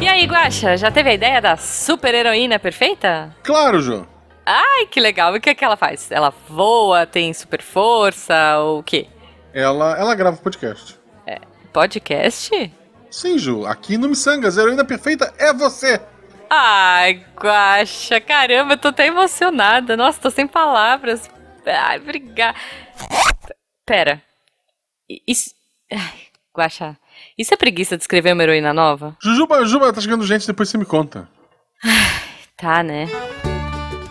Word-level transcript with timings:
E 0.00 0.08
aí, 0.08 0.26
Guaxa, 0.26 0.76
já 0.76 0.90
teve 0.90 1.10
a 1.10 1.14
ideia 1.14 1.40
da 1.40 1.56
super 1.56 2.14
heroína 2.14 2.58
perfeita? 2.58 3.34
Claro, 3.42 3.80
Ju. 3.80 4.06
Ai, 4.44 4.86
que 4.86 5.00
legal. 5.00 5.34
E 5.34 5.38
o 5.38 5.40
que, 5.40 5.50
é 5.50 5.54
que 5.54 5.64
ela 5.64 5.76
faz? 5.76 6.10
Ela 6.10 6.32
voa, 6.48 7.06
tem 7.06 7.32
super 7.32 7.62
força, 7.62 8.58
ou 8.58 8.80
o 8.80 8.82
quê? 8.82 9.06
Ela, 9.54 9.98
ela 9.98 10.14
grava 10.14 10.36
podcast. 10.36 10.98
É, 11.26 11.38
podcast? 11.72 12.72
Sim, 13.10 13.38
Ju. 13.38 13.64
Aqui 13.66 13.96
no 13.96 14.08
Missangas, 14.08 14.58
a 14.58 14.62
heroína 14.62 14.84
perfeita 14.84 15.32
é 15.38 15.52
você. 15.52 16.00
Ai, 16.50 17.24
Guaxa, 17.40 18.20
caramba, 18.20 18.74
eu 18.74 18.78
tô 18.78 18.88
até 18.88 19.06
emocionada. 19.06 19.96
Nossa, 19.96 20.20
tô 20.20 20.30
sem 20.30 20.46
palavras. 20.46 21.30
Ai, 21.64 21.98
obrigada. 21.98 22.58
Pera. 23.86 24.22
Isso. 25.26 25.54
Ai, 25.90 26.28
Guaxa, 26.54 26.96
isso 27.36 27.52
é 27.52 27.56
preguiça 27.56 27.96
de 27.96 28.02
escrever 28.02 28.32
uma 28.32 28.42
heroína 28.42 28.72
nova? 28.72 29.16
Jujuba, 29.22 29.60
Jujuba, 29.64 29.92
tá 29.92 30.00
chegando 30.00 30.24
gente, 30.26 30.46
depois 30.46 30.68
você 30.68 30.78
me 30.78 30.84
conta. 30.84 31.28
Tá, 32.56 32.82
né? 32.82 33.06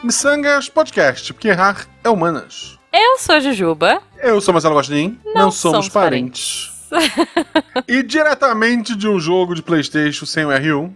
Missangas 0.04 0.68
Podcast, 0.70 1.34
porque 1.34 1.48
errar 1.48 1.88
é 2.04 2.10
humanas. 2.10 2.78
Eu 2.92 3.18
sou 3.18 3.36
a 3.36 3.40
Jujuba. 3.40 4.02
Eu 4.22 4.40
sou 4.42 4.54
Marcelo 4.54 4.76
Gostin, 4.76 5.20
não, 5.26 5.34
Não 5.44 5.52
somos, 5.52 5.86
somos 5.86 5.90
parentes. 5.90 6.72
e 7.88 8.04
diretamente 8.04 8.96
de 8.96 9.08
um 9.08 9.20
jogo 9.20 9.56
de 9.56 9.64
Playstation 9.64 10.26
sem 10.26 10.46
o 10.46 10.50
R1, 10.50 10.94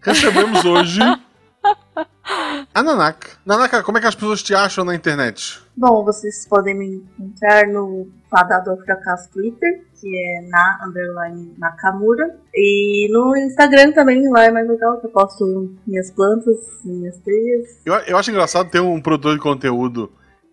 recebemos 0.00 0.64
hoje 0.64 1.00
a 2.74 2.82
Nanaka. 2.82 3.32
Nanaka, 3.44 3.82
como 3.82 3.98
é 3.98 4.00
que 4.00 4.06
as 4.08 4.14
pessoas 4.14 4.42
te 4.42 4.54
acham 4.54 4.84
na 4.84 4.94
internet? 4.94 5.60
Bom, 5.76 6.02
vocês 6.04 6.48
podem 6.48 6.74
me 6.74 6.96
encontrar 7.18 7.68
no 7.68 8.08
Fadador 8.30 8.82
Fracasso 8.84 9.30
Twitter, 9.30 9.85
que 10.00 10.08
é 10.16 10.42
na 10.48 10.80
underline 10.86 11.52
Nakamura. 11.58 12.36
E 12.54 13.08
no 13.10 13.36
Instagram 13.36 13.92
também, 13.92 14.28
lá 14.30 14.44
é 14.44 14.50
mais 14.50 14.68
legal, 14.68 14.98
que 15.00 15.06
eu 15.06 15.10
posto 15.10 15.74
minhas 15.86 16.10
plantas, 16.10 16.56
minhas 16.84 17.18
trilhas. 17.18 17.80
Eu, 17.84 17.94
eu 17.94 18.16
acho 18.16 18.30
engraçado 18.30 18.70
ter 18.70 18.80
um 18.80 19.00
produtor 19.00 19.34
de 19.34 19.40
conteúdo 19.40 20.10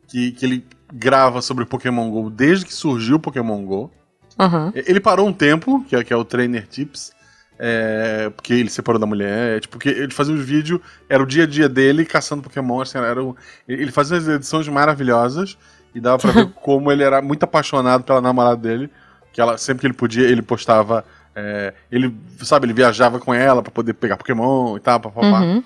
que, 0.08 0.32
que 0.32 0.46
ele 0.46 0.66
grava 0.94 1.42
sobre 1.42 1.66
Pokémon 1.66 2.10
GO 2.10 2.30
desde 2.30 2.66
que 2.66 2.74
surgiu 2.74 3.16
o 3.16 3.20
Pokémon 3.20 3.64
GO. 3.66 3.92
Uhum. 4.40 4.72
Ele 4.74 5.00
parou 5.00 5.28
um 5.28 5.34
tempo, 5.34 5.84
que 5.88 5.96
é, 5.96 6.04
que 6.04 6.14
é 6.14 6.16
o 6.16 6.26
Trainer 6.26 6.68
Tips, 6.68 7.12
é, 7.58 8.30
porque 8.36 8.54
ele 8.54 8.70
separou 8.70 9.00
da 9.00 9.06
mulher, 9.06 9.58
é, 9.58 9.60
tipo, 9.60 9.74
porque 9.74 9.90
ele 9.90 10.12
fazia 10.12 10.34
os 10.34 10.44
vídeos, 10.44 10.82
era 11.08 11.22
o 11.22 11.26
dia 11.26 11.44
a 11.44 11.48
dia 11.48 11.70
dele 11.70 12.06
caçando 12.06 12.42
Pokémon, 12.42 12.82
assim, 12.82 12.98
era 12.98 13.24
um- 13.24 13.36
ele 13.68 13.92
fazia 13.92 14.18
umas 14.18 14.28
edições 14.28 14.68
maravilhosas 14.68 15.58
e 15.94 16.00
dava 16.00 16.18
pra 16.18 16.32
ver 16.34 16.52
como 16.56 16.92
ele 16.92 17.04
era 17.04 17.22
muito 17.22 17.44
apaixonado 17.44 18.04
pela 18.04 18.22
namorada 18.22 18.58
dele, 18.58 18.90
que 19.34 19.42
ela, 19.42 19.58
sempre 19.58 19.82
que 19.82 19.88
ele 19.88 19.94
podia, 19.94 20.28
ele 20.28 20.42
postava, 20.42 21.04
é, 21.36 21.74
ele, 21.92 22.16
sabe, 22.44 22.66
ele 22.68 22.74
viajava 22.74 23.20
com 23.20 23.34
ela 23.34 23.62
pra 23.62 23.72
poder 23.72 23.94
pegar 23.94 24.16
Pokémon 24.16 24.78
e 24.78 24.80
tal, 24.80 25.00
papapá. 25.00 25.42
Uhum. 25.42 25.64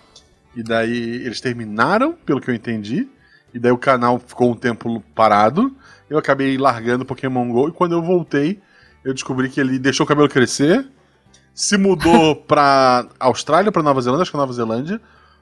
E 0.55 0.63
daí 0.63 0.97
eles 1.25 1.39
terminaram, 1.41 2.13
pelo 2.25 2.41
que 2.41 2.49
eu 2.49 2.55
entendi. 2.55 3.07
E 3.53 3.59
daí 3.59 3.71
o 3.71 3.77
canal 3.77 4.17
ficou 4.19 4.51
um 4.51 4.55
tempo 4.55 5.03
parado. 5.13 5.75
Eu 6.09 6.17
acabei 6.17 6.57
largando 6.57 7.05
Pokémon 7.05 7.47
GO. 7.51 7.67
E 7.67 7.71
quando 7.71 7.91
eu 7.91 8.01
voltei, 8.01 8.59
eu 9.03 9.13
descobri 9.13 9.49
que 9.49 9.59
ele 9.59 9.77
deixou 9.77 10.03
o 10.05 10.07
cabelo 10.07 10.27
crescer. 10.29 10.87
Se 11.53 11.77
mudou 11.77 12.35
pra 12.47 13.05
Austrália, 13.19 13.71
pra 13.71 13.83
Nova 13.83 14.01
Zelândia, 14.01 14.23
acho 14.23 14.31
que 14.31 14.37
é 14.37 14.39
Nova 14.39 14.53
Zelândia. 14.53 15.01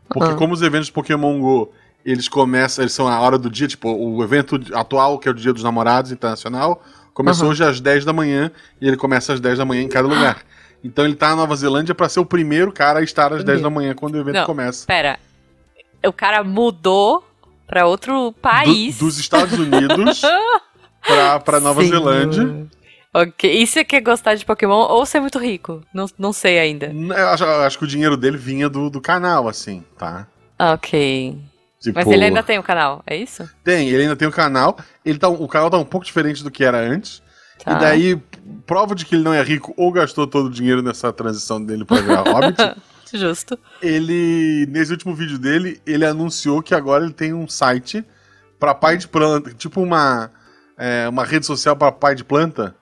Porque 0.10 0.32
Ah. 0.32 0.36
como 0.36 0.54
os 0.54 0.62
eventos 0.62 0.88
de 0.88 0.94
Pokémon 0.94 1.40
GO, 1.40 1.72
eles 2.04 2.28
começam, 2.28 2.84
eles 2.84 2.94
são 2.94 3.08
a 3.08 3.20
hora 3.20 3.38
do 3.38 3.50
dia, 3.50 3.68
tipo, 3.68 3.90
o 3.90 4.24
evento 4.24 4.60
atual, 4.74 5.18
que 5.18 5.28
é 5.28 5.32
o 5.32 5.34
Dia 5.34 5.52
dos 5.54 5.64
Namorados 5.64 6.12
Internacional, 6.12 6.84
começou 7.16 7.46
Aham. 7.46 7.52
hoje 7.54 7.64
às 7.64 7.80
10 7.80 8.06
da 8.06 8.14
manhã 8.14 8.52
e 8.80 8.88
ele 8.88 8.96
começa 8.98 9.34
às 9.34 9.40
10 9.40 9.58
da 9.58 9.66
manhã 9.66 9.82
em 9.82 9.88
cada 9.90 10.08
lugar. 10.08 10.44
Então 10.84 11.04
ele 11.04 11.16
tá 11.16 11.30
na 11.30 11.38
Nova 11.38 11.56
Zelândia 11.56 11.96
pra 11.96 12.08
ser 12.08 12.20
o 12.20 12.26
primeiro 12.26 12.72
cara 12.72 13.00
a 13.00 13.02
estar 13.04 13.34
às 13.34 13.44
10 13.44 13.62
da 13.62 13.70
manhã 13.72 13.96
quando 13.96 14.14
o 14.14 14.20
evento 14.20 14.36
Não. 14.36 14.46
começa. 14.46 14.86
Pera. 14.86 15.18
O 16.06 16.14
cara 16.14 16.44
mudou 16.44 17.24
pra 17.66 17.88
outro 17.88 18.26
Do- 18.30 18.34
país. 18.34 19.00
dos 19.00 19.18
Estados 19.18 19.58
Unidos 19.58 20.22
pra, 21.02 21.40
pra 21.40 21.60
Nova. 21.60 21.84
Zelândia. 21.84 22.68
Ok. 23.12 23.50
E 23.62 23.66
você 23.66 23.84
quer 23.84 24.02
gostar 24.02 24.36
de 24.36 24.46
Pokémon 24.46 24.76
ou 24.90 25.06
ser 25.06 25.20
muito 25.22 25.40
rico? 25.40 25.82
Não, 25.94 26.06
não 26.20 26.32
sei 26.34 26.60
ainda. 26.60 26.88
Eu 26.94 27.30
acho, 27.30 27.44
eu 27.46 27.62
acho 27.62 27.78
que 27.80 27.86
o 27.86 27.88
dinheiro 27.88 28.18
dele 28.18 28.38
vinha 28.38 28.70
do, 28.70 28.90
do 28.90 29.00
canal, 29.02 29.48
assim, 29.48 29.84
tá? 29.98 30.28
Ok. 30.60 31.36
Tipo, 31.92 32.00
Mas 32.00 32.08
ele 32.08 32.26
ainda 32.26 32.44
tem 32.44 32.58
o 32.58 32.64
canal, 32.64 33.04
é 33.06 33.16
isso? 33.16 33.48
tem, 33.64 33.90
ele 33.90 34.04
ainda 34.04 34.16
tem 34.16 34.28
o 34.28 34.32
canal. 34.32 34.78
Ele 35.04 35.18
tá, 35.20 35.28
o 35.28 35.48
canal 35.48 35.70
tá 35.70 35.78
um 35.78 35.86
pouco 35.86 36.06
diferente 36.06 36.44
do 36.44 36.52
que 36.52 36.64
era 36.64 36.80
antes. 36.80 37.22
Tá. 37.64 37.72
E 37.72 37.80
daí, 37.80 38.22
prova 38.66 38.94
de 38.94 39.06
que 39.06 39.16
ele 39.16 39.24
não 39.24 39.34
é 39.34 39.42
rico 39.42 39.74
ou 39.78 39.92
gastou 39.92 40.28
todo 40.28 40.48
o 40.48 40.52
dinheiro 40.52 40.82
nessa 40.82 41.12
transição 41.14 41.64
dele 41.64 41.86
pra 41.86 42.02
virar 42.02 42.22
Hobbit. 42.22 42.76
Justo. 43.14 43.58
ele, 43.82 44.68
nesse 44.70 44.92
último 44.92 45.16
vídeo 45.16 45.38
dele, 45.38 45.80
ele 45.86 46.04
anunciou 46.04 46.62
que 46.62 46.76
agora 46.76 47.06
ele 47.06 47.14
tem 47.14 47.34
um 47.34 47.48
site 47.48 48.04
pra 48.60 48.74
pai 48.74 48.98
de 48.98 49.08
planta, 49.08 49.54
tipo 49.54 49.82
uma, 49.82 50.32
é, 50.78 51.08
uma 51.08 51.24
rede 51.24 51.46
social 51.46 51.76
pra 51.78 51.92
pai 51.92 52.14
de 52.14 52.26
planta, 52.26 52.76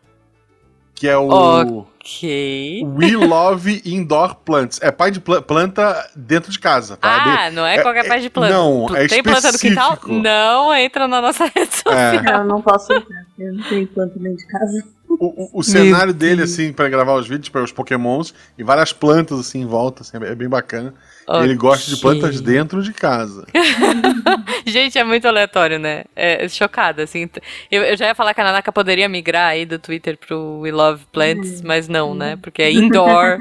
que 0.95 1.07
é 1.07 1.15
o 1.15 1.85
Ok. 2.05 2.83
We 2.97 3.11
Love 3.15 3.81
Indoor 3.85 4.35
Plants. 4.35 4.77
É 4.81 4.91
pai 4.91 5.09
de 5.09 5.21
pla- 5.21 5.41
planta 5.41 6.09
dentro 6.13 6.51
de 6.51 6.59
casa, 6.59 6.97
tá? 6.97 7.45
Ah, 7.45 7.51
não 7.51 7.65
é 7.65 7.77
é- 7.77 7.81
qualquer 7.81 8.05
pai 8.05 8.19
de 8.19 8.29
planta. 8.29 8.53
não, 8.53 8.87
Tu 8.87 8.95
é 8.97 9.07
tem 9.07 9.23
planta 9.23 9.51
no 9.53 9.57
quintal? 9.57 9.93
específico. 9.93 10.21
Não 10.21 10.73
entra 10.75 11.07
na 11.07 11.21
nossa 11.21 11.45
rede 11.45 11.73
social. 11.73 11.93
É. 11.93 12.39
Eu 12.39 12.43
não 12.43 12.61
posso 12.61 12.91
entrar, 12.91 13.23
eu 13.39 13.53
não 13.53 13.63
tenho 13.69 13.87
planta 13.87 14.19
dentro 14.19 14.37
de 14.37 14.47
casa. 14.47 14.83
O, 15.19 15.43
o- 15.45 15.59
o 15.59 15.63
cenário 15.63 16.13
dele, 16.13 16.37
Deus. 16.37 16.51
assim, 16.53 16.73
pra 16.73 16.89
gravar 16.89 17.13
os 17.15 17.27
vídeos, 17.27 17.49
para 17.49 17.63
os 17.63 17.71
pokémons, 17.71 18.33
e 18.57 18.63
várias 18.63 18.91
plantas, 18.91 19.39
assim, 19.39 19.61
em 19.61 19.65
volta, 19.65 20.01
assim, 20.01 20.17
é 20.17 20.35
bem 20.35 20.49
bacana. 20.49 20.93
Ele 21.41 21.55
gosta 21.55 21.89
de 21.89 22.01
plantas 22.01 22.41
dentro 22.41 22.81
de 22.83 22.91
casa. 22.91 23.45
Gente, 24.65 24.97
é 24.97 25.03
muito 25.03 25.27
aleatório, 25.27 25.79
né? 25.79 26.03
É, 26.15 26.47
chocada, 26.49 27.03
assim. 27.03 27.29
Eu, 27.71 27.83
eu 27.83 27.95
já 27.97 28.07
ia 28.07 28.15
falar 28.15 28.33
que 28.33 28.41
a 28.41 28.43
Nanaka 28.43 28.71
poderia 28.71 29.07
migrar 29.07 29.49
aí 29.51 29.65
do 29.65 29.79
Twitter 29.79 30.17
pro 30.17 30.59
We 30.61 30.71
Love 30.71 31.05
Plants, 31.11 31.61
mas 31.61 31.87
não, 31.87 32.13
né? 32.13 32.37
Porque 32.41 32.61
é 32.61 32.71
indoor. 32.71 33.39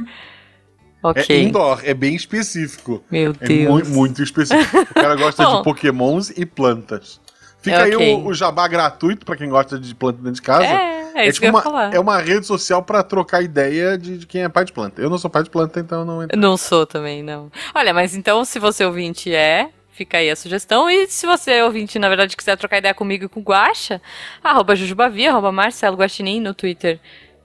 ok. 1.02 1.24
É 1.28 1.42
indoor, 1.42 1.80
é 1.84 1.94
bem 1.94 2.14
específico. 2.14 3.02
Meu 3.10 3.34
É 3.40 3.46
Deus. 3.46 3.68
muito, 3.70 3.88
muito 3.90 4.22
específico. 4.22 4.78
O 4.90 4.94
cara 4.94 5.16
gosta 5.16 5.42
Bom. 5.44 5.58
de 5.58 5.64
pokémons 5.64 6.30
e 6.30 6.46
plantas. 6.46 7.20
Fica 7.62 7.84
Ok. 7.84 7.96
aí 7.96 8.14
o, 8.14 8.26
o 8.26 8.34
jabá 8.34 8.66
gratuito 8.66 9.24
pra 9.24 9.36
quem 9.36 9.48
gosta 9.48 9.78
de 9.78 9.94
planta 9.94 10.18
dentro 10.18 10.34
de 10.34 10.42
casa. 10.42 10.64
É, 10.66 11.12
é 11.14 11.28
isso 11.28 11.40
tipo 11.40 11.56
uma, 11.56 11.90
é 11.94 12.00
uma 12.00 12.18
rede 12.18 12.44
social 12.44 12.82
pra 12.82 13.02
trocar 13.02 13.40
ideia 13.40 13.96
de, 13.96 14.18
de 14.18 14.26
quem 14.26 14.42
é 14.42 14.48
pai 14.48 14.64
de 14.64 14.72
planta. 14.72 15.00
Eu 15.00 15.08
não 15.08 15.16
sou 15.16 15.30
pai 15.30 15.44
de 15.44 15.50
planta, 15.50 15.78
então 15.78 16.04
não 16.04 16.22
entro. 16.22 16.38
Não 16.38 16.56
sou 16.56 16.84
também, 16.84 17.22
não. 17.22 17.50
Olha, 17.74 17.94
mas 17.94 18.16
então, 18.16 18.44
se 18.44 18.58
você 18.58 18.84
ouvinte 18.84 19.32
é, 19.32 19.70
fica 19.92 20.18
aí 20.18 20.30
a 20.30 20.36
sugestão. 20.36 20.90
E 20.90 21.06
se 21.06 21.26
você 21.26 21.62
ouvinte, 21.62 21.98
na 21.98 22.08
verdade, 22.08 22.36
quiser 22.36 22.56
trocar 22.56 22.78
ideia 22.78 22.94
comigo 22.94 23.26
e 23.26 23.28
com 23.28 23.40
o 23.40 23.42
Guaxa, 23.42 24.02
arroba 24.42 24.74
Jujubavi, 24.74 25.28
arroba 25.28 25.52
Marcelo 25.52 25.96
Guaxinim 25.96 26.40
no 26.40 26.54
Twitter, 26.54 26.98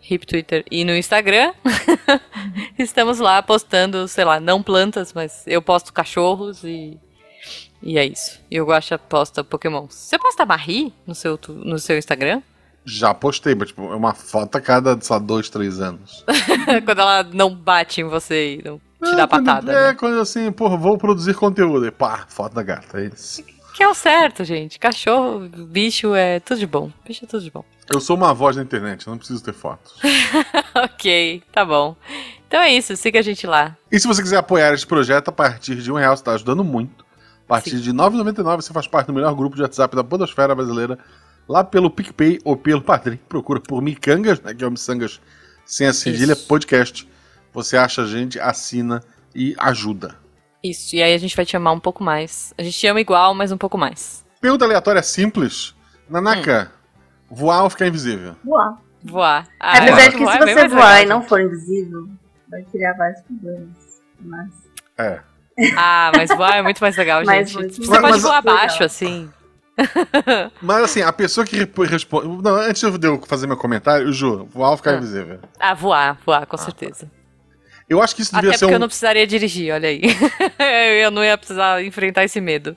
hip 0.10 0.26
Twitter 0.26 0.66
e 0.72 0.84
no 0.84 0.96
Instagram. 0.96 1.54
Estamos 2.80 3.20
lá 3.20 3.42
postando, 3.44 4.08
sei 4.08 4.26
lá, 4.26 4.40
não 4.40 4.64
plantas, 4.64 5.14
mas 5.14 5.44
eu 5.46 5.62
posto 5.62 5.94
cachorros 5.94 6.64
e... 6.64 6.98
E 7.82 7.98
é 7.98 8.06
isso. 8.06 8.40
E 8.50 8.60
o 8.60 8.66
Guaxa 8.66 8.98
posta 8.98 9.44
Pokémon. 9.44 9.88
Você 9.90 10.18
posta 10.18 10.46
Marie 10.46 10.94
no 11.06 11.14
seu, 11.14 11.40
no 11.50 11.78
seu 11.80 11.98
Instagram? 11.98 12.42
Já 12.84 13.14
postei, 13.14 13.54
mas 13.54 13.68
tipo, 13.70 13.84
é 13.92 13.96
uma 13.96 14.14
foto 14.14 14.56
a 14.56 14.62
cada, 14.62 15.00
sei 15.02 15.14
lá, 15.14 15.20
dois, 15.20 15.50
três 15.50 15.80
anos. 15.82 16.24
Quando 16.86 17.00
ela 17.02 17.24
não 17.24 17.54
bate 17.54 18.02
em 18.02 18.06
você 18.06 18.56
e 18.56 18.64
não 18.64 18.78
te 18.80 19.16
dá 19.16 19.24
É, 19.24 19.28
quando- 19.28 19.46
patada, 19.46 19.72
É, 19.72 19.88
né? 19.90 19.94
quando 19.94 20.20
assim, 20.20 20.52
porra, 20.52 20.78
vou 20.78 20.98
produzir 20.98 21.34
conteúdo. 21.36 21.86
E 21.86 21.92
pá, 21.92 22.26
foto 22.30 22.54
da 22.54 22.64
gata. 22.64 23.00
É 23.02 23.06
isso. 23.08 23.44
Que 23.76 23.84
é 23.84 23.88
o 23.88 23.94
certo, 23.94 24.44
gente. 24.44 24.80
Cachorro, 24.80 25.48
bicho 25.50 26.16
é 26.16 26.40
tudo 26.40 26.60
de 26.60 26.66
bom. 26.66 26.92
Bicho 27.06 27.26
é 27.26 27.28
tudo 27.28 27.44
de 27.44 27.52
bom. 27.52 27.64
Eu 27.94 28.02
sou 28.02 28.16
uma 28.18 28.34
voz 28.34 28.56
na 28.56 28.64
internet, 28.64 29.06
não 29.08 29.18
preciso 29.18 29.44
ter 29.44 29.54
fotos. 29.54 29.94
ok, 30.76 31.44
tá 31.52 31.64
bom. 31.64 31.96
Então 32.48 32.60
é 32.62 32.74
isso, 32.74 32.96
siga 32.96 33.20
a 33.20 33.22
gente 33.22 33.46
lá. 33.46 33.76
E 33.92 34.00
se 34.00 34.08
você 34.08 34.22
quiser 34.22 34.38
apoiar 34.38 34.74
este 34.74 34.88
projeto, 34.88 35.30
a 35.30 35.32
partir 35.32 35.76
de 35.76 35.92
um 35.92 35.96
real 35.96 36.16
você 36.16 36.22
está 36.22 36.32
ajudando 36.34 36.64
muito. 36.64 37.06
A 37.48 37.56
partir 37.56 37.72
Sim. 37.72 37.80
de 37.80 37.92
R$ 37.92 37.98
9,99 37.98 38.58
você 38.58 38.74
faz 38.74 38.88
parte 38.88 39.08
do 39.08 39.14
melhor 39.14 39.34
grupo 39.34 39.56
de 39.56 39.62
WhatsApp 39.62 39.96
da 39.96 40.04
podosfera 40.04 40.54
brasileira. 40.54 41.00
Lá 41.48 41.64
pelo 41.64 41.90
PicPay 41.90 42.40
ou 42.44 42.58
pelo 42.58 42.82
Padrim. 42.82 43.18
Procura 43.30 43.62
por 43.62 43.82
Micangas, 43.82 44.42
né, 44.42 44.54
que 44.54 44.64
é 44.64 44.68
o 44.68 44.72
Missangas 44.72 45.22
sem 45.66 45.88
a 45.88 45.94
cedilha 45.94 46.34
Isso. 46.34 46.46
podcast. 46.46 47.10
Você 47.54 47.78
acha 47.78 48.04
a 48.04 48.06
gente, 48.06 48.38
assina 48.40 49.02
e 49.34 49.56
ajuda. 49.58 50.16
Isso, 50.62 50.96
e 50.96 51.02
aí 51.02 51.14
a 51.14 51.18
gente 51.18 51.36
vai 51.36 51.46
te 51.46 51.56
amar 51.56 51.74
um 51.74 51.80
pouco 51.80 52.04
mais. 52.04 52.54
A 52.58 52.64
gente 52.64 52.78
te 52.78 52.86
ama 52.88 53.00
igual, 53.00 53.34
mas 53.34 53.52
um 53.52 53.58
pouco 53.58 53.78
mais. 53.78 54.26
Pergunta 54.42 54.66
aleatória 54.66 55.02
simples. 55.02 55.74
Nanaka, 56.10 56.72
voar 57.30 57.64
ou 57.64 57.70
ficar 57.70 57.88
invisível? 57.88 58.36
Voar. 58.44 58.78
Voar. 59.04 59.48
Ah, 59.60 59.78
Apesar 59.78 60.06
eu 60.06 60.12
de 60.12 60.18
que 60.18 60.26
se 60.26 60.38
é 60.38 60.40
você 60.40 60.68
voar 60.68 60.94
legal, 60.96 61.02
e 61.02 61.06
não 61.06 61.22
for 61.22 61.40
invisível, 61.42 62.10
vai 62.50 62.62
criar 62.64 62.94
vários 62.94 63.22
problemas. 63.22 63.70
Mas 64.20 64.52
É. 64.98 65.22
Ah, 65.76 66.12
mas 66.16 66.30
voar 66.30 66.58
é 66.58 66.62
muito 66.62 66.80
mais 66.80 66.96
legal, 66.96 67.24
Mas 67.26 67.50
gente. 67.50 67.60
muito 67.60 67.76
Você 67.86 67.90
mais 67.90 68.02
pode 68.02 68.20
voar 68.22 68.38
legal. 68.44 68.56
abaixo, 68.56 68.84
assim. 68.84 69.30
Mas 70.62 70.84
assim, 70.84 71.02
a 71.04 71.14
pessoa 71.14 71.46
que 71.46 71.68
responde. 71.88 72.28
Não, 72.44 72.56
antes 72.56 72.82
de 72.82 73.08
eu 73.08 73.22
fazer 73.28 73.46
meu 73.46 73.58
comentário, 73.58 74.12
Ju, 74.12 74.46
voar 74.52 74.72
ou 74.72 74.78
ficar 74.78 74.92
Ah. 74.92 74.98
invisível? 74.98 75.40
Ah, 75.60 75.74
voar, 75.76 76.18
voar, 76.26 76.46
com 76.48 76.58
certeza. 76.58 77.10
Eu 77.88 78.02
acho 78.02 78.16
que 78.16 78.22
isso 78.24 78.34
devia 78.34 78.50
Até 78.50 78.58
ser 78.58 78.66
porque 78.66 78.74
um. 78.74 78.76
eu 78.76 78.80
não 78.80 78.88
precisaria 78.88 79.26
dirigir, 79.28 79.72
olha 79.74 79.88
aí. 79.90 80.02
eu 81.04 81.12
não 81.12 81.24
ia 81.24 81.38
precisar 81.38 81.84
enfrentar 81.84 82.24
esse 82.24 82.42
medo. 82.42 82.76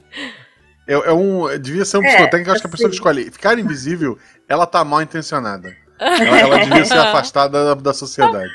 É, 0.86 0.92
é 0.92 1.12
um 1.12 1.48
devia 1.58 1.84
ser 1.86 1.96
um 1.98 2.04
É, 2.04 2.08
psicotécnico. 2.08 2.50
Eu 2.50 2.52
acho 2.52 2.60
que 2.62 2.68
a 2.68 2.70
pessoa 2.70 2.88
que 2.90 2.94
assim. 2.96 3.00
escolhe 3.00 3.30
ficar 3.30 3.58
invisível, 3.58 4.18
ela 4.48 4.66
tá 4.66 4.84
mal 4.84 5.00
intencionada. 5.02 5.74
Ela, 5.98 6.38
ela 6.38 6.58
devia 6.58 6.84
ser 6.84 6.98
afastada 7.00 7.64
da, 7.64 7.74
da 7.80 7.94
sociedade. 7.94 8.52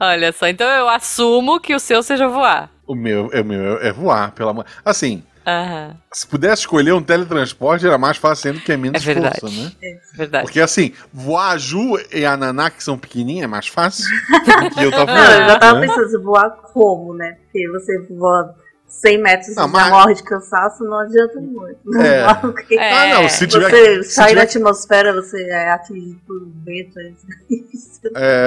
Olha 0.00 0.32
só, 0.32 0.46
então 0.48 0.66
eu 0.68 0.88
assumo 0.88 1.60
que 1.60 1.74
o 1.74 1.78
seu 1.78 2.02
seja 2.02 2.28
voar. 2.28 2.70
O 2.86 2.94
meu, 2.94 3.30
é, 3.32 3.40
o 3.40 3.44
meu 3.44 3.78
é 3.82 3.92
voar, 3.92 4.30
pelo 4.32 4.50
amor. 4.50 4.64
Assim, 4.84 5.22
Aham, 5.46 5.96
se 6.12 6.26
pudesse 6.26 6.62
escolher 6.62 6.92
um 6.92 7.02
teletransporte, 7.02 7.86
era 7.86 7.96
mais 7.98 8.16
fácil 8.16 8.50
ainda 8.50 8.62
que 8.62 8.72
é 8.72 8.76
menos 8.76 9.00
É 9.02 9.04
verdade. 9.04 9.40
força, 9.40 9.56
né? 9.56 9.72
verdade. 10.14 10.44
Porque 10.44 10.60
assim, 10.60 10.92
voar 11.12 11.52
a 11.52 11.58
Ju 11.58 11.98
e 12.12 12.24
a 12.24 12.36
Naná, 12.36 12.68
que 12.70 12.82
são 12.82 12.98
pequenininhas, 12.98 13.44
é 13.44 13.46
mais 13.46 13.68
fácil 13.68 14.04
do 14.62 14.70
que 14.70 14.82
eu 14.84 14.90
tava 14.90 15.06
Não, 15.06 15.22
eu 15.24 15.46
já 15.48 15.58
tava 15.58 15.80
né? 15.80 15.86
pensando 15.86 16.08
se 16.10 16.18
voar 16.18 16.50
como, 16.50 17.14
né? 17.14 17.36
Porque 17.44 17.68
você 17.70 17.98
voa 18.10 18.54
100 18.88 19.22
metros 19.22 19.48
e 19.48 19.54
Não, 19.56 19.68
mas- 19.68 19.90
morre 19.90 20.14
de 20.14 20.22
cansaço, 20.24 20.82
não 20.84 20.98
adianta 20.98 21.40
muito. 21.40 21.78
Não 21.84 22.00
É. 22.02 22.26
É. 22.70 22.92
Ah, 22.92 23.14
não, 23.22 23.28
se 23.28 23.46
tiver. 23.46 23.70
Você 23.70 24.02
se 24.04 24.14
sair 24.14 24.28
tiver- 24.30 24.40
da 24.40 24.42
atmosfera, 24.44 25.12
você 25.12 25.42
é 25.48 25.70
atingido 25.70 26.20
por 26.26 26.42
um 26.42 26.52
vento. 26.64 26.98
é. 27.00 27.12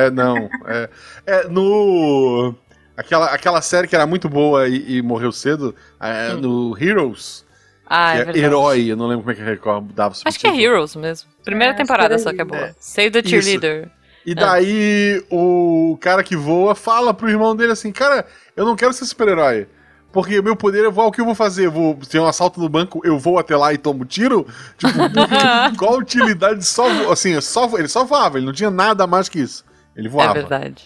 É, 0.07 0.11
não. 0.11 0.49
É, 0.65 0.89
é, 1.25 1.47
no. 1.47 2.55
Aquela, 2.99 3.27
aquela 3.27 3.61
série 3.61 3.87
que 3.87 3.95
era 3.95 4.05
muito 4.05 4.27
boa 4.27 4.67
e, 4.67 4.97
e 4.97 5.01
morreu 5.01 5.31
cedo, 5.31 5.73
é, 5.99 6.33
no 6.33 6.77
Heroes, 6.77 7.45
Ah, 7.85 8.17
é 8.17 8.21
é. 8.31 8.37
Herói, 8.37 8.87
eu 8.91 8.97
não 8.97 9.07
lembro 9.07 9.21
como 9.23 9.31
é 9.31 9.35
que 9.35 9.41
Record 9.41 9.91
dava 9.93 10.13
o 10.13 10.17
Acho 10.25 10.37
que 10.39 10.47
é. 10.47 10.55
Heroes 10.61 10.95
mesmo. 10.95 11.29
Primeira 11.45 11.73
É, 11.73 11.77
temporada 11.77 12.17
só 12.19 12.33
que 12.33 12.41
é 12.41 12.43
boa. 12.43 12.59
É. 12.61 12.75
Save 12.79 13.11
the 13.11 13.19
Isso. 13.19 13.29
cheerleader. 13.29 13.89
E 14.25 14.35
daí 14.35 15.23
o 15.31 15.97
cara 16.01 16.21
que 16.23 16.35
voa 16.35 16.75
fala 16.75 17.13
pro 17.13 17.29
irmão 17.29 17.55
dele 17.55 17.71
assim: 17.71 17.91
Cara, 17.91 18.25
eu 18.55 18.65
não 18.65 18.75
quero 18.75 18.91
ser 18.93 19.05
super-herói. 19.05 19.65
Porque 20.11 20.37
o 20.39 20.43
meu 20.43 20.55
poder 20.55 20.83
é 20.85 20.89
voar, 20.89 21.05
o 21.07 21.11
que 21.11 21.21
eu 21.21 21.25
vou 21.25 21.35
fazer? 21.35 21.67
Eu 21.67 21.71
vou 21.71 21.95
ter 21.95 22.19
um 22.19 22.25
assalto 22.27 22.59
no 22.59 22.67
banco, 22.67 22.99
eu 23.05 23.17
vou 23.17 23.37
até 23.39 23.55
lá 23.55 23.71
e 23.73 23.77
tomo 23.77 24.03
tiro? 24.05 24.45
Tipo, 24.77 24.93
qual 25.77 25.93
a 25.93 25.97
utilidade 25.97 26.65
só 26.65 26.85
assim, 27.11 27.39
só 27.41 27.69
ele 27.77 27.87
só 27.87 28.03
voava, 28.03 28.37
ele 28.37 28.45
não 28.45 28.53
tinha 28.53 28.71
nada 28.71 29.05
mais 29.07 29.29
que 29.29 29.39
isso. 29.39 29.63
Ele 29.95 30.07
É 30.07 30.11
voava. 30.11 30.33
verdade. 30.33 30.83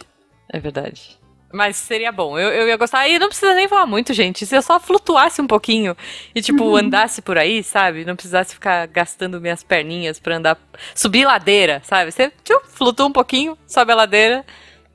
É 0.52 0.60
verdade. 0.60 1.18
Mas 1.54 1.76
seria 1.76 2.12
bom. 2.12 2.38
Eu, 2.38 2.50
eu 2.50 2.68
ia 2.68 2.76
gostar. 2.76 3.08
E 3.08 3.20
não 3.20 3.28
precisa 3.28 3.54
nem 3.54 3.68
voar 3.68 3.86
muito, 3.86 4.12
gente. 4.12 4.44
Se 4.44 4.56
eu 4.56 4.62
só 4.64 4.80
flutuasse 4.80 5.40
um 5.40 5.46
pouquinho 5.46 5.96
e, 6.34 6.42
tipo, 6.42 6.76
andasse 6.76 7.22
por 7.22 7.38
aí, 7.38 7.64
sabe? 7.64 8.04
Não 8.04 8.16
precisasse 8.16 8.56
ficar 8.56 8.88
gastando 8.88 9.40
minhas 9.40 9.62
perninhas 9.62 10.20
pra 10.20 10.38
andar. 10.38 10.58
Subir 10.96 11.26
ladeira, 11.26 11.80
sabe? 11.86 12.12
Você 12.12 12.32
tchum, 12.44 12.60
flutua 12.68 13.06
um 13.06 13.12
pouquinho, 13.12 13.56
sobe 13.68 13.92
a 13.92 13.96
ladeira, 13.96 14.44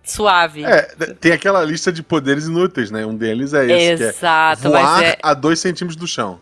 suave. 0.02 0.64
É, 0.64 0.82
tem 1.20 1.31
aquela 1.31 1.62
lista 1.64 1.93
de 1.93 2.02
poderes 2.02 2.46
inúteis, 2.46 2.90
né? 2.90 3.06
Um 3.06 3.14
deles 3.16 3.54
é 3.54 3.64
esse, 3.66 4.02
Exato, 4.02 4.62
que 4.62 4.66
é 4.66 4.70
voar 4.70 5.04
é. 5.04 5.16
a 5.22 5.34
dois 5.34 5.61
centímetros 5.61 5.96
do 5.96 6.08
chão. 6.08 6.40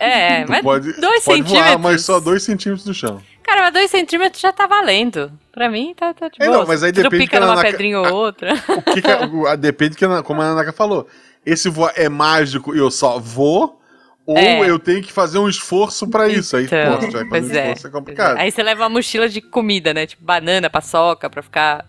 É, 0.00 0.44
Tu 0.44 0.50
mas 0.50 0.62
pode, 0.62 0.92
dois 0.98 1.24
pode 1.24 1.42
voar, 1.42 1.48
centímetros. 1.48 1.80
mas 1.82 2.02
só 2.02 2.18
dois 2.18 2.42
centímetros 2.42 2.84
do 2.84 2.94
chão. 2.94 3.20
Cara, 3.48 3.62
mas 3.62 3.72
dois 3.72 3.90
centímetros 3.90 4.42
já 4.42 4.52
tá 4.52 4.66
valendo. 4.66 5.32
Pra 5.52 5.70
mim, 5.70 5.94
tá, 5.96 6.12
tá 6.12 6.28
de 6.28 6.36
É, 6.40 6.46
boa. 6.46 6.58
não, 6.58 6.66
mas 6.66 6.82
aí 6.82 6.92
Tu 6.92 7.02
depende 7.02 7.24
pica 7.24 7.40
numa 7.40 7.54
na- 7.54 7.62
pedrinha 7.62 7.98
ou 7.98 8.12
outra. 8.14 8.52
O 8.68 8.82
que 8.82 9.00
que 9.00 9.10
é- 9.10 9.18
a- 9.50 9.56
depende 9.56 9.96
que, 9.96 10.04
a- 10.04 10.22
como 10.22 10.42
a 10.42 10.44
Nanaka 10.48 10.72
falou. 10.72 11.08
Esse 11.46 11.70
voar 11.70 11.92
é 11.96 12.08
mágico 12.10 12.74
e 12.74 12.78
eu 12.78 12.90
só 12.90 13.18
vou, 13.18 13.80
ou 14.26 14.36
É. 14.36 14.68
eu 14.68 14.78
tenho 14.78 15.02
que 15.02 15.10
fazer 15.10 15.38
um 15.38 15.48
esforço 15.48 16.06
pra 16.08 16.28
isso. 16.28 16.56
Aí, 16.58 16.64
Então, 16.66 16.92
pô, 16.92 17.06
que 17.06 17.12
fazer 17.12 17.28
pois 17.30 17.50
um 17.50 17.54
é, 17.54 17.60
esforço 17.62 17.86
é 17.86 17.90
complicado. 17.90 18.36
Aí 18.36 18.50
você 18.52 18.62
leva 18.62 18.82
uma 18.82 18.90
mochila 18.90 19.28
de 19.30 19.40
comida, 19.40 19.94
né? 19.94 20.04
Tipo 20.06 20.22
banana, 20.22 20.68
paçoca, 20.68 21.30
pra 21.30 21.42
ficar 21.42 21.86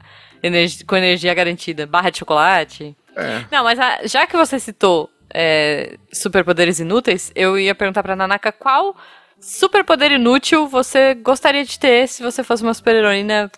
com 0.88 0.96
energia 0.96 1.34
garantida. 1.34 1.86
Barra 1.86 2.10
de 2.10 2.20
chocolate. 2.20 2.96
É. 3.18 3.44
Não, 3.52 3.66
mas 3.66 3.78
a- 3.78 4.00
já 4.06 4.26
que 4.26 4.38
você 4.38 4.58
citou 4.60 5.10
é, 5.34 5.98
superpoderes 6.14 6.80
inúteis, 6.80 7.32
eu 7.36 7.60
ia 7.60 7.76
perguntar 7.76 8.02
pra 8.02 8.16
Nanaka 8.16 8.52
qual 8.52 8.96
superpoder 9.40 10.12
inútil 10.12 10.68
você 10.68 11.14
gostaria 11.16 11.64
de 11.64 11.80
ter 11.80 12.08
se 12.08 12.22
você 12.22 12.44
fosse 12.44 12.64
uma 12.64 12.74
super-heroína. 12.74 13.52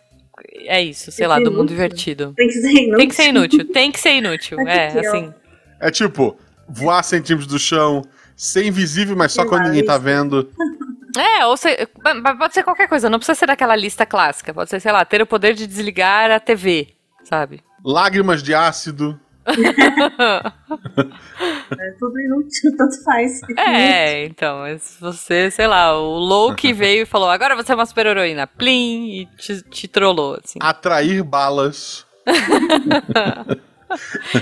É 0.66 0.82
isso, 0.82 1.12
sei 1.12 1.28
Tem 1.28 1.28
lá, 1.28 1.40
do 1.40 1.52
mundo 1.52 1.70
divertido. 1.70 2.34
Tem 2.36 2.48
que 2.48 2.54
ser 2.54 2.72
inútil. 2.72 2.98
Tem 2.98 3.08
que 3.08 3.16
ser 3.16 3.28
inútil, 3.28 3.72
tem 3.72 3.92
que 3.92 4.00
ser 4.00 4.12
inútil. 4.12 4.60
É, 4.62 4.88
é? 4.88 5.00
assim. 5.00 5.34
É 5.80 5.92
tipo, 5.92 6.38
voar 6.68 7.04
centímetros 7.04 7.48
do 7.48 7.60
chão, 7.60 8.04
ser 8.36 8.66
invisível, 8.66 9.16
mas 9.16 9.32
só 9.32 9.44
Que 9.44 9.50
quando 9.50 9.66
ninguém 9.66 9.86
tá 9.86 9.98
vendo. 9.98 10.50
É, 11.18 11.46
ou 11.46 11.58
se, 11.58 11.88
pode 12.38 12.54
ser 12.54 12.64
qualquer 12.64 12.88
coisa, 12.88 13.10
não 13.10 13.20
precisa 13.20 13.38
ser 13.38 13.48
daquela 13.48 13.76
lista 13.76 14.06
clássica. 14.06 14.54
Pode 14.54 14.70
ser, 14.70 14.80
sei 14.80 14.92
lá, 14.92 15.04
ter 15.04 15.22
o 15.22 15.28
poder 15.28 15.54
de 15.54 15.68
desligar 15.68 16.32
a 16.32 16.40
TV, 16.40 16.90
sabe? 17.24 17.62
Lágrimas 17.84 18.42
de 18.42 18.54
ácido. 18.54 19.20
É 21.72 21.92
tudo 22.00 22.20
inútil, 22.20 22.76
tanto 22.78 23.04
faz. 23.04 23.40
É, 23.58 24.26
então, 24.26 24.60
mas 24.60 24.98
você, 25.00 25.50
sei 25.52 25.68
lá, 25.68 25.98
o 25.98 26.18
Loki 26.18 26.74
veio 26.74 27.04
e 27.04 27.06
falou, 27.06 27.30
agora 27.30 27.56
você 27.56 27.72
é 27.72 27.76
uma 27.76 27.86
super-heroína, 27.86 28.46
plim, 28.48 29.22
e 29.22 29.26
te, 29.38 29.62
te 29.64 29.88
trollou, 29.88 30.38
assim. 30.44 30.60
Atrair 30.62 31.24
balas. 31.24 32.06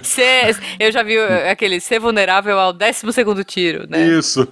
Ser- 0.04 0.56
eu 0.80 0.92
já 0.92 1.02
vi 1.02 1.18
aquele 1.20 1.80
ser 1.80 1.98
vulnerável 2.00 2.60
ao 2.60 2.72
12 2.72 3.12
segundo 3.12 3.44
tiro, 3.44 3.88
né? 3.90 4.00
Isso. 4.06 4.46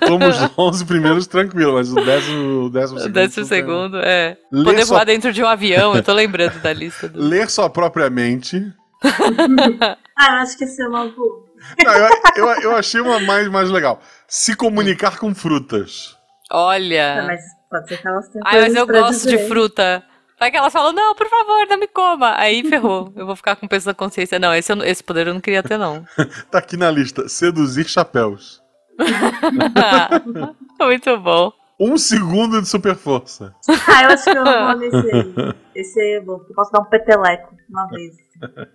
Toma 0.00 0.28
os 0.28 0.50
11 0.56 0.86
primeiros 0.86 1.26
tranquilo, 1.26 1.74
mas 1.74 1.92
o 1.92 1.96
décimo, 1.96 2.64
o 2.64 2.70
décimo 2.70 2.96
O 2.96 3.00
segundo. 3.02 3.12
décimo 3.14 3.44
super- 3.44 3.56
segundo, 3.58 3.98
é. 3.98 4.38
Ler 4.50 4.64
Poder 4.64 4.86
só- 4.86 4.94
voar 4.94 5.04
dentro 5.04 5.30
de 5.30 5.42
um 5.42 5.46
avião, 5.46 5.94
eu 5.94 6.02
tô 6.02 6.14
lembrando 6.14 6.58
da 6.62 6.72
lista. 6.72 7.06
Do... 7.06 7.20
Ler 7.22 7.50
sua 7.50 7.68
própria 7.68 8.08
mente. 8.08 8.72
Ah, 9.04 10.26
eu 10.30 10.34
acho 10.42 10.56
que 10.58 10.64
esse 10.64 10.82
é 10.82 10.88
uma 10.88 11.06
boa. 11.08 11.44
Não, 11.84 11.92
eu, 11.92 12.08
eu, 12.36 12.46
eu 12.62 12.76
achei 12.76 13.00
uma 13.00 13.20
mais, 13.20 13.48
mais 13.48 13.70
legal. 13.70 14.00
Se 14.26 14.54
comunicar 14.56 15.18
com 15.18 15.34
frutas. 15.34 16.16
Ah, 16.50 16.58
Olha. 16.66 17.24
mas 17.26 17.40
pode 17.70 17.88
ser 17.88 17.98
que 18.00 18.08
elas 18.08 18.28
tenham 18.28 18.44
Ai, 18.46 18.60
mas 18.62 18.74
eu 18.74 18.86
gosto 18.86 19.22
de 19.28 19.36
dizer. 19.36 19.48
fruta. 19.48 20.04
Vai 20.40 20.50
que 20.52 20.56
elas 20.56 20.72
falam, 20.72 20.92
não, 20.92 21.14
por 21.16 21.28
favor, 21.28 21.66
não 21.68 21.78
me 21.78 21.88
coma. 21.88 22.34
Aí 22.36 22.62
ferrou. 22.68 23.12
Eu 23.16 23.26
vou 23.26 23.34
ficar 23.34 23.56
com 23.56 23.66
peso 23.66 23.86
na 23.88 23.94
consciência. 23.94 24.38
Não, 24.38 24.54
esse, 24.54 24.70
eu 24.70 24.76
não- 24.76 24.84
esse 24.84 25.02
poder 25.02 25.26
eu 25.26 25.34
não 25.34 25.40
queria 25.40 25.62
ter, 25.64 25.76
não. 25.78 26.04
Tá 26.50 26.58
aqui 26.58 26.76
na 26.76 26.90
lista. 26.90 27.28
Seduzir 27.28 27.88
chapéus. 27.88 28.62
Muito 30.80 31.18
bom. 31.18 31.52
Um 31.80 31.96
segundo 31.96 32.60
de 32.60 32.68
super 32.68 32.96
força. 32.96 33.54
Ah, 33.88 34.02
eu 34.04 34.10
acho 34.10 34.24
que 34.24 34.30
eu 34.30 34.44
vou 34.44 34.76
nesse 34.78 34.96
aí. 35.10 35.34
Esse 35.74 36.00
aí 36.00 36.12
é 36.14 36.20
bom. 36.20 36.40
Eu 36.48 36.54
posso 36.54 36.70
dar 36.72 36.80
um 36.80 36.84
peteleco 36.84 37.54
uma 37.68 37.86
vez. 37.88 38.14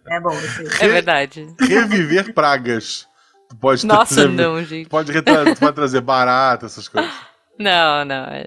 É 0.09 0.19
bom 0.19 0.31
esse 0.33 0.61
aí. 0.61 0.67
É 0.81 0.87
verdade. 0.87 1.47
Reviver 1.59 2.33
pragas. 2.33 3.07
Tu 3.49 3.55
pode 3.57 3.85
Nossa, 3.85 4.15
trazer, 4.15 4.29
não, 4.29 4.63
gente. 4.63 4.89
pode, 4.89 5.11
retra- 5.11 5.53
tu 5.53 5.59
pode 5.59 5.75
trazer 5.75 6.01
barata, 6.01 6.65
essas 6.65 6.87
coisas. 6.87 7.11
Não, 7.59 8.03
não. 8.03 8.25
É, 8.25 8.45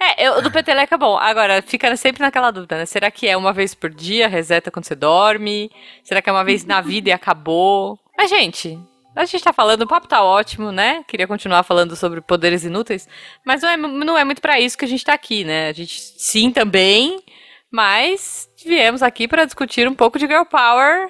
é 0.00 0.28
eu- 0.28 0.34
o 0.38 0.42
do 0.42 0.50
peteleco 0.50 0.94
é 0.94 0.98
bom. 0.98 1.16
Agora, 1.18 1.60
fica 1.62 1.94
sempre 1.96 2.22
naquela 2.22 2.50
dúvida, 2.52 2.78
né? 2.78 2.86
Será 2.86 3.10
que 3.10 3.26
é 3.26 3.36
uma 3.36 3.52
vez 3.52 3.74
por 3.74 3.90
dia, 3.90 4.28
reseta 4.28 4.70
quando 4.70 4.84
você 4.84 4.94
dorme? 4.94 5.70
Será 6.04 6.22
que 6.22 6.30
é 6.30 6.32
uma 6.32 6.44
vez 6.44 6.64
na 6.64 6.80
vida 6.80 7.08
e 7.08 7.12
acabou? 7.12 7.98
Mas, 8.16 8.30
gente, 8.30 8.78
a 9.14 9.24
gente 9.24 9.44
tá 9.44 9.52
falando, 9.52 9.82
o 9.82 9.86
papo 9.86 10.08
tá 10.08 10.22
ótimo, 10.22 10.72
né? 10.72 11.04
Queria 11.06 11.26
continuar 11.26 11.62
falando 11.62 11.94
sobre 11.94 12.20
poderes 12.20 12.64
inúteis, 12.64 13.08
mas 13.44 13.62
não 13.62 13.68
é, 13.68 13.76
não 13.76 14.18
é 14.18 14.24
muito 14.24 14.42
pra 14.42 14.60
isso 14.60 14.76
que 14.76 14.84
a 14.84 14.88
gente 14.88 15.04
tá 15.04 15.12
aqui, 15.12 15.44
né? 15.44 15.68
A 15.68 15.72
gente, 15.72 16.00
sim, 16.16 16.50
também, 16.50 17.22
mas 17.70 18.48
viemos 18.64 19.02
aqui 19.02 19.28
pra 19.28 19.44
discutir 19.44 19.86
um 19.88 19.94
pouco 19.94 20.18
de 20.18 20.26
girl 20.26 20.44
power 20.44 21.08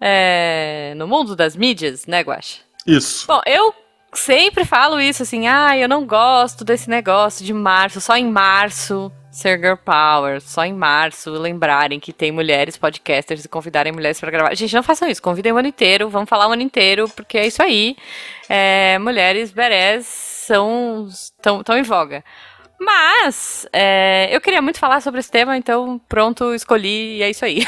é, 0.00 0.94
no 0.96 1.06
mundo 1.06 1.34
das 1.36 1.56
mídias, 1.56 2.06
né, 2.06 2.20
Guaxa? 2.20 2.60
Isso. 2.86 3.26
Bom, 3.26 3.40
eu 3.46 3.74
sempre 4.12 4.64
falo 4.64 5.00
isso 5.00 5.22
assim, 5.22 5.46
ah, 5.46 5.76
eu 5.76 5.88
não 5.88 6.06
gosto 6.06 6.64
desse 6.64 6.88
negócio 6.88 7.44
de 7.44 7.52
março, 7.52 8.00
só 8.00 8.16
em 8.16 8.30
março 8.30 9.12
ser 9.30 9.58
girl 9.58 9.76
power, 9.76 10.40
só 10.40 10.64
em 10.64 10.72
março 10.72 11.30
lembrarem 11.30 12.00
que 12.00 12.12
tem 12.12 12.32
mulheres 12.32 12.76
podcasters 12.76 13.44
e 13.44 13.48
convidarem 13.48 13.92
mulheres 13.92 14.18
pra 14.18 14.30
gravar. 14.30 14.54
Gente, 14.54 14.74
não 14.74 14.82
façam 14.82 15.08
isso, 15.08 15.22
convidem 15.22 15.52
o 15.52 15.56
ano 15.58 15.68
inteiro, 15.68 16.08
vamos 16.08 16.28
falar 16.28 16.48
o 16.48 16.52
ano 16.52 16.62
inteiro, 16.62 17.08
porque 17.10 17.38
é 17.38 17.46
isso 17.46 17.62
aí. 17.62 17.96
É, 18.48 18.98
mulheres 18.98 19.52
berés 19.52 20.06
são 20.06 21.08
tão, 21.40 21.62
tão 21.62 21.78
em 21.78 21.82
voga. 21.82 22.24
Mas 22.80 23.66
é, 23.72 24.28
eu 24.30 24.40
queria 24.40 24.62
muito 24.62 24.78
falar 24.78 25.00
sobre 25.00 25.20
esse 25.20 25.30
tema, 25.30 25.56
então 25.56 26.00
pronto, 26.08 26.54
escolhi 26.54 27.18
e 27.18 27.22
é 27.22 27.30
isso 27.30 27.44
aí. 27.44 27.64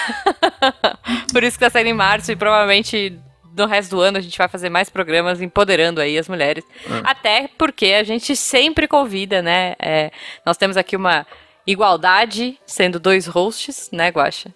Por 1.33 1.43
isso 1.43 1.59
que 1.59 1.65
tá 1.65 1.71
saindo 1.71 1.89
em 1.89 1.95
março 1.95 2.31
e 2.31 2.37
provavelmente 2.37 3.19
no 3.61 3.67
resto 3.67 3.97
do 3.97 4.01
ano 4.01 4.19
a 4.19 4.21
gente 4.21 4.37
vai 4.37 4.49
fazer 4.49 4.69
mais 4.69 4.89
programas 4.91 5.41
empoderando 5.41 6.01
aí 6.01 6.19
as 6.19 6.29
mulheres. 6.29 6.65
Até 7.05 7.49
porque 7.57 7.87
a 7.87 8.03
gente 8.03 8.35
sempre 8.35 8.89
convida, 8.89 9.43
né? 9.43 9.75
é, 9.79 10.11
nós 10.45 10.57
temos 10.57 10.77
aqui 10.77 10.97
uma 10.97 11.27
igualdade, 11.67 12.59
sendo 12.67 12.99
dois 12.99 13.27
hosts, 13.27 13.91
né, 13.93 14.09
Guaxa? 14.09 14.55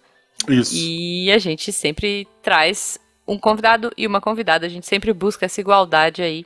Isso. 0.48 0.74
E 0.74 1.30
a 1.32 1.38
gente 1.38 1.72
sempre 1.72 2.26
traz 2.42 2.98
um 3.26 3.38
convidado 3.38 3.90
e 3.96 4.06
uma 4.06 4.20
convidada. 4.20 4.66
A 4.66 4.68
gente 4.68 4.86
sempre 4.86 5.12
busca 5.12 5.46
essa 5.46 5.60
igualdade 5.60 6.22
aí 6.22 6.44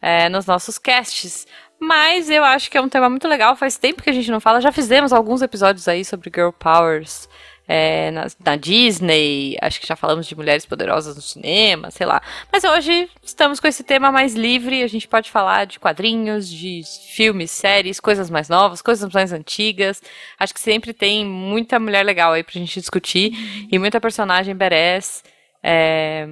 é, 0.00 0.28
nos 0.28 0.46
nossos 0.46 0.78
casts. 0.78 1.46
Mas 1.80 2.30
eu 2.30 2.44
acho 2.44 2.70
que 2.70 2.78
é 2.78 2.80
um 2.80 2.88
tema 2.88 3.10
muito 3.10 3.26
legal. 3.26 3.56
Faz 3.56 3.76
tempo 3.76 4.02
que 4.02 4.10
a 4.10 4.12
gente 4.12 4.30
não 4.30 4.38
fala. 4.38 4.60
Já 4.60 4.70
fizemos 4.70 5.12
alguns 5.12 5.42
episódios 5.42 5.88
aí 5.88 6.04
sobre 6.04 6.30
Girl 6.32 6.50
Powers 6.50 7.28
é, 7.74 8.10
na, 8.10 8.26
na, 8.44 8.54
Disney, 8.54 9.56
acho 9.62 9.80
que 9.80 9.86
já 9.86 9.96
falamos 9.96 10.26
de 10.26 10.36
mulheres 10.36 10.66
poderosas 10.66 11.16
no 11.16 11.22
cinema, 11.22 11.90
sei 11.90 12.04
lá. 12.04 12.20
Mas 12.52 12.64
hoje 12.64 13.08
estamos 13.22 13.58
com 13.58 13.66
esse 13.66 13.82
tema 13.82 14.12
mais 14.12 14.34
livre, 14.34 14.82
a 14.82 14.86
gente 14.86 15.08
pode 15.08 15.30
falar 15.30 15.64
de 15.64 15.80
quadrinhos, 15.80 16.46
de 16.46 16.82
filmes, 17.16 17.50
séries, 17.50 17.98
coisas 17.98 18.28
mais 18.28 18.50
novas, 18.50 18.82
coisas 18.82 19.10
mais 19.10 19.32
antigas. 19.32 20.02
Acho 20.38 20.52
que 20.52 20.60
sempre 20.60 20.92
tem 20.92 21.24
muita 21.24 21.80
mulher 21.80 22.04
legal 22.04 22.34
aí 22.34 22.44
pra 22.44 22.52
gente 22.52 22.78
discutir 22.78 23.32
e 23.72 23.78
muita 23.78 23.98
personagem 23.98 24.54
badass. 24.54 25.24
É, 25.62 26.28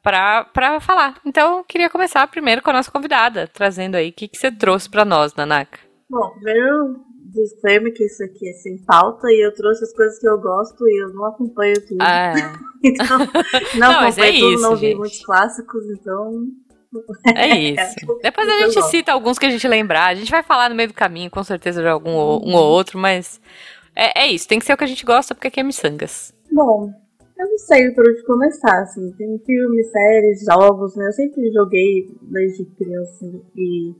pra, 0.00 0.44
pra 0.44 0.78
falar. 0.78 1.20
Então, 1.26 1.64
queria 1.64 1.90
começar 1.90 2.24
primeiro 2.28 2.62
com 2.62 2.70
a 2.70 2.74
nossa 2.74 2.90
convidada, 2.90 3.48
trazendo 3.48 3.96
aí 3.96 4.10
o 4.10 4.12
que, 4.12 4.28
que 4.28 4.38
você 4.38 4.52
trouxe 4.52 4.88
para 4.88 5.04
nós, 5.04 5.34
Nanaka. 5.34 5.80
Bom, 6.08 6.30
primeiro 6.34 7.07
disclaimer 7.32 7.92
que 7.92 8.04
isso 8.04 8.22
aqui 8.24 8.48
é 8.48 8.52
sem 8.54 8.78
pauta 8.84 9.28
e 9.28 9.44
eu 9.44 9.54
trouxe 9.54 9.84
as 9.84 9.92
coisas 9.92 10.18
que 10.18 10.28
eu 10.28 10.38
gosto 10.40 10.88
e 10.88 11.02
eu 11.02 11.12
não 11.12 11.26
acompanho 11.26 11.74
tudo. 11.86 12.00
Ah. 12.00 12.32
então, 12.82 13.18
não, 13.18 13.26
não 13.78 14.00
acompanho 14.00 14.36
é 14.36 14.40
tudo, 14.40 14.54
isso, 14.54 14.62
não 14.62 14.76
vi 14.76 14.94
muitos 14.94 15.24
clássicos, 15.24 15.84
então. 15.90 16.46
É 17.36 17.48
isso. 17.58 18.16
É, 18.20 18.22
Depois 18.22 18.48
a 18.48 18.66
gente 18.66 18.82
cita 18.84 19.12
alguns 19.12 19.38
que 19.38 19.46
a 19.46 19.50
gente 19.50 19.66
lembrar. 19.68 20.06
A 20.06 20.14
gente 20.14 20.30
vai 20.30 20.42
falar 20.42 20.70
no 20.70 20.76
meio 20.76 20.88
do 20.88 20.94
caminho, 20.94 21.30
com 21.30 21.44
certeza, 21.44 21.82
de 21.82 21.88
algum 21.88 22.10
um 22.10 22.54
ou 22.54 22.64
outro, 22.64 22.98
mas 22.98 23.40
é, 23.94 24.24
é 24.24 24.26
isso. 24.28 24.48
Tem 24.48 24.58
que 24.58 24.64
ser 24.64 24.72
o 24.72 24.76
que 24.76 24.84
a 24.84 24.88
gente 24.88 25.04
gosta, 25.04 25.34
porque 25.34 25.48
aqui 25.48 25.60
é 25.60 25.62
miçangas. 25.62 26.32
Bom, 26.50 26.90
eu 27.38 27.46
não 27.46 27.58
sei 27.58 27.90
por 27.90 28.08
onde 28.08 28.24
começar, 28.24 28.82
assim. 28.82 29.12
Tem 29.12 29.38
filmes, 29.44 29.90
séries, 29.90 30.44
jogos, 30.44 30.96
né? 30.96 31.06
Eu 31.06 31.12
sempre 31.12 31.52
joguei 31.52 32.08
desde 32.22 32.64
criança 32.76 33.26
e 33.56 33.90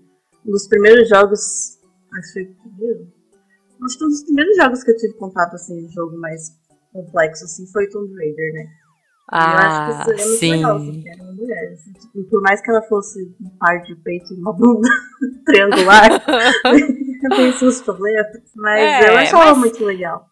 um 0.47 0.50
dos 0.52 0.66
primeiros 0.66 1.08
jogos. 1.08 1.78
Acho 2.16 2.32
que 2.32 2.44
primeiro? 2.62 3.17
Acho 3.85 3.99
que 3.99 4.04
um 4.04 4.08
dos 4.08 4.25
primeiros 4.25 4.56
jogos 4.56 4.82
que 4.82 4.90
eu 4.90 4.97
tive 4.97 5.14
contato, 5.14 5.54
assim, 5.54 5.87
de 5.87 5.94
jogo 5.94 6.18
mais 6.18 6.50
complexo, 6.92 7.44
assim, 7.44 7.64
foi 7.73 7.88
Tomb 7.88 8.12
Raider, 8.14 8.52
né? 8.54 8.66
Ah, 9.30 9.52
eu 9.52 9.58
acho 9.58 9.85
que 9.85 9.90
isso 9.90 10.11
é 10.11 10.14
muito 10.25 10.38
sim. 10.38 10.52
legal, 10.52 10.80
era 11.06 11.23
uma 11.23 11.32
mulher, 11.32 11.73
assim, 11.73 11.92
tipo, 11.92 12.25
por 12.30 12.40
mais 12.40 12.62
que 12.62 12.70
ela 12.70 12.80
fosse 12.82 13.20
um 13.40 13.50
par 13.58 13.82
de 13.82 13.94
peito 13.97 14.32
e 14.32 14.38
uma 14.38 14.54
bunda 14.54 14.88
triangular, 15.44 16.25
tem 17.37 17.52
seus 17.52 17.82
problemas, 17.82 18.26
mas 18.56 18.80
é, 18.80 19.11
eu 19.11 19.18
achava 19.18 19.50
mas... 19.50 19.58
muito 19.58 19.85
legal. 19.85 20.26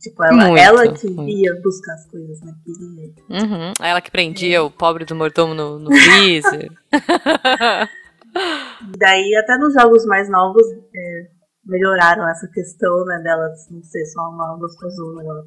Tipo, 0.00 0.24
ela, 0.24 0.46
muito, 0.46 0.58
ela 0.58 0.92
que 0.94 1.10
muito. 1.10 1.30
ia 1.30 1.54
buscar 1.60 1.92
as 1.92 2.06
coisas, 2.06 2.40
né? 2.40 2.54
Queria. 2.64 3.12
Uhum. 3.28 3.72
Ela 3.82 4.00
que 4.00 4.10
prendia 4.10 4.56
é. 4.56 4.60
o 4.60 4.70
pobre 4.70 5.04
do 5.04 5.14
mordomo 5.14 5.52
no, 5.52 5.78
no 5.78 5.90
freezer. 5.92 6.72
Daí, 8.96 9.36
até 9.36 9.58
nos 9.58 9.74
jogos 9.74 10.06
mais 10.06 10.30
novos, 10.30 10.66
é, 10.94 11.26
melhoraram 11.64 12.28
essa 12.28 12.48
questão, 12.48 13.04
né, 13.04 13.18
dela 13.22 13.48
não 13.70 13.82
ser 13.82 14.04
só 14.06 14.22
uma 14.22 14.56
gostosona 14.56 15.20
agora. 15.22 15.44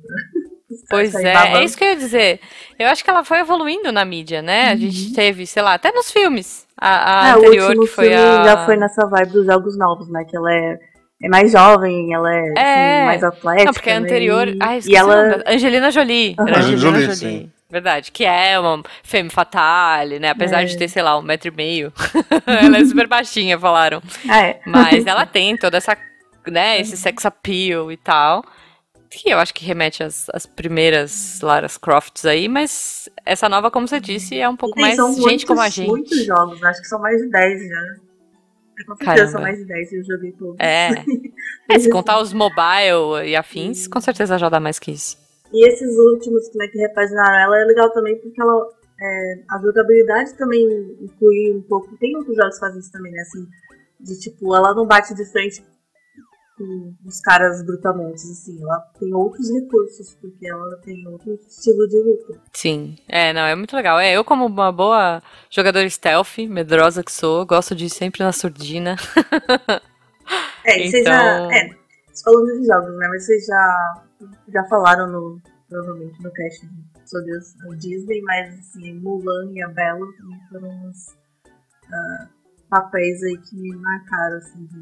Pois 0.90 1.14
é, 1.16 1.34
é 1.34 1.64
isso 1.64 1.78
que 1.78 1.84
eu 1.84 1.90
ia 1.90 1.96
dizer. 1.96 2.40
Eu 2.80 2.88
acho 2.88 3.04
que 3.04 3.10
ela 3.10 3.24
foi 3.24 3.40
evoluindo 3.40 3.92
na 3.92 4.04
mídia, 4.04 4.42
né? 4.42 4.66
Uhum. 4.66 4.72
A 4.72 4.76
gente 4.76 5.08
uhum. 5.08 5.14
teve, 5.14 5.46
sei 5.46 5.62
lá, 5.62 5.74
até 5.76 5.92
nos 5.92 6.12
filmes. 6.12 6.68
A, 6.78 7.26
a 7.26 7.28
é, 7.28 7.32
anterior, 7.34 7.76
que 7.80 7.88
foi 7.88 8.14
a. 8.14 8.44
Já 8.44 8.66
foi 8.66 8.76
nessa 8.76 9.06
vibe 9.06 9.32
dos 9.34 9.46
jogos 9.46 9.78
novos, 9.78 10.10
né? 10.10 10.26
Que 10.28 10.36
ela 10.36 10.52
é, 10.52 10.80
é 11.24 11.30
mais 11.30 11.52
jovem, 11.54 12.14
ela 12.14 12.36
é, 12.36 12.54
é. 12.58 12.98
Assim, 12.98 13.06
mais 13.06 13.24
atlética. 13.24 13.66
Não, 13.66 13.74
porque 13.74 13.90
a 13.90 13.98
anterior. 13.98 14.46
Né? 14.48 14.58
Ai, 14.60 14.80
e 14.86 14.96
ela. 14.96 15.42
Angelina 15.48 15.90
Jolie. 15.90 16.36
Uhum. 16.38 16.48
Era 16.48 16.60
Angelina 16.60 16.78
Jolie. 16.78 17.02
Jolie. 17.02 17.16
Sim. 17.16 17.52
Verdade, 17.70 18.12
que 18.12 18.24
é 18.24 18.60
uma 18.60 18.84
femme 19.02 19.30
fatale, 19.30 20.20
né? 20.20 20.30
Apesar 20.30 20.62
é. 20.62 20.66
de 20.66 20.78
ter, 20.78 20.88
sei 20.88 21.02
lá, 21.02 21.18
um 21.18 21.22
metro 21.24 21.48
e 21.48 21.56
meio. 21.56 21.92
ela 22.46 22.78
é 22.78 22.86
super 22.86 23.08
baixinha, 23.08 23.58
falaram. 23.58 24.00
É. 24.30 24.60
Mas 24.66 25.06
ela 25.08 25.26
tem 25.26 25.58
toda 25.58 25.78
essa 25.78 25.98
né, 26.46 26.80
esse 26.80 26.98
sex 26.98 27.26
appeal 27.26 27.92
e 27.92 27.98
tal. 27.98 28.44
Que 29.10 29.30
eu 29.30 29.40
acho 29.40 29.54
que 29.54 29.64
remete 29.64 30.04
às, 30.04 30.28
às 30.32 30.46
primeiras 30.46 31.40
Lara 31.42 31.68
Crofts 31.82 32.26
aí, 32.26 32.48
mas 32.48 33.08
essa 33.26 33.48
nova, 33.48 33.72
como 33.72 33.88
você 33.88 34.00
disse, 34.00 34.40
é 34.40 34.50
um 34.50 34.56
pouco 34.56 34.80
mais 34.80 34.96
gente 34.96 35.20
muitos, 35.20 35.44
como 35.46 35.62
a 35.62 35.70
gente. 35.70 35.88
muitos 35.88 36.26
jogos, 36.26 36.64
acho 36.64 36.82
que 36.82 36.88
são 36.88 37.00
mais 37.00 37.22
de 37.22 37.30
10 37.30 37.62
já. 37.62 38.04
É, 38.80 38.84
com 38.84 38.96
certeza 38.96 39.32
são 39.32 39.42
mais 39.42 39.58
de 39.58 39.66
10 39.66 39.94
eu 39.94 40.04
joguei 40.04 40.32
todos. 40.32 40.58
É. 40.60 40.90
é 41.70 41.80
se 41.80 41.90
contar 41.90 42.22
os 42.22 42.34
mobile 42.34 43.28
e 43.28 43.36
afins, 43.36 43.88
com 43.88 44.02
certeza 44.02 44.38
já 44.38 44.50
dá 44.50 44.60
mais 44.60 44.80
que 44.80 44.92
isso. 44.92 45.18
E 45.54 45.68
esses 45.68 45.96
últimos 45.98 46.50
né, 46.56 46.68
que 46.68 46.80
repaginaram 46.80 47.40
ela 47.40 47.62
é 47.62 47.66
legal 47.66 47.92
também 47.92 48.20
porque 48.20 48.42
ela. 48.42 48.68
É, 49.00 49.44
a 49.50 49.60
jogabilidade 49.60 50.36
também 50.38 50.64
inclui 51.02 51.54
um 51.54 51.62
pouco. 51.62 51.96
Tem 51.98 52.16
outros 52.16 52.36
jogos 52.36 52.56
que 52.56 52.60
fazem 52.60 52.80
isso 52.80 52.92
também, 52.92 53.12
né? 53.12 53.22
Assim, 53.22 53.46
de 54.00 54.20
tipo, 54.20 54.56
ela 54.56 54.74
não 54.74 54.88
bate 54.88 55.14
de 55.14 55.26
frente 55.26 55.64
com 56.58 56.94
os 57.06 57.20
caras 57.20 57.64
brutamontes, 57.66 58.30
assim. 58.30 58.62
Ela 58.62 58.80
tem 59.00 59.14
outros 59.14 59.50
recursos, 59.52 60.16
porque 60.16 60.48
ela 60.48 60.78
tem 60.78 61.08
outro 61.08 61.34
estilo 61.48 61.88
de 61.88 61.98
luta. 61.98 62.42
Sim, 62.64 62.96
é, 63.10 63.34
não, 63.34 63.42
é 63.42 63.54
muito 63.56 63.76
legal. 63.76 64.00
É, 64.00 64.14
eu 64.14 64.24
como 64.24 64.46
uma 64.46 64.72
boa 64.72 65.22
jogadora 65.50 65.90
stealth, 65.90 66.38
medrosa 66.48 67.04
que 67.04 67.12
sou, 67.12 67.46
gosto 67.46 67.76
de 67.76 67.88
ir 67.88 67.90
sempre 67.90 68.24
na 68.24 68.32
surdina. 68.32 68.96
é, 70.64 70.88
então... 70.88 70.90
vocês 70.90 71.04
já... 71.04 71.54
É, 71.54 71.70
falando 72.24 72.58
de 72.58 72.66
jogos, 72.66 72.98
né, 72.98 73.08
mas 73.10 73.26
vocês 73.26 73.46
já, 73.46 74.04
já 74.48 74.64
falaram 74.70 75.08
no, 75.08 75.42
provavelmente 75.68 76.24
no 76.24 76.32
cast 76.32 76.66
sobre 77.06 77.34
o 77.68 77.76
Disney, 77.76 78.22
mas 78.22 78.58
assim, 78.58 78.94
Mulan 78.94 79.52
e 79.52 79.62
a 79.62 79.68
Bela 79.68 80.08
também 80.18 80.40
foram 80.50 80.70
uns 80.70 81.10
uh, 81.10 82.30
papéis 82.74 83.22
aí 83.24 83.38
que 83.38 83.56
me 83.56 83.76
marcaram, 83.76 84.38
assim, 84.38 84.66
de 84.66 84.80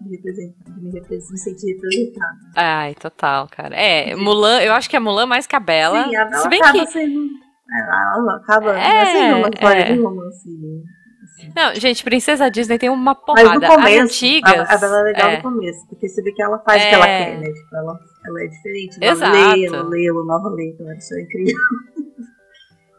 me 0.00 0.16
representar, 0.16 0.64
de 0.64 0.80
me, 0.80 0.90
representar, 0.92 1.32
me 1.32 1.38
sentir 1.38 1.74
representada. 1.74 2.38
Ai, 2.56 2.94
total, 2.94 3.48
cara. 3.50 3.76
É, 3.76 4.16
Mulan, 4.16 4.62
eu 4.62 4.72
acho 4.72 4.88
que 4.88 4.96
é 4.96 5.00
Mulan 5.00 5.26
mais 5.26 5.46
que 5.46 5.54
a 5.54 5.60
Bela. 5.60 6.04
Sim, 6.04 6.16
a 6.16 6.24
Bela 6.24 6.42
se 6.42 6.48
bem 6.48 6.60
acaba 6.60 6.86
que... 6.86 6.92
sendo. 6.92 7.44
Ela 7.70 8.36
acaba 8.36 8.78
é, 8.78 9.06
sendo 9.06 9.36
uma 9.38 9.48
história 9.48 9.80
é. 9.80 9.92
de 9.92 10.00
romance. 10.00 10.38
Assim. 10.38 11.52
Não, 11.54 11.74
gente, 11.74 12.04
Princesa 12.04 12.50
Disney 12.50 12.78
tem 12.78 12.88
uma 12.88 13.14
porrada. 13.14 13.58
Mas 13.58 13.60
no 13.60 13.74
começo, 13.76 13.96
As 13.96 14.04
antigas, 14.04 14.70
a, 14.70 14.74
a 14.74 14.78
Bela 14.78 15.00
é 15.00 15.02
legal 15.02 15.30
é. 15.30 15.36
no 15.36 15.42
começo, 15.42 15.86
porque 15.88 16.08
você 16.08 16.22
vê 16.22 16.32
que 16.32 16.42
ela 16.42 16.58
faz 16.60 16.82
o 16.82 16.88
que 16.88 16.94
ela 16.94 17.08
é. 17.08 17.24
quer, 17.24 17.40
né? 17.40 17.52
Tipo, 17.52 17.76
ela, 17.76 18.00
ela 18.26 18.42
é 18.42 18.46
diferente. 18.46 18.98
Ela 19.02 19.12
Exato. 19.12 19.32
lê, 19.32 19.66
ela 19.66 19.82
lê, 19.88 20.06
ela 20.06 20.24
nova 20.24 20.48
lê, 20.50 20.70
então 20.70 20.90
isso 20.94 21.14
é 21.14 21.22
incrível. 21.22 21.54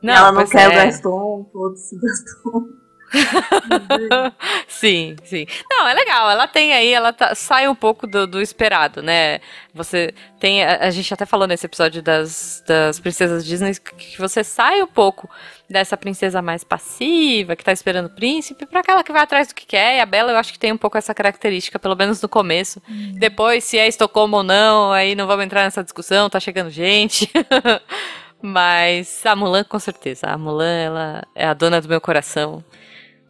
Não, 0.04 0.14
ela 0.14 0.32
não 0.32 0.46
quer 0.46 0.66
é. 0.66 0.68
o 0.68 0.72
Gaston, 0.72 1.50
foda-se 1.52 1.96
o 1.96 2.00
Gaston. 2.00 2.85
sim, 4.68 5.16
sim. 5.24 5.46
Não, 5.70 5.88
é 5.88 5.94
legal. 5.94 6.30
Ela 6.30 6.48
tem 6.48 6.74
aí, 6.74 6.92
ela 6.92 7.14
tá, 7.14 7.36
sai 7.36 7.68
um 7.68 7.76
pouco 7.76 8.08
do, 8.08 8.26
do, 8.26 8.42
esperado, 8.42 9.02
né? 9.02 9.40
Você 9.74 10.14
tem. 10.40 10.64
A, 10.64 10.88
a, 10.88 10.90
gente 10.90 11.14
até 11.14 11.26
falou 11.26 11.48
nesse 11.48 11.66
episódio 11.66 12.02
das, 12.02 12.64
das 12.68 13.00
princesas 13.00 13.46
Disney 13.46 13.74
que 13.76 14.18
você 14.18 14.44
sai 14.44 14.82
um 14.82 14.88
pouco 14.88 15.30
dessa 15.70 15.98
princesa 15.98 16.42
mais 16.42 16.64
passiva, 16.64 17.56
que 17.56 17.64
tá 17.64 17.72
esperando 17.72 18.08
o 18.08 18.16
príncipe, 18.16 18.66
para 18.66 18.82
aquela 18.82 19.04
que 19.04 19.12
vai 19.12 19.22
atrás 19.22 19.48
do 19.48 19.56
que 19.56 19.66
quer. 19.66 19.98
E 19.98 20.00
a 20.00 20.06
Bela, 20.06 20.32
eu 20.32 20.38
acho 20.38 20.54
que 20.54 20.60
tem 20.60 20.72
um 20.72 20.78
pouco 20.78 20.98
essa 20.98 21.14
característica, 21.14 21.80
pelo 21.80 21.96
menos 21.96 22.22
no 22.22 22.30
começo. 22.30 22.82
Hum. 22.90 23.14
Depois, 23.16 23.64
se 23.64 23.78
é 23.78 23.88
Estocolmo 23.88 24.38
ou 24.38 24.44
não, 24.44 24.92
aí 24.92 25.16
não 25.16 25.28
vamos 25.28 25.46
entrar 25.46 25.64
nessa 25.64 25.84
discussão, 25.84 26.30
tá 26.30 26.40
chegando 26.40 26.70
gente. 26.70 27.32
Mas 28.42 29.26
a 29.26 29.36
Mulan, 29.36 29.64
com 29.64 29.80
certeza. 29.80 30.28
A 30.28 30.38
Mulan, 30.38 30.78
ela 30.78 31.24
é 31.34 31.46
a 31.48 31.54
dona 31.54 31.82
do 31.82 31.88
meu 31.88 32.00
coração 32.00 32.64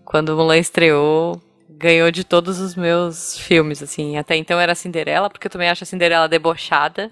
quando 0.06 0.36
Mulan 0.36 0.58
estreou, 0.58 1.42
ganhou 1.70 2.12
de 2.12 2.24
todos 2.24 2.60
os 2.60 2.76
meus 2.76 3.38
filmes, 3.38 3.82
assim. 3.82 4.18
Até 4.18 4.36
então 4.36 4.60
era 4.60 4.76
Cinderela, 4.76 5.30
porque 5.30 5.48
eu 5.48 5.52
também 5.52 5.70
acho 5.70 5.84
a 5.84 5.88
Cinderela 5.88 6.30
debochada. 6.30 7.12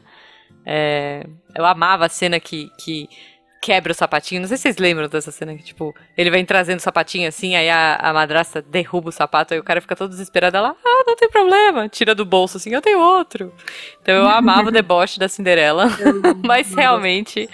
É, 0.65 1.25
eu 1.55 1.65
amava 1.65 2.05
a 2.05 2.09
cena 2.09 2.39
que, 2.39 2.69
que 2.77 3.09
quebra 3.61 3.91
o 3.91 3.95
sapatinho. 3.95 4.41
Não 4.41 4.47
sei 4.47 4.57
se 4.57 4.63
vocês 4.63 4.77
lembram 4.77 5.07
dessa 5.07 5.31
cena 5.31 5.55
que, 5.55 5.63
tipo, 5.63 5.95
ele 6.17 6.29
vem 6.29 6.45
trazendo 6.45 6.79
o 6.79 6.81
sapatinho 6.81 7.27
assim, 7.27 7.55
aí 7.55 7.69
a, 7.69 7.95
a 7.95 8.13
madrasta 8.13 8.61
derruba 8.61 9.09
o 9.09 9.11
sapato, 9.11 9.53
aí 9.53 9.59
o 9.59 9.63
cara 9.63 9.81
fica 9.81 9.95
todo 9.95 10.09
desesperado. 10.09 10.57
Ela, 10.57 10.75
ah, 10.85 11.03
não 11.07 11.15
tem 11.15 11.29
problema. 11.29 11.89
Tira 11.89 12.13
do 12.13 12.25
bolso 12.25 12.57
assim, 12.57 12.73
eu 12.73 12.81
tenho 12.81 12.99
outro. 12.99 13.53
Então 14.01 14.15
eu 14.15 14.27
amava 14.27 14.69
o 14.69 14.71
deboche 14.71 15.19
da 15.19 15.27
Cinderela. 15.27 15.87
mas 16.45 16.73
realmente. 16.73 17.49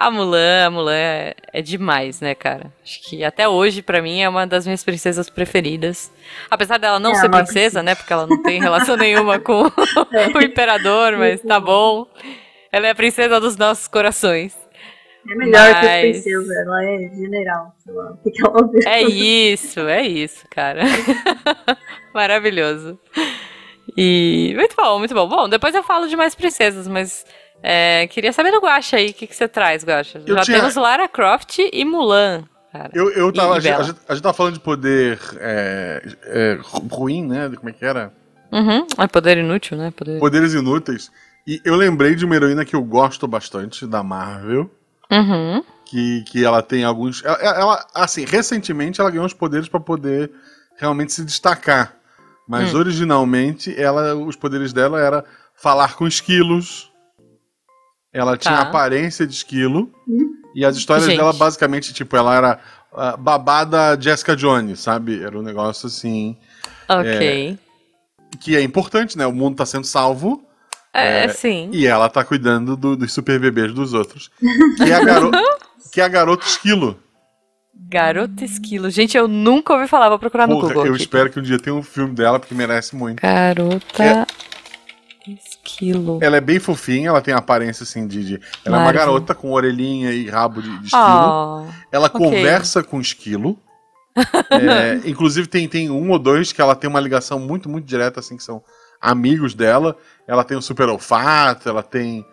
A 0.00 0.10
Mulan, 0.10 0.64
a 0.64 0.70
Mulan 0.70 0.94
é, 0.94 1.34
é, 1.52 1.60
demais, 1.60 2.22
né, 2.22 2.34
cara? 2.34 2.72
Acho 2.82 3.02
que 3.02 3.22
até 3.22 3.46
hoje, 3.46 3.82
para 3.82 4.00
mim, 4.00 4.22
é 4.22 4.28
uma 4.30 4.46
das 4.46 4.64
minhas 4.64 4.82
princesas 4.82 5.28
preferidas. 5.28 6.10
Apesar 6.50 6.78
dela 6.78 6.98
não 6.98 7.10
é, 7.10 7.16
ser 7.16 7.28
princesa, 7.28 7.82
né? 7.82 7.94
Porque 7.94 8.10
ela 8.10 8.26
não 8.26 8.42
tem 8.42 8.58
relação 8.58 8.96
nenhuma 8.96 9.38
com 9.38 9.66
é. 9.66 10.28
o 10.34 10.40
imperador, 10.40 11.18
mas 11.18 11.42
tá 11.42 11.60
bom. 11.60 12.06
Ela 12.72 12.86
é 12.86 12.90
a 12.92 12.94
princesa 12.94 13.38
dos 13.38 13.58
nossos 13.58 13.88
corações. 13.88 14.56
É 15.30 15.34
melhor 15.34 15.70
mas... 15.70 15.80
que 15.80 15.86
a 15.86 16.00
princesa, 16.00 16.54
ela 16.54 16.82
é 16.82 16.98
general, 17.14 17.74
sei 17.84 17.92
lá. 17.92 18.18
É 18.86 19.02
isso, 19.02 19.80
é 19.80 20.00
isso, 20.00 20.46
cara. 20.48 20.80
Maravilhoso. 22.14 22.98
E 23.94 24.54
muito 24.56 24.74
bom, 24.74 24.98
muito 24.98 25.12
bom. 25.12 25.28
Bom, 25.28 25.46
depois 25.46 25.74
eu 25.74 25.82
falo 25.82 26.08
de 26.08 26.16
mais 26.16 26.34
princesas, 26.34 26.88
mas 26.88 27.26
é, 27.62 28.06
queria 28.06 28.32
saber 28.32 28.50
do 28.50 28.60
Guacha 28.60 28.96
aí, 28.96 29.10
o 29.10 29.14
que, 29.14 29.26
que 29.26 29.34
você 29.36 29.46
traz, 29.48 29.84
Guacha? 29.84 30.20
Já 30.26 30.40
tinha... 30.42 30.58
temos 30.58 30.74
Lara 30.76 31.06
Croft 31.08 31.58
e 31.58 31.84
Mulan. 31.84 32.44
cara. 32.72 32.90
Eu, 32.94 33.10
eu 33.10 33.32
tava. 33.32 33.56
A, 33.56 33.60
gente, 33.60 33.74
a 33.74 33.82
gente- 34.14 34.22
tava 34.22 34.32
falando 34.34 34.54
de 34.54 34.60
poder 34.60 35.18
é, 35.38 36.02
é, 36.24 36.58
ru- 36.62 36.86
ruim, 36.90 37.26
né? 37.26 37.50
Como 37.56 37.68
é 37.68 37.72
que 37.72 37.84
era? 37.84 38.12
Uhum. 38.52 38.86
É 38.98 39.06
poder 39.06 39.38
inútil, 39.38 39.76
né? 39.76 39.92
Poder... 39.96 40.18
Poderes 40.18 40.54
inúteis. 40.54 41.10
E 41.46 41.60
eu 41.64 41.74
lembrei 41.76 42.14
de 42.14 42.24
uma 42.24 42.34
heroína 42.36 42.64
que 42.64 42.74
eu 42.74 42.82
gosto 42.82 43.26
bastante, 43.28 43.86
da 43.86 44.02
Marvel. 44.02 44.70
Uhum. 45.10 45.62
Que, 45.84 46.22
que 46.24 46.44
ela 46.44 46.62
tem 46.62 46.84
alguns. 46.84 47.24
Ela, 47.24 47.36
ela- 47.40 47.86
assim, 47.94 48.24
recentemente 48.24 49.00
ela 49.00 49.10
ganhou 49.10 49.26
os 49.26 49.32
poderes 49.34 49.68
pra 49.68 49.80
poder 49.80 50.30
realmente 50.76 51.12
se 51.12 51.24
destacar. 51.24 51.94
Mas 52.48 52.74
Hum. 52.74 52.78
originalmente, 52.78 53.74
ela, 53.80 54.14
os 54.16 54.34
poderes 54.36 54.72
dela 54.72 55.00
era 55.00 55.24
falar 55.54 55.94
com 55.94 56.06
esquilos. 56.06 56.89
Ela 58.12 58.36
tinha 58.36 58.56
Tá. 58.56 58.62
aparência 58.62 59.26
de 59.26 59.34
esquilo. 59.34 59.90
Hum. 60.08 60.34
E 60.54 60.64
as 60.64 60.76
histórias 60.76 61.06
Gente. 61.06 61.16
dela, 61.18 61.32
basicamente, 61.32 61.92
tipo, 61.92 62.16
ela 62.16 62.34
era 62.34 62.60
ah, 62.92 63.16
babada 63.16 63.96
Jessica 64.00 64.34
Jones, 64.34 64.80
sabe? 64.80 65.22
Era 65.22 65.38
um 65.38 65.42
negócio 65.42 65.86
assim. 65.86 66.36
Ok. 66.88 67.56
Que 68.40 68.56
é 68.56 68.62
importante, 68.62 69.16
né? 69.16 69.26
O 69.26 69.32
mundo 69.32 69.56
tá 69.56 69.64
sendo 69.66 69.86
salvo. 69.86 70.44
É, 70.92 71.28
sim. 71.28 71.70
E 71.72 71.86
ela 71.86 72.08
tá 72.08 72.24
cuidando 72.24 72.76
do- 72.76 72.96
dos 72.96 73.12
super 73.12 73.38
bebês 73.38 73.72
dos 73.72 73.92
outros. 73.94 74.28
Que 74.76 74.90
é 74.90 74.94
a, 74.94 75.04
garo... 75.04 75.30
que 75.92 76.00
é 76.00 76.04
a 76.04 76.08
garota 76.08 76.44
esquilo. 76.44 76.98
Garota 77.88 78.44
Esquilo. 78.44 78.88
Gente, 78.90 79.16
eu 79.16 79.26
nunca 79.26 79.72
ouvi 79.72 79.88
falar, 79.88 80.08
vou 80.08 80.18
procurar 80.18 80.46
no 80.46 80.54
Porra, 80.56 80.68
Google. 80.68 80.86
eu 80.86 80.92
aqui. 80.94 81.02
espero 81.02 81.30
que 81.30 81.40
um 81.40 81.42
dia 81.42 81.58
tenha 81.58 81.74
um 81.74 81.82
filme 81.82 82.14
dela, 82.14 82.38
porque 82.38 82.54
merece 82.54 82.94
muito. 82.94 83.20
Garota 83.20 84.26
Esquilo. 85.26 86.18
Ela 86.22 86.36
é 86.36 86.40
bem 86.40 86.58
fofinha, 86.58 87.08
ela 87.10 87.20
tem 87.20 87.34
a 87.34 87.38
aparência 87.38 87.82
assim 87.84 88.06
de. 88.06 88.24
de- 88.24 88.40
Ela 88.64 88.78
é 88.78 88.80
uma 88.80 88.92
garota 88.92 89.34
com 89.34 89.52
orelhinha 89.52 90.12
e 90.12 90.28
rabo 90.28 90.60
de, 90.62 90.78
de 90.78 90.86
esquilo. 90.86 91.64
Oh, 91.66 91.66
ela 91.92 92.06
ok. 92.06 92.18
conversa 92.20 92.82
com 92.82 93.00
esquilo. 93.00 93.58
É, 94.50 95.00
inclusive 95.08 95.46
tem, 95.46 95.68
tem 95.68 95.88
um 95.88 96.10
ou 96.10 96.18
dois 96.18 96.52
que 96.52 96.60
ela 96.60 96.74
tem 96.74 96.90
uma 96.90 96.98
ligação 97.00 97.38
muito, 97.38 97.68
muito 97.68 97.86
direta, 97.86 98.18
assim, 98.20 98.36
que 98.36 98.42
são 98.42 98.60
amigos 99.00 99.54
dela. 99.54 99.96
Ela 100.26 100.42
tem 100.44 100.56
um 100.56 100.60
super 100.60 100.88
olfato, 100.88 101.68
ela 101.68 101.82
tem 101.82 102.26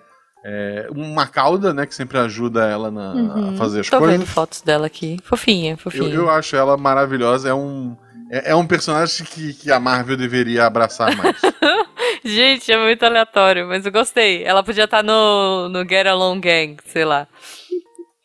é, 0.44 0.88
uma 0.92 1.28
cauda, 1.28 1.74
né, 1.74 1.86
que 1.86 1.94
sempre 1.94 2.18
ajuda 2.18 2.66
ela 2.68 2.90
na, 2.90 3.14
Uhum. 3.14 3.50
a 3.50 3.58
fazer 3.58 3.82
as 3.82 3.90
Tô 3.90 4.00
coisas. 4.00 4.18
vendo 4.18 4.28
fotos 4.28 4.62
dela 4.62 4.88
aqui. 4.88 5.18
Fofinha, 5.24 5.74
Eu, 5.74 5.78
fofinha. 5.78 6.14
eu 6.14 6.30
acho 6.30 6.56
ela 6.56 6.76
maravilhosa. 6.78 7.50
É 7.50 7.54
um, 7.54 7.96
é, 8.32 8.52
é 8.52 8.56
um 8.56 8.66
personagem 8.66 9.26
que, 9.26 9.54
que 9.54 9.72
a 9.72 9.80
Marvel 9.80 10.18
deveria 10.18 10.66
abraçar 10.66 11.16
mais. 11.16 11.38
Gente, 12.26 12.72
é 12.72 12.78
muito 12.78 13.04
aleatório, 13.04 13.68
mas 13.68 13.86
eu 13.86 13.92
gostei. 13.92 14.44
Ela 14.44 14.64
podia 14.64 14.86
estar 14.86 15.04
no, 15.04 15.70
no 15.70 15.88
Get 15.88 16.06
Along 16.08 16.40
Gang, 16.40 16.78
sei 16.86 17.06
lá. 17.06 17.28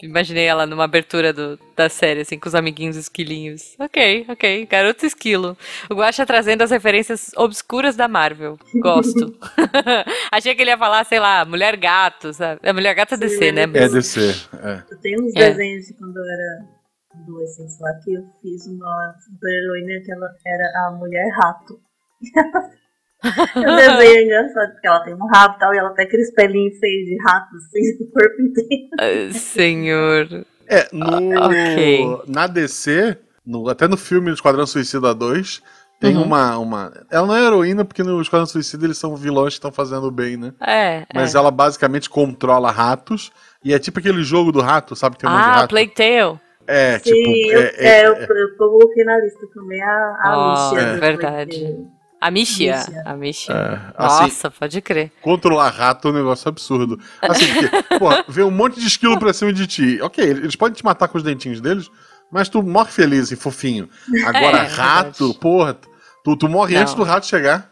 Imaginei 0.03 0.47
ela 0.47 0.67
numa 0.67 0.83
abertura 0.83 1.33
do- 1.33 1.57
da 1.77 1.89
série, 1.89 2.23
assim, 2.23 2.37
com 2.37 2.49
os 2.49 2.57
amiguinhos 2.57 2.97
esquilinhos. 2.97 3.77
Ok, 3.79 4.27
ok. 4.29 4.67
Garoto 4.67 5.07
esquilo. 5.07 5.57
O 5.89 5.95
Guaxa 5.95 6.27
trazendo 6.27 6.63
as 6.63 6.73
referências 6.73 7.31
obscuras 7.37 7.95
da 7.95 8.09
Marvel. 8.09 8.59
Gosto. 8.81 9.39
Achei 10.33 10.57
que 10.57 10.63
ele 10.63 10.71
ia 10.73 10.79
falar, 10.79 11.05
sei 11.05 11.21
lá, 11.21 11.45
Mulher 11.45 11.77
Gato, 11.77 12.33
sabe? 12.33 12.59
É 12.65 12.73
Mulher 12.73 12.95
Gato 12.97 13.15
é 13.15 13.17
Sim, 13.17 13.21
DC, 13.23 13.53
né? 13.53 13.63
é 13.63 13.67
Mas- 13.69 13.93
DC. 13.93 14.21
É. 14.61 14.83
Eu 14.91 15.01
tenho 15.01 15.23
uns 15.25 15.37
É. 15.37 15.51
desenhos 15.51 15.87
de 15.87 15.95
quando 15.97 16.17
eu 16.17 16.25
era 16.25 17.23
adolescente 17.23 17.81
lá 17.81 17.93
que 18.03 18.13
eu 18.13 18.23
fiz 18.43 18.67
uma 18.67 19.15
super-heroína 19.25 20.01
que 20.05 20.11
ela 20.13 20.29
era 20.45 20.89
a 20.89 20.91
mulher 20.99 21.29
rato. 21.41 21.79
o 23.25 23.77
desenho 23.77 24.17
é 24.19 24.25
engraçado, 24.25 24.73
porque 24.73 24.87
ela 24.87 25.01
tem 25.05 25.15
um 25.15 25.27
rabo 25.27 25.55
e 25.57 25.59
tal, 25.59 25.75
e 25.75 25.79
ela 25.79 25.91
tem 25.91 26.05
aqueles 26.07 26.33
pelinhos 26.35 26.79
feios 26.79 27.05
de 27.07 27.17
rato, 27.23 27.57
assim, 27.57 27.99
no 28.01 28.07
corpo 28.11 28.43
inteiro. 28.43 28.89
Ai, 29.01 29.33
senhor. 29.39 30.45
É, 30.69 30.89
no, 30.93 31.47
ok. 31.47 32.19
na 32.27 32.47
DC, 32.47 33.17
no- 33.47 33.69
até 33.69 33.87
no 33.87 33.97
filme 33.97 34.33
Esquadrão 34.33 34.67
Suicida 34.67 35.15
2, 35.15 35.63
tem 36.01 36.17
Uhum. 36.17 36.25
uma, 36.25 36.59
uma. 36.59 36.93
Ela 37.11 37.27
não 37.27 37.37
é 37.37 37.45
heroína, 37.47 37.85
porque 37.85 38.03
no 38.03 38.21
Esquadrão 38.21 38.47
Suicida 38.47 38.85
eles 38.87 38.99
são 38.99 39.15
vilões 39.15 39.53
que 39.55 39.59
estão 39.59 39.71
fazendo 39.71 40.11
bem, 40.11 40.37
né? 40.37 40.53
É, 40.61 41.05
Mas 41.15 41.35
é. 41.35 41.39
ela 41.39 41.51
basicamente 41.51 42.11
controla 42.11 42.71
ratos. 42.73 43.31
E 43.65 43.73
é 43.73 43.79
tipo 43.79 44.01
aquele 44.01 44.25
jogo 44.25 44.51
do 44.51 44.61
rato, 44.61 44.97
sabe? 44.97 45.17
Tem 45.17 45.31
um 45.31 45.33
monte 45.33 45.45
de 45.45 45.51
Ah, 45.51 45.55
rato. 45.55 45.69
Plague 45.69 45.95
Tale. 45.95 46.41
É, 46.67 46.99
Sim, 46.99 47.15
tipo. 47.15 47.31
eu, 47.53 47.61
é- 47.61 47.75
é, 47.77 47.89
é- 48.01 48.07
eu, 48.09 48.15
eu 48.15 48.57
coloquei 48.57 49.05
na 49.05 49.17
lista 49.19 49.47
também 49.55 49.81
a, 49.81 49.87
a 49.87 50.21
Ah, 50.25 50.71
Alicia. 50.71 50.81
é 50.81 50.95
do 50.95 51.01
verdade. 51.01 51.59
Plague 51.61 51.87
A. 52.27 52.31
Mishia. 52.31 52.85
A 53.05 53.15
Mishia. 53.15 53.53
é, 53.55 53.81
assim, 53.97 54.23
Nossa, 54.23 54.51
pode 54.51 54.81
crer. 54.81 55.11
controlar 55.21 55.71
rato 55.71 56.09
é 56.09 56.11
um 56.11 56.15
negócio 56.15 56.49
absurdo. 56.49 56.99
Assim, 57.21 57.47
porque, 57.53 57.83
pô, 57.99 58.09
vê 58.29 58.43
um 58.43 58.51
monte 58.51 58.81
de 58.81 58.87
esquilo 58.87 59.19
pra 59.19 59.33
cima 59.33 59.53
de 59.53 59.67
ti. 59.67 59.99
Ok, 60.03 60.25
eles 60.25 60.57
podem 60.57 60.75
te 60.75 60.85
matar 60.85 61.09
com 61.09 61.19
os 61.19 61.25
dentinhos 61.25 61.61
deles, 61.61 61.91
mas 62.31 62.49
tu 62.49 62.63
morre 62.63 62.91
feliz 62.91 63.31
e 63.31 63.37
fofinho. 63.37 63.89
Agora, 64.27 64.59
É, 64.65 64.67
rato, 64.67 65.19
verdade. 65.27 65.39
porra, 65.41 65.77
tu, 66.25 66.37
tu 66.37 66.49
morre 66.49 66.75
Não. 66.75 66.83
antes 66.83 66.95
do 66.95 67.03
rato 67.03 67.27
chegar. 67.27 67.71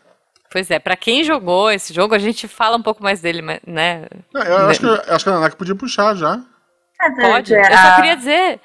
Pois 0.53 0.69
é, 0.69 0.81
pra 0.81 0.97
quem 0.97 1.23
jogou 1.23 1.71
esse 1.71 1.95
jogo, 1.95 2.13
a 2.13 2.19
gente 2.19 2.49
fala 2.49 2.77
um 2.77 2.83
pouco 2.83 3.03
mais 3.05 3.21
dele, 3.21 3.41
né? 3.41 3.61
Não, 4.35 4.43
eu 4.43 4.57
acho 4.69 4.81
que, 4.81 4.87
eu 4.87 5.15
acho 5.15 5.25
que 5.25 5.31
a 5.31 5.35
Nanaka 5.35 5.55
podia 5.55 5.77
puxar 5.77 6.17
já. 6.17 6.41
É, 7.01 7.11
Pode. 7.13 7.55
é, 7.55 7.61
Eu 7.73 7.77
só 7.79 7.95
queria 7.97 8.17
dizer, 8.17 8.61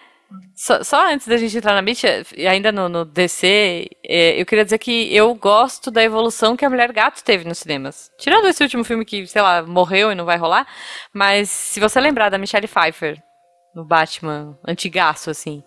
só, 0.56 0.84
só 0.84 1.12
antes 1.12 1.28
da 1.28 1.38
gente 1.38 1.58
entrar 1.58 1.74
na 1.74 1.82
Mítia, 1.82 2.26
e 2.36 2.48
ainda 2.48 2.72
no, 2.72 2.88
no 2.90 3.06
DC, 3.06 3.90
é, 4.06 4.40
eu 4.42 4.46
queria 4.46 4.64
dizer 4.64 4.78
que 4.78 5.14
eu 5.16 5.34
gosto 5.36 5.92
da 5.92 6.04
evolução 6.04 6.56
que 6.56 6.66
a 6.66 6.70
Mulher 6.70 6.92
Gato 6.92 7.24
teve 7.24 7.48
nos 7.48 7.60
cinemas. 7.60 8.12
Tirando 8.18 8.48
esse 8.48 8.64
último 8.64 8.84
filme 8.84 9.06
que, 9.06 9.28
sei 9.28 9.42
lá, 9.42 9.62
morreu 9.64 10.12
e 10.12 10.16
não 10.16 10.26
vai 10.26 10.38
rolar, 10.38 10.66
mas 11.14 11.50
se 11.50 11.80
você 11.80 12.00
lembrar 12.00 12.30
da 12.30 12.38
Michelle 12.38 12.68
Pfeiffer 12.68 13.22
no 13.76 13.84
Batman 13.86 14.58
antigaço, 14.68 15.30
assim, 15.30 15.64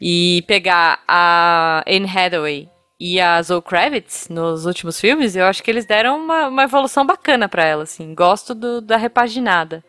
e 0.00 0.42
pegar 0.46 1.02
a 1.06 1.82
Anne 1.86 2.06
Hathaway 2.08 2.68
e 2.98 3.18
a 3.20 3.40
Zoe 3.42 3.62
Kravitz 3.62 4.28
nos 4.28 4.66
últimos 4.66 5.00
filmes, 5.00 5.34
eu 5.36 5.46
acho 5.46 5.62
que 5.62 5.70
eles 5.70 5.86
deram 5.86 6.18
uma, 6.18 6.48
uma 6.48 6.62
evolução 6.64 7.04
bacana 7.06 7.48
pra 7.48 7.64
ela, 7.64 7.82
assim. 7.84 8.14
Gosto 8.14 8.54
do- 8.54 8.80
da 8.82 8.96
repaginada. 8.98 9.82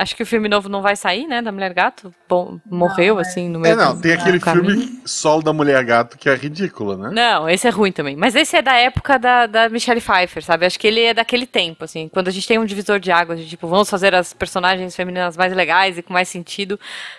Acho 0.00 0.14
que 0.14 0.22
o 0.22 0.26
filme 0.26 0.48
novo 0.48 0.68
não 0.68 0.80
vai 0.80 0.94
sair, 0.94 1.26
né, 1.26 1.42
da 1.42 1.50
Mulher 1.50 1.74
Gato. 1.74 2.14
Bom, 2.28 2.58
morreu, 2.64 3.18
é. 3.18 3.22
assim, 3.22 3.48
no 3.48 3.58
É, 3.58 3.62
meio 3.62 3.76
não, 3.76 3.94
do- 3.96 4.00
tem 4.00 4.12
aquele 4.12 4.38
caminho. 4.38 4.80
filme 4.80 5.00
solo 5.04 5.42
da 5.42 5.52
Mulher 5.52 5.84
Gato 5.84 6.16
que 6.16 6.28
é 6.28 6.34
ridículo, 6.34 6.96
né? 6.96 7.10
Não, 7.12 7.48
esse 7.48 7.66
é 7.66 7.70
ruim 7.70 7.90
também. 7.90 8.14
Mas 8.16 8.34
esse 8.36 8.56
é 8.56 8.62
da 8.62 8.74
época 8.76 9.18
da, 9.18 9.46
da 9.46 9.68
Michelle 9.68 10.00
Pfeiffer, 10.00 10.42
sabe? 10.44 10.64
Acho 10.66 10.78
que 10.78 10.86
ele 10.86 11.00
é 11.02 11.12
daquele 11.12 11.46
tempo, 11.46 11.84
assim. 11.84 12.08
Quando 12.08 12.28
a 12.28 12.30
gente 12.30 12.46
tem 12.46 12.58
um 12.58 12.64
divisor 12.64 13.00
de 13.00 13.10
águas, 13.10 13.40
de 13.40 13.48
tipo, 13.48 13.66
vamos 13.66 13.90
fazer 13.90 14.14
as 14.14 14.32
personagens 14.32 14.94
femininas 14.94 15.36
mais 15.36 15.52
legais 15.52 15.98
e 15.98 16.02
com 16.02 16.12
mais 16.12 16.28
sentido. 16.28 16.78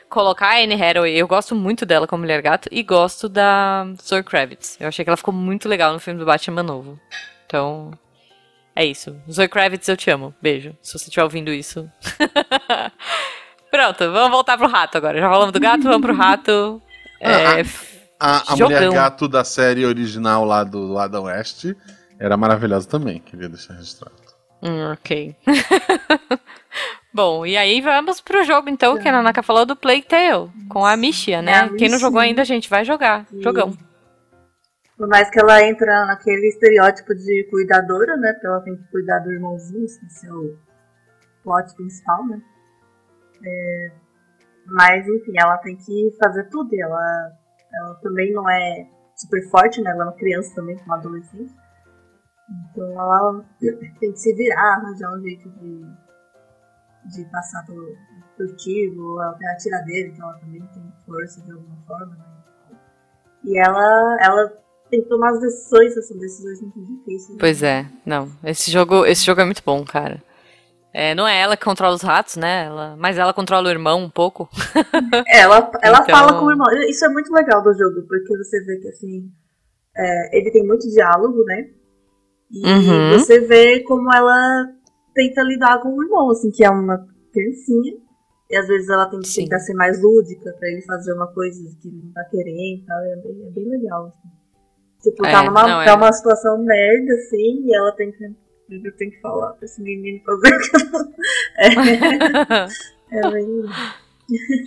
Colocar 0.09 0.47
a 0.55 0.63
Anne 0.63 0.73
Hathaway, 0.81 1.15
eu 1.15 1.27
gosto 1.27 1.53
muito 1.55 1.85
dela 1.85 2.07
como 2.07 2.21
Mulher 2.21 2.41
Gato 2.41 2.69
e 2.71 2.81
gosto 2.81 3.27
da 3.27 3.85
Zoe 4.01 4.23
Kravitz. 4.23 4.77
Eu 4.79 4.87
achei 4.87 5.03
que 5.03 5.09
ela 5.09 5.17
ficou 5.17 5.33
muito 5.33 5.67
legal 5.69 5.91
no 5.93 5.99
filme 5.99 6.19
do 6.19 6.25
Batman 6.25 6.63
novo. 6.63 6.99
Então, 7.45 7.91
é 8.75 8.85
isso. 8.85 9.15
Zoe 9.29 9.47
Kravitz, 9.47 9.87
eu 9.87 9.97
te 9.97 10.09
amo. 10.09 10.33
Beijo, 10.41 10.75
se 10.81 10.93
você 10.97 11.05
estiver 11.05 11.23
ouvindo 11.23 11.51
isso. 11.51 11.89
Pronto, 13.71 14.11
vamos 14.11 14.31
voltar 14.31 14.57
pro 14.57 14.67
rato 14.67 14.97
agora. 14.97 15.19
Já 15.19 15.29
falamos 15.29 15.53
do 15.53 15.59
gato, 15.59 15.83
vamos 15.83 16.01
pro 16.01 16.15
rato. 16.15 16.81
É, 17.21 17.65
A, 18.17 18.53
a 18.53 18.55
Jogão. 18.55 18.77
Mulher 18.77 18.93
Gato 18.93 19.27
da 19.27 19.43
série 19.43 19.85
original 19.85 20.45
lá 20.45 20.63
do 20.63 20.87
Lado 20.87 21.21
Oeste 21.23 21.75
era 22.17 22.37
maravilhosa 22.37 22.87
também, 22.87 23.19
queria 23.19 23.49
deixar 23.49 23.73
registrado. 23.73 24.15
Hum, 24.61 24.93
ok. 24.93 25.35
Bom, 27.13 27.45
e 27.45 27.57
aí 27.57 27.81
vamos 27.81 28.21
pro 28.21 28.43
jogo 28.45 28.69
então, 28.69 28.97
que 28.97 29.07
a 29.07 29.11
Nanaka 29.11 29.43
falou 29.43 29.65
do 29.65 29.75
Plague 29.75 30.03
Tale, 30.03 30.49
com 30.69 30.85
a 30.85 30.95
Mishia, 30.95 31.41
né? 31.41 31.51
É, 31.51 31.59
a 31.59 31.69
Quem 31.69 31.89
não 31.89 31.99
jogou 31.99 32.21
ainda, 32.21 32.45
gente, 32.45 32.69
vai 32.69 32.85
jogar. 32.85 33.25
Jogão. 33.41 33.75
Por 34.99 35.07
mais 35.07 35.29
que 35.29 35.39
ela 35.39 35.63
entra 35.63 36.05
naquele 36.07 36.49
estereótipo 36.49 37.15
de 37.15 37.47
cuidadora, 37.49 38.17
né? 38.17 38.33
Porque 38.33 38.47
ela 38.47 38.59
tem 38.59 38.75
que 38.75 38.83
cuidar 38.91 39.19
do 39.19 39.31
irmãozinho, 39.31 39.85
esse 39.85 40.27
é 40.27 40.33
o 40.33 40.57
plot 41.41 41.73
principal, 41.73 42.27
né? 42.27 42.41
É, 43.41 43.91
mas, 44.65 45.07
enfim, 45.07 45.31
ela 45.37 45.57
tem 45.59 45.77
que 45.77 46.17
fazer 46.21 46.49
tudo. 46.49 46.69
Ela, 46.77 47.31
ela 47.73 47.95
também 48.01 48.33
não 48.33 48.49
é 48.49 48.89
super 49.15 49.41
forte, 49.49 49.81
né? 49.81 49.89
Ela 49.89 50.03
é 50.03 50.07
uma 50.07 50.17
criança 50.17 50.53
também, 50.53 50.75
uma 50.85 50.97
adolescente. 50.97 51.55
Então 52.69 52.91
ela 52.91 53.45
tem 54.01 54.11
que 54.11 54.17
se 54.17 54.35
virar, 54.35 54.79
arranjar 54.79 55.17
um 55.17 55.21
jeito 55.21 55.49
de, 55.49 55.81
de 57.05 57.31
passar 57.31 57.65
pelo 57.65 58.53
tiro. 58.57 59.21
Ela 59.21 59.33
tem 59.35 59.47
a 59.47 59.55
tiradeira, 59.55 60.09
então 60.09 60.29
ela 60.29 60.39
também 60.39 60.67
tem 60.73 60.93
força 61.05 61.41
de 61.41 61.53
alguma 61.53 61.77
forma, 61.87 62.17
né? 62.17 62.25
E 63.45 63.57
ela, 63.57 64.17
ela 64.19 64.59
tem 64.89 65.01
que 65.03 65.09
tomar 65.09 65.29
as 65.31 65.39
decisões, 65.41 66.07
são 66.07 66.17
decisões 66.17 66.61
muito 66.61 66.79
difíceis. 66.81 67.37
Pois 67.39 67.63
é, 67.63 67.85
não. 68.05 68.29
Esse 68.43 68.71
jogo, 68.71 69.05
esse 69.05 69.25
jogo 69.25 69.41
é 69.41 69.45
muito 69.45 69.61
bom, 69.65 69.83
cara. 69.85 70.21
É, 70.93 71.13
não 71.13 71.27
é 71.27 71.39
ela 71.39 71.55
que 71.55 71.63
controla 71.63 71.95
os 71.95 72.01
ratos, 72.01 72.35
né? 72.35 72.65
Ela, 72.65 72.95
mas 72.97 73.17
ela 73.17 73.31
controla 73.33 73.67
o 73.67 73.71
irmão 73.71 74.03
um 74.03 74.09
pouco. 74.09 74.49
É, 75.27 75.41
ela, 75.41 75.71
ela 75.83 75.99
Então- 76.01 76.15
fala 76.17 76.39
com 76.39 76.45
o 76.47 76.51
irmão. 76.51 76.65
Isso 76.89 77.05
é 77.05 77.09
muito 77.09 77.31
legal 77.31 77.61
do 77.61 77.71
jogo, 77.73 78.07
porque 78.07 78.35
você 78.37 78.59
vê 78.65 78.77
que 78.79 78.87
assim. 78.87 79.29
é, 79.95 80.37
ele 80.37 80.49
tem 80.51 80.65
muito 80.65 80.87
diálogo, 80.89 81.43
né? 81.45 81.65
E 82.51 82.65
Uhum. 82.67 83.19
você 83.19 83.39
vê 83.41 83.81
como 83.83 84.11
ela 84.13 84.65
tenta 85.13 85.41
lidar 85.43 85.79
com 85.81 85.89
o 85.95 86.01
irmão, 86.03 86.31
assim, 86.31 86.49
que 86.49 86.63
é 86.63 86.69
uma 86.69 87.05
criancinha. 87.31 87.93
E 88.49 88.55
às 88.57 88.67
vezes 88.67 88.89
ela 88.89 89.05
tem 89.07 89.19
que 89.19 89.27
Sim. 89.27 89.43
tentar 89.43 89.59
ser 89.59 89.75
mais 89.75 90.01
lúdica 90.01 90.51
pra 90.57 90.67
ele 90.69 90.81
fazer 90.81 91.13
uma 91.13 91.27
coisa 91.27 91.59
que 91.79 91.87
ele 91.87 92.01
não 92.03 92.11
tá 92.13 92.23
querendo 92.31 92.81
e 92.81 92.83
tal. 92.87 92.97
É 92.99 93.15
bem, 93.17 93.47
é 93.47 93.51
bem 93.51 93.69
legal. 93.69 94.07
assim. 94.07 94.38
Tipo, 95.01 95.25
É, 95.25 95.31
tá, 95.31 95.43
numa, 95.43 95.63
não, 95.63 95.81
é. 95.81 95.85
tá 95.85 95.95
uma 95.95 96.11
situação 96.11 96.57
merda, 96.57 97.13
assim, 97.13 97.65
e 97.65 97.73
ela 97.73 97.91
tem 97.93 98.11
que. 98.11 98.23
Eu 98.69 98.95
tenho 98.97 99.11
que 99.11 99.19
falar 99.21 99.53
pra 99.53 99.65
esse 99.65 99.81
menino 99.81 100.21
fazer 100.25 100.53
aquilo. 100.53 101.09
É, 103.11 103.17
é 103.17 103.31
bem. 103.31 103.65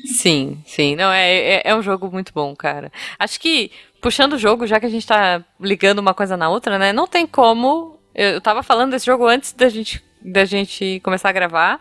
Sim, 0.05 0.63
sim. 0.67 0.97
Não, 0.97 1.13
é, 1.13 1.37
é, 1.37 1.63
é 1.65 1.75
um 1.75 1.83
jogo 1.83 2.11
muito 2.11 2.33
bom, 2.33 2.55
cara. 2.57 2.91
Acho 3.19 3.39
que, 3.39 3.71
puxando 4.01 4.33
o 4.33 4.39
jogo, 4.39 4.67
já 4.67 4.81
que 4.81 4.87
a 4.87 4.89
gente 4.89 5.07
tá 5.07 5.45
ligando 5.61 6.01
uma 6.01 6.15
coisa 6.15 6.37
na 6.37 6.49
outra, 6.49 6.79
né? 6.79 6.93
Não 6.93 7.07
tem 7.07 7.27
como. 7.27 7.99
Eu, 8.15 8.41
tava 8.41 8.63
falando 8.63 8.91
desse 8.91 9.07
jogo 9.07 9.27
antes 9.27 9.53
da 9.53 9.69
gente, 9.69 10.03
da 10.21 10.45
gente 10.45 11.01
começar 11.05 11.29
a 11.29 11.33
gravar. 11.33 11.81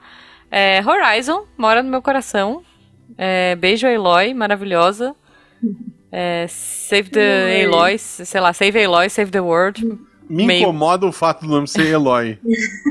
É, 0.49 0.81
Horizon 0.85 1.45
mora 1.57 1.81
no 1.81 1.89
meu 1.89 2.01
coração. 2.01 2.61
É, 3.17 3.55
beijo 3.55 3.87
a 3.87 3.91
Eloy, 3.91 4.33
maravilhosa. 4.33 5.15
É, 6.11 6.45
save 6.49 7.09
the 7.09 7.61
Eloy, 7.61 7.97
sei 7.97 8.41
lá, 8.41 8.51
Save 8.53 8.77
Eloy, 8.79 9.09
Save 9.09 9.31
the 9.31 9.39
World. 9.39 9.85
Me 10.29 10.45
Meio- 10.45 10.63
incomoda 10.63 11.05
o 11.05 11.11
fato 11.11 11.41
do 11.45 11.47
nome 11.47 11.67
ser 11.67 11.87
Eloy. 11.87 12.37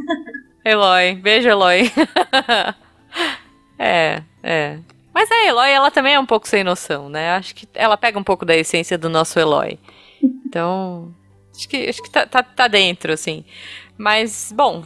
Eloy, 0.64 1.14
beijo 1.16 1.48
Eloy. 1.48 1.90
é, 3.78 4.22
é. 4.42 4.78
Mas 5.12 5.30
a 5.30 5.46
Eloy, 5.46 5.70
ela 5.70 5.90
também 5.90 6.14
é 6.14 6.20
um 6.20 6.26
pouco 6.26 6.46
sem 6.48 6.62
noção, 6.64 7.08
né? 7.08 7.32
Acho 7.32 7.54
que 7.54 7.68
ela 7.74 7.96
pega 7.96 8.18
um 8.18 8.22
pouco 8.24 8.44
da 8.44 8.56
essência 8.56 8.96
do 8.96 9.08
nosso 9.10 9.38
Eloy. 9.38 9.78
Então, 10.22 11.14
acho 11.54 11.68
que, 11.68 11.88
acho 11.88 12.02
que 12.02 12.10
tá, 12.10 12.26
tá, 12.26 12.42
tá 12.42 12.68
dentro, 12.68 13.12
assim. 13.12 13.44
Mas, 13.98 14.52
bom, 14.54 14.84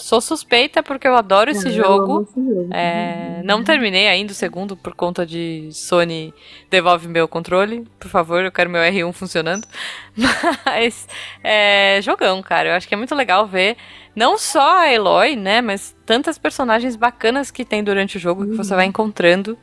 sou 0.00 0.20
suspeita 0.20 0.82
porque 0.82 1.06
eu 1.06 1.14
adoro 1.14 1.50
esse 1.50 1.68
eu 1.68 1.72
jogo. 1.72 2.22
esse 2.22 2.34
jogo. 2.34 2.68
É, 2.72 3.42
não 3.44 3.62
terminei 3.62 4.08
ainda 4.08 4.32
o 4.32 4.34
segundo 4.34 4.76
por 4.76 4.94
conta 4.94 5.26
de 5.26 5.68
Sony 5.72 6.34
devolve 6.70 7.06
meu 7.06 7.28
controle, 7.28 7.86
por 7.98 8.08
favor, 8.08 8.42
eu 8.42 8.52
quero 8.52 8.70
meu 8.70 8.80
R1 8.80 9.12
funcionando. 9.12 9.66
Mas 10.64 11.06
é, 11.44 12.00
jogão, 12.02 12.42
cara. 12.42 12.70
Eu 12.70 12.74
acho 12.74 12.88
que 12.88 12.94
é 12.94 12.96
muito 12.96 13.14
legal 13.14 13.46
ver 13.46 13.76
não 14.14 14.36
só 14.36 14.80
a 14.80 14.92
Eloy, 14.92 15.36
né, 15.36 15.60
mas 15.60 15.96
tantas 16.04 16.36
personagens 16.36 16.96
bacanas 16.96 17.50
que 17.50 17.64
tem 17.64 17.82
durante 17.82 18.16
o 18.16 18.20
jogo 18.20 18.44
que 18.44 18.56
você 18.56 18.74
vai 18.74 18.86
encontrando. 18.86 19.56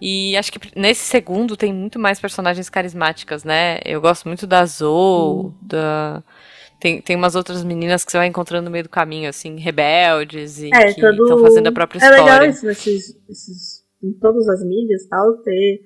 E 0.00 0.34
acho 0.36 0.50
que 0.52 0.58
nesse 0.74 1.04
segundo 1.04 1.56
tem 1.56 1.72
muito 1.72 1.98
mais 1.98 2.18
personagens 2.18 2.70
carismáticas, 2.70 3.44
né? 3.44 3.80
Eu 3.84 4.00
gosto 4.00 4.26
muito 4.26 4.46
da 4.46 4.64
Zoe, 4.64 5.52
da 5.60 6.22
tem, 6.80 7.00
tem 7.00 7.14
umas 7.16 7.34
outras 7.36 7.62
meninas 7.62 8.04
que 8.04 8.10
você 8.10 8.18
vai 8.18 8.26
encontrando 8.26 8.64
no 8.64 8.70
meio 8.70 8.84
do 8.84 8.90
caminho, 8.90 9.28
assim, 9.28 9.56
rebeldes 9.58 10.58
e 10.60 10.70
É, 10.74 10.92
que 10.92 11.00
todo- 11.00 11.22
estão 11.22 11.38
fazendo 11.40 11.66
a 11.68 11.72
própria 11.72 11.98
É 11.98 12.02
história. 12.02 12.24
legal 12.24 12.48
isso, 12.50 12.66
nesses, 12.66 13.16
esses, 13.28 13.84
em 14.02 14.12
todas 14.14 14.48
as 14.48 14.64
mídias 14.64 15.06
tal, 15.08 15.36
ter 15.42 15.80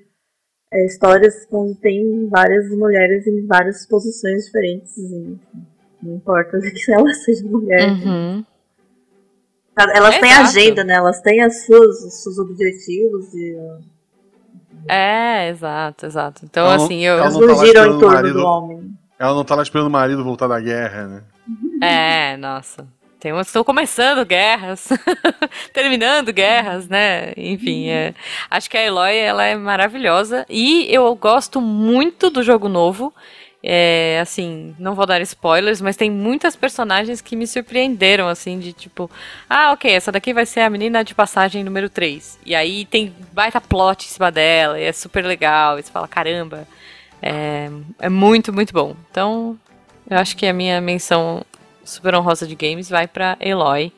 é, 0.72 0.86
histórias 0.86 1.46
onde 1.52 1.74
tem 1.80 2.28
várias 2.28 2.68
mulheres 2.70 3.26
em 3.26 3.46
várias 3.46 3.86
posições 3.86 4.44
diferentes. 4.46 4.96
E, 4.96 5.38
não 6.02 6.16
importa 6.16 6.58
que 6.72 6.92
elas 6.92 7.24
sejam 7.24 7.48
mulheres. 7.50 8.04
Uhum. 8.04 8.44
Elas 9.76 10.18
têm 10.18 10.30
Exato. 10.30 10.48
agenda, 10.48 10.84
né? 10.84 10.94
Elas 10.94 11.20
têm 11.20 11.42
as 11.42 11.64
suas, 11.66 12.02
os 12.04 12.22
seus 12.22 12.38
objetivos 12.38 13.32
e 13.34 13.56
É, 14.88 15.48
exato, 15.48 16.06
exato. 16.06 16.44
Então, 16.44 16.64
Ela 16.66 16.76
não- 16.76 16.84
assim, 16.84 17.00
eu. 17.04 17.14
ela 17.14 17.22
elas 17.22 17.34
não 17.36 17.64
giram 17.64 17.84
em 17.86 17.98
torno 17.98 18.06
marido. 18.14 18.34
do 18.34 18.44
homem. 18.44 18.98
Ela 19.18 19.34
não 19.34 19.44
tá 19.44 19.54
lá 19.54 19.62
esperando 19.62 19.86
o 19.86 19.90
marido 19.90 20.24
voltar 20.24 20.48
da 20.48 20.60
guerra, 20.60 21.06
né? 21.06 21.22
É, 21.82 22.36
nossa. 22.36 22.86
Tem 23.24 23.32
estão 23.40 23.64
começando 23.64 24.22
guerras, 24.26 24.86
terminando 25.72 26.30
guerras, 26.30 26.88
né? 26.88 27.32
Enfim, 27.38 27.88
é. 27.88 28.12
Acho 28.50 28.68
que 28.68 28.76
a 28.76 28.84
Eloy, 28.84 29.16
ela 29.16 29.44
é 29.44 29.56
maravilhosa. 29.56 30.44
E 30.46 30.86
eu 30.94 31.14
gosto 31.14 31.58
muito 31.58 32.28
do 32.28 32.42
jogo 32.42 32.68
novo. 32.68 33.14
É, 33.62 34.18
assim, 34.20 34.76
não 34.78 34.94
vou 34.94 35.06
dar 35.06 35.22
spoilers, 35.22 35.80
mas 35.80 35.96
tem 35.96 36.10
muitas 36.10 36.54
personagens 36.54 37.22
que 37.22 37.34
me 37.34 37.46
surpreenderam, 37.46 38.28
assim, 38.28 38.58
de 38.58 38.74
tipo, 38.74 39.10
ah, 39.48 39.72
ok, 39.72 39.90
essa 39.90 40.12
daqui 40.12 40.34
vai 40.34 40.44
ser 40.44 40.60
a 40.60 40.68
menina 40.68 41.02
de 41.02 41.14
passagem 41.14 41.64
número 41.64 41.88
3. 41.88 42.40
E 42.44 42.54
aí 42.54 42.84
tem 42.84 43.14
baita 43.32 43.58
plot 43.58 44.04
em 44.04 44.10
cima 44.10 44.30
dela, 44.30 44.78
e 44.78 44.84
é 44.84 44.92
super 44.92 45.24
legal, 45.24 45.78
e 45.78 45.82
você 45.82 45.90
fala, 45.90 46.06
caramba, 46.06 46.68
é, 47.24 47.70
é 48.00 48.08
muito, 48.10 48.52
muito 48.52 48.74
bom. 48.74 48.94
Então, 49.10 49.58
eu 50.10 50.18
acho 50.18 50.36
que 50.36 50.46
a 50.46 50.52
minha 50.52 50.78
menção 50.78 51.42
super 51.82 52.14
honrosa 52.14 52.46
de 52.46 52.54
games 52.54 52.90
vai 52.90 53.08
pra 53.08 53.38
Eloy. 53.40 53.90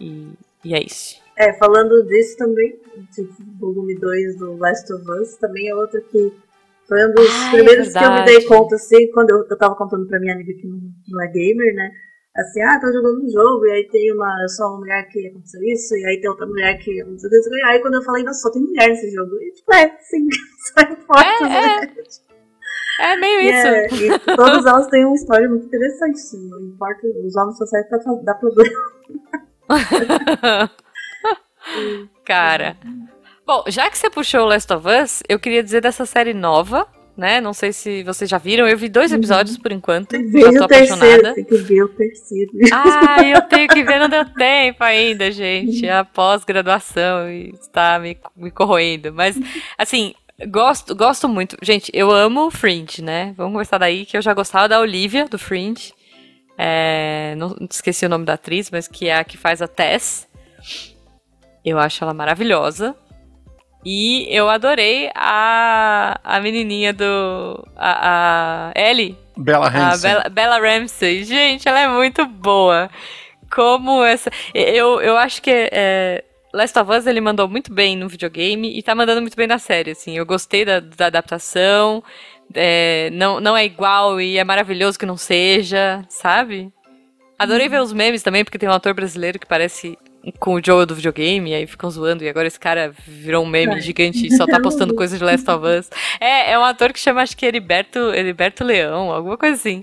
E, 0.00 0.32
e 0.64 0.74
é 0.74 0.84
isso. 0.84 1.22
É, 1.36 1.52
falando 1.54 2.02
disso 2.08 2.36
também, 2.36 2.76
tipo, 3.14 3.32
volume 3.60 3.94
2 3.94 4.38
do 4.38 4.56
Last 4.56 4.92
of 4.92 5.04
Us, 5.20 5.36
também 5.36 5.68
é 5.68 5.74
outro 5.74 6.02
que 6.10 6.32
foi 6.88 7.06
um 7.06 7.14
dos 7.14 7.30
Ah, 7.30 7.48
é 7.48 7.50
primeiros 7.52 7.92
que 7.92 8.04
eu 8.04 8.12
me 8.12 8.24
dei 8.24 8.44
conta, 8.44 8.74
assim, 8.74 9.10
quando 9.12 9.30
eu, 9.30 9.46
eu 9.48 9.56
tava 9.56 9.76
contando 9.76 10.06
pra 10.08 10.18
minha 10.18 10.34
amiga 10.34 10.52
que 10.52 10.66
não, 10.66 10.80
não 11.08 11.22
é 11.22 11.28
gamer, 11.28 11.74
né? 11.74 11.90
Assim, 12.36 12.60
ah, 12.62 12.80
tá 12.80 12.90
jogando 12.90 13.24
um 13.24 13.30
jogo, 13.30 13.66
e 13.66 13.70
aí 13.70 13.88
tem 13.88 14.12
uma, 14.12 14.48
só 14.48 14.68
uma 14.68 14.78
mulher 14.80 15.06
que 15.08 15.28
aconteceu 15.28 15.62
isso, 15.62 15.94
e 15.96 16.04
aí 16.06 16.20
tem 16.20 16.28
outra 16.28 16.46
mulher 16.46 16.76
que 16.78 17.00
aconteceu 17.00 17.30
isso, 17.30 17.54
e 17.54 17.62
aí 17.64 17.80
quando 17.80 17.94
eu 17.94 18.02
falei, 18.02 18.24
nossa, 18.24 18.40
só 18.40 18.50
tem 18.50 18.62
mulher 18.62 18.88
nesse 18.88 19.10
jogo, 19.12 19.30
e 19.40 19.52
tipo, 19.52 19.72
é, 19.74 19.96
sim, 20.00 20.26
só 20.74 20.92
importa, 20.92 21.44
É, 21.44 21.48
né? 21.48 21.94
É 21.98 22.31
meio 23.16 23.40
E, 23.40 23.50
isso. 23.50 23.66
é, 23.66 23.86
e 24.06 24.18
todas 24.36 24.66
elas 24.66 24.86
têm 24.88 25.04
uma 25.04 25.14
história 25.14 25.48
muito 25.48 25.66
interessante, 25.66 26.14
assim, 26.14 26.48
não 26.48 26.60
importa, 26.60 27.06
os 27.24 27.36
homens 27.36 27.58
só 27.58 27.66
servem 27.66 27.88
pra 27.90 27.98
dar 28.24 28.34
problema. 28.34 28.80
Cara. 32.24 32.76
Bom, 33.46 33.64
já 33.68 33.90
que 33.90 33.98
você 33.98 34.08
puxou 34.10 34.42
o 34.42 34.46
Last 34.46 34.72
of 34.72 34.86
Us, 34.88 35.22
eu 35.28 35.38
queria 35.38 35.62
dizer 35.62 35.80
dessa 35.80 36.06
série 36.06 36.32
nova, 36.32 36.86
né? 37.16 37.40
Não 37.40 37.52
sei 37.52 37.72
se 37.72 38.02
vocês 38.04 38.30
já 38.30 38.38
viram. 38.38 38.66
Eu 38.68 38.76
vi 38.78 38.88
dois 38.88 39.10
Uhum. 39.10 39.18
episódios 39.18 39.58
por 39.58 39.72
enquanto. 39.72 40.12
Veja 40.30 40.64
o 40.64 40.66
terceiro, 40.68 41.34
tem 41.34 41.44
que 41.44 41.56
ver 41.56 41.82
o 41.82 41.88
terceiro. 41.88 42.50
Ah, 42.72 43.16
eu 43.24 43.42
tenho 43.42 43.68
que 43.68 43.82
ver, 43.82 43.98
não 43.98 44.08
deu 44.08 44.24
tempo 44.34 44.82
ainda, 44.84 45.30
gente. 45.30 45.88
A 45.88 46.04
pós-graduação 46.04 47.28
e 47.28 47.50
está 47.50 47.98
me, 47.98 48.16
me 48.36 48.50
corroendo. 48.50 49.12
Mas, 49.12 49.38
assim, 49.76 50.14
gosto, 50.48 50.94
gosto 50.94 51.28
muito. 51.28 51.56
Gente, 51.62 51.90
eu 51.94 52.10
amo 52.10 52.46
o 52.46 52.50
Fringe, 52.50 53.02
né? 53.02 53.34
Vamos 53.36 53.52
começar 53.52 53.78
daí, 53.78 54.06
que 54.06 54.16
eu 54.16 54.22
já 54.22 54.34
gostava 54.34 54.68
da 54.68 54.80
Olivia, 54.80 55.26
do 55.26 55.38
Fringe. 55.38 55.92
É, 56.56 57.34
não 57.36 57.56
esqueci 57.70 58.06
o 58.06 58.08
nome 58.08 58.24
da 58.24 58.34
atriz, 58.34 58.70
mas 58.70 58.86
que 58.86 59.08
é 59.08 59.16
a 59.16 59.24
que 59.24 59.36
faz 59.36 59.62
a 59.62 59.68
Tess. 59.68 60.28
Eu 61.64 61.78
acho 61.78 62.04
ela 62.04 62.14
maravilhosa. 62.14 62.94
E 63.84 64.28
eu 64.30 64.48
adorei 64.48 65.10
a, 65.14 66.20
a 66.22 66.40
menininha 66.40 66.92
do. 66.92 67.66
A, 67.76 68.70
a 68.74 68.80
Ellie, 68.80 69.18
Bela 69.36 69.66
a 69.66 69.90
Hansen. 69.90 70.10
Bella, 70.10 70.28
Bella 70.28 70.58
Ramsey, 70.58 71.24
gente, 71.24 71.68
ela 71.68 71.80
é 71.80 71.88
muito 71.88 72.24
boa. 72.26 72.88
Como 73.50 74.04
essa. 74.04 74.30
Eu, 74.54 75.00
eu 75.00 75.16
acho 75.16 75.42
que 75.42 75.50
é, 75.50 76.24
Last 76.52 76.78
of 76.78 76.90
Us 76.90 77.06
ele 77.06 77.20
mandou 77.20 77.48
muito 77.48 77.72
bem 77.72 77.96
no 77.96 78.08
videogame 78.08 78.76
e 78.78 78.82
tá 78.82 78.94
mandando 78.94 79.20
muito 79.20 79.36
bem 79.36 79.46
na 79.46 79.58
série, 79.58 79.92
assim. 79.92 80.16
Eu 80.16 80.26
gostei 80.26 80.64
da, 80.64 80.80
da 80.80 81.06
adaptação. 81.06 82.02
é, 82.54 83.08
não, 83.12 83.40
não 83.40 83.56
é 83.56 83.64
igual 83.64 84.20
e 84.20 84.36
é 84.38 84.44
maravilhoso 84.44 84.98
que 84.98 85.06
não 85.06 85.16
seja, 85.16 86.04
sabe? 86.08 86.70
Adorei 87.38 87.68
ver 87.68 87.80
os 87.80 87.92
memes 87.92 88.22
também, 88.22 88.44
porque 88.44 88.58
tem 88.58 88.68
um 88.68 88.72
ator 88.72 88.94
brasileiro 88.94 89.38
que 89.38 89.46
parece 89.46 89.98
com 90.38 90.54
o 90.54 90.64
Joel 90.64 90.86
do 90.86 90.94
videogame, 90.94 91.50
e 91.50 91.54
aí 91.54 91.66
ficam 91.66 91.90
zoando, 91.90 92.22
e 92.22 92.28
agora 92.28 92.46
esse 92.46 92.60
cara 92.60 92.94
virou 93.08 93.42
um 93.42 93.48
meme 93.48 93.74
É. 93.74 93.80
gigante 93.80 94.24
e 94.24 94.36
só 94.36 94.46
tá 94.46 94.60
postando 94.60 94.94
coisas 94.94 95.18
de 95.18 95.24
Last 95.24 95.50
of 95.50 95.66
Us. 95.66 95.90
É, 96.20 96.52
é 96.52 96.58
um 96.58 96.62
ator 96.62 96.92
que 96.92 97.00
chama, 97.00 97.22
acho 97.22 97.36
que 97.36 97.44
Heriberto, 97.44 97.98
Heriberto 98.14 98.62
Leão, 98.62 99.10
alguma 99.10 99.36
coisa 99.36 99.56
assim. 99.56 99.82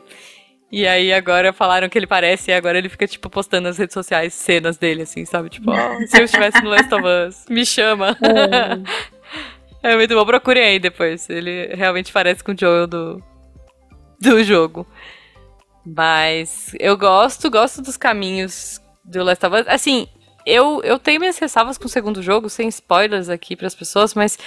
E 0.72 0.88
aí 0.88 1.12
agora 1.12 1.52
falaram 1.52 1.90
que 1.90 1.98
ele 1.98 2.06
parece, 2.06 2.52
e 2.52 2.54
agora 2.54 2.78
ele 2.78 2.90
fica, 2.90 3.08
tipo, 3.08 3.30
postando 3.30 3.68
nas 3.68 3.78
redes 3.78 3.94
sociais 3.94 4.34
cenas 4.34 4.78
dele, 4.78 5.02
assim, 5.02 5.26
sabe? 5.26 5.50
Tipo, 5.50 5.72
ó, 5.72 5.98
se 6.06 6.20
eu 6.20 6.26
estivesse 6.26 6.62
no 6.62 6.70
Last 6.70 6.94
of 6.94 7.04
Us, 7.06 7.46
me 7.50 7.66
chama. 7.66 8.16
É 9.82 9.96
muito 9.96 10.14
bom, 10.14 10.26
procurem 10.26 10.64
aí 10.64 10.78
depois. 10.78 11.30
Ele 11.30 11.68
realmente 11.74 12.12
parece 12.12 12.44
com 12.44 12.52
o 12.52 12.58
Joel 12.58 12.86
do, 12.86 13.24
do 14.20 14.44
jogo. 14.44 14.86
Mas 15.86 16.76
eu 16.80 16.98
gosto, 16.98 17.50
gosto 17.50 17.82
dos 17.82 17.96
caminhos 17.96 18.82
do 19.06 19.24
Last 19.24 19.46
of 19.46 19.56
Us. 19.56 19.68
Assim, 19.68 20.08
eu, 20.46 20.82
eu 20.84 21.00
tenho 21.00 21.20
minhas 21.20 21.38
ressalvas 21.38 21.78
com 21.78 21.86
o 21.86 21.90
segundo 21.90 22.22
jogo, 22.22 22.50
sem 22.50 22.68
spoilers 22.68 23.30
aqui 23.30 23.56
pras 23.56 23.74
pessoas, 23.74 24.14
mas 24.14 24.38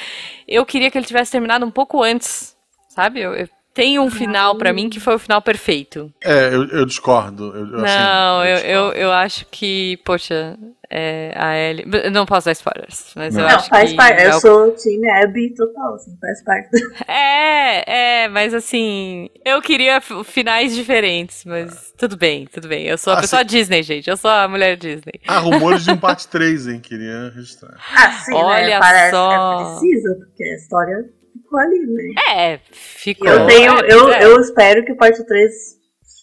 eu 0.46 0.66
queria 0.66 0.90
que 0.90 0.98
ele 0.98 1.06
tivesse 1.06 1.32
terminado 1.32 1.64
um 1.64 1.70
pouco 1.70 2.02
antes, 2.02 2.54
sabe? 2.90 3.20
Eu, 3.20 3.34
eu 3.34 3.48
tem 3.74 3.98
um 3.98 4.10
final 4.10 4.56
pra 4.56 4.72
mim 4.72 4.88
que 4.90 5.00
foi 5.00 5.14
o 5.14 5.18
final 5.18 5.40
perfeito. 5.42 6.12
É, 6.22 6.48
eu, 6.54 6.66
eu 6.68 6.84
discordo. 6.86 7.54
Eu, 7.56 7.64
assim, 7.64 7.96
Não, 7.96 8.44
eu, 8.44 8.56
eu, 8.56 8.56
discordo. 8.56 8.98
eu 8.98 9.12
acho 9.12 9.46
que, 9.50 9.96
poxa, 10.04 10.58
é, 10.90 11.32
a 11.36 11.56
Ellie. 11.56 11.86
eu 12.04 12.10
Não 12.10 12.26
posso 12.26 12.44
dar 12.46 12.52
spoilers, 12.52 13.12
mas 13.16 13.34
eu 13.34 13.40
Não. 13.42 13.48
Não, 13.48 13.56
acho 13.56 13.68
faz 13.68 13.90
que. 13.90 13.96
parte. 13.96 14.20
é 14.20 14.26
Eu 14.26 14.36
o- 14.36 14.40
sou 14.40 14.68
o 14.68 14.70
time 14.72 15.10
Abby 15.10 15.54
total, 15.54 15.94
assim, 15.94 16.16
faz 16.20 16.44
parte. 16.44 16.70
É, 17.08 18.24
é, 18.24 18.28
mas 18.28 18.52
assim, 18.54 19.28
eu 19.44 19.60
queria 19.62 20.00
finais 20.24 20.74
diferentes, 20.74 21.44
mas 21.44 21.92
tudo 21.96 22.16
bem, 22.16 22.46
tudo 22.52 22.68
bem. 22.68 22.84
Eu 22.86 22.98
sou 22.98 23.12
a 23.14 23.18
Ah, 23.18 23.20
pessoa 23.20 23.40
sim. 23.42 23.46
Disney, 23.48 23.82
gente. 23.82 24.08
Eu 24.10 24.16
sou 24.16 24.30
a 24.30 24.46
mulher 24.48 24.76
Disney. 24.76 25.20
Há 25.26 25.38
rumores 25.38 25.84
de 25.84 25.92
um 25.92 25.96
parte 25.98 26.28
3, 26.28 26.68
hein? 26.68 26.80
Queria 26.80 27.30
registrar. 27.34 27.74
Ah, 27.96 28.12
sim, 28.12 28.34
Olha 28.34 28.66
né? 28.66 28.78
Parece 28.78 29.10
só. 29.12 29.28
que 29.28 29.34
é 29.34 29.64
preciso, 29.64 30.14
porque 30.18 30.44
a 30.44 30.54
história 30.56 31.04
ficou 31.52 31.60
ali, 31.60 31.78
né? 31.86 32.14
É, 32.34 32.60
ficou. 32.72 33.28
Eu 33.28 33.46
tenho, 33.46 33.72
é, 33.72 33.92
eu, 33.92 34.08
é. 34.12 34.24
eu 34.24 34.40
espero 34.40 34.84
que 34.84 34.92
o 34.92 34.96
parte 34.96 35.24
3 35.26 35.52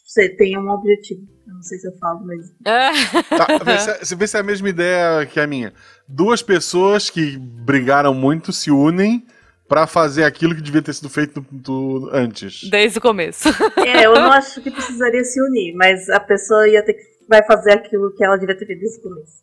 você 0.05 0.29
tenha 0.29 0.59
um 0.59 0.69
objetivo. 0.69 1.21
Eu 1.47 1.53
não 1.55 1.61
sei 1.61 1.77
se 1.79 1.87
eu 1.87 1.97
falo, 1.97 2.25
mas. 2.25 2.51
Tá, 2.63 3.57
vê 3.63 3.77
se, 3.79 4.05
se- 4.05 4.15
vê 4.15 4.27
se 4.27 4.37
é 4.37 4.39
a 4.39 4.43
mesma 4.43 4.69
ideia 4.69 5.25
que 5.25 5.39
a 5.39 5.47
minha. 5.47 5.73
Duas 6.07 6.41
pessoas 6.41 7.09
que 7.09 7.37
brigaram 7.37 8.13
muito 8.13 8.51
se 8.51 8.71
unem 8.71 9.25
pra 9.67 9.85
fazer 9.85 10.23
aquilo 10.23 10.55
que 10.55 10.61
devia 10.61 10.81
ter 10.81 10.93
sido 10.93 11.09
feito 11.09 11.45
do- 11.51 12.09
antes. 12.11 12.67
Desde 12.69 12.97
o 12.97 13.01
começo. 13.01 13.49
É, 13.77 14.05
eu 14.05 14.13
não 14.15 14.31
acho 14.31 14.61
que 14.61 14.71
precisaria 14.71 15.23
se 15.23 15.41
unir, 15.41 15.73
mas 15.75 16.09
a 16.09 16.19
pessoa 16.19 16.67
ia 16.67 16.83
ter 16.83 16.93
que 16.93 17.09
vai 17.27 17.43
fazer 17.45 17.73
aquilo 17.73 18.11
que 18.15 18.23
ela 18.23 18.37
devia 18.37 18.57
ter 18.57 18.65
feito 18.65 18.79
desde 18.79 18.97
o 18.99 19.01
começo. 19.03 19.33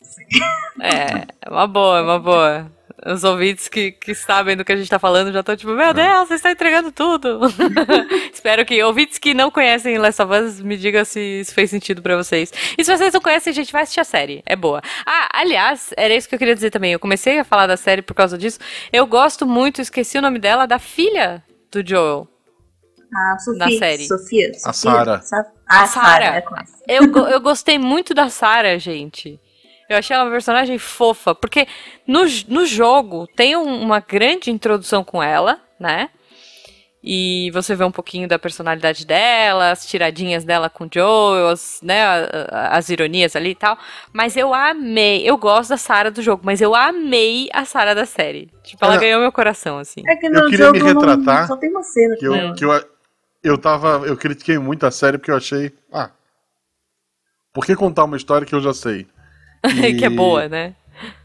É, 0.81 1.25
é 1.45 1.49
uma 1.49 1.65
boa, 1.67 1.99
é 1.99 2.01
uma 2.01 2.19
boa. 2.19 2.71
Os 3.07 3.23
ouvintes 3.23 3.69
que, 3.69 3.91
que 3.93 4.13
sabem 4.13 4.57
do 4.57 4.65
que 4.65 4.71
a 4.73 4.75
gente 4.75 4.89
tá 4.89 4.99
falando 4.99 5.31
já 5.31 5.39
estão 5.39 5.55
tipo, 5.55 5.71
meu 5.71 5.93
Deus, 5.93 6.27
você 6.27 6.33
está 6.33 6.51
entregando 6.51 6.91
tudo. 6.91 7.39
Espero 8.33 8.65
que 8.65 8.83
ouvintes 8.83 9.17
que 9.17 9.33
não 9.33 9.49
conhecem 9.49 9.97
Last 9.97 10.21
of 10.21 10.33
Us 10.33 10.59
me 10.59 10.75
digam 10.75 11.05
se 11.05 11.39
isso 11.39 11.53
fez 11.53 11.69
sentido 11.69 12.01
pra 12.01 12.17
vocês. 12.17 12.51
E 12.77 12.83
se 12.83 12.95
vocês 12.95 13.13
não 13.13 13.21
conhecem, 13.21 13.53
gente, 13.53 13.71
vai 13.71 13.83
assistir 13.83 14.01
a 14.01 14.03
série. 14.03 14.43
É 14.45 14.57
boa. 14.57 14.81
Ah, 15.05 15.29
aliás, 15.33 15.93
era 15.95 16.13
isso 16.13 16.27
que 16.27 16.35
eu 16.35 16.39
queria 16.39 16.53
dizer 16.53 16.69
também. 16.69 16.91
Eu 16.91 16.99
comecei 16.99 17.39
a 17.39 17.45
falar 17.45 17.65
da 17.65 17.77
série 17.77 18.01
por 18.01 18.13
causa 18.13 18.37
disso. 18.37 18.59
Eu 18.91 19.07
gosto 19.07 19.45
muito, 19.45 19.81
esqueci 19.81 20.17
o 20.17 20.21
nome 20.21 20.37
dela, 20.37 20.65
da 20.65 20.77
filha 20.77 21.41
do 21.71 21.87
Joel. 21.87 22.27
A 23.15 23.39
Sofia. 23.39 23.57
Na 23.57 23.71
série. 23.71 24.05
Sofia. 24.05 24.51
A 24.65 24.73
Sofia? 24.73 25.01
A, 25.01 25.83
A 25.83 25.87
Sarah. 25.87 25.87
Sarah. 25.87 26.37
é. 26.37 26.43
Eu, 26.97 27.03
eu 27.29 27.39
gostei 27.39 27.79
muito 27.79 28.13
da 28.13 28.29
Sarah, 28.29 28.77
gente. 28.77 29.39
Eu 29.89 29.97
achei 29.97 30.13
ela 30.15 30.25
uma 30.25 30.31
personagem 30.31 30.77
fofa, 30.77 31.33
porque 31.33 31.67
no, 32.05 32.21
no 32.47 32.65
jogo 32.65 33.27
tem 33.35 33.55
um- 33.55 33.81
uma 33.81 33.99
grande 33.99 34.51
introdução 34.51 35.03
com 35.03 35.21
ela, 35.23 35.59
né? 35.79 36.09
E 37.09 37.49
você 37.51 37.73
vê 37.73 37.85
um 37.85 37.91
pouquinho 37.91 38.27
da 38.27 38.37
personalidade 38.37 39.05
dela, 39.05 39.71
as 39.71 39.85
tiradinhas 39.85 40.43
dela 40.43 40.69
com 40.69 40.83
o 40.85 40.89
Joel, 40.93 41.47
as, 41.49 41.79
né, 41.81 42.03
as 42.51 42.89
ironias 42.89 43.33
ali 43.35 43.51
e 43.51 43.55
tal. 43.55 43.77
Mas 44.11 44.35
eu 44.35 44.53
amei, 44.53 45.21
eu 45.23 45.37
gosto 45.37 45.69
da 45.69 45.77
Sarah 45.77 46.09
do 46.09 46.21
jogo, 46.21 46.41
mas 46.43 46.59
eu 46.59 46.75
amei 46.75 47.47
a 47.53 47.63
Sarah 47.63 47.93
da 47.93 48.05
série. 48.05 48.51
Tipo, 48.63 48.83
ela 48.83 48.93
Olha, 48.95 49.01
ganhou 49.01 49.21
meu 49.21 49.31
coração, 49.31 49.77
assim. 49.77 50.01
É 50.05 50.15
que 50.17 50.25
Eu 50.25 50.49
queria 50.49 50.71
me 50.71 50.79
não- 50.79 50.87
retratar, 50.87 51.47
só 51.47 51.55
tem 51.55 51.69
uma 51.69 51.83
cena. 51.83 52.15
Que 52.17 52.25
eu, 52.25 52.53
que 52.55 52.65
eu, 52.65 52.85
eu 53.43 53.57
tava. 53.57 54.05
Eu 54.05 54.17
critiquei 54.17 54.57
muito 54.57 54.85
a 54.85 54.91
série 54.91 55.17
porque 55.17 55.31
eu 55.31 55.37
achei. 55.37 55.71
Ah. 55.93 56.11
Por 57.53 57.65
que 57.65 57.73
contar 57.75 58.03
uma 58.03 58.17
história 58.17 58.45
que 58.45 58.53
eu 58.55 58.59
já 58.59 58.73
sei? 58.73 59.07
que 59.97 60.05
é 60.05 60.09
boa, 60.09 60.47
né? 60.47 60.73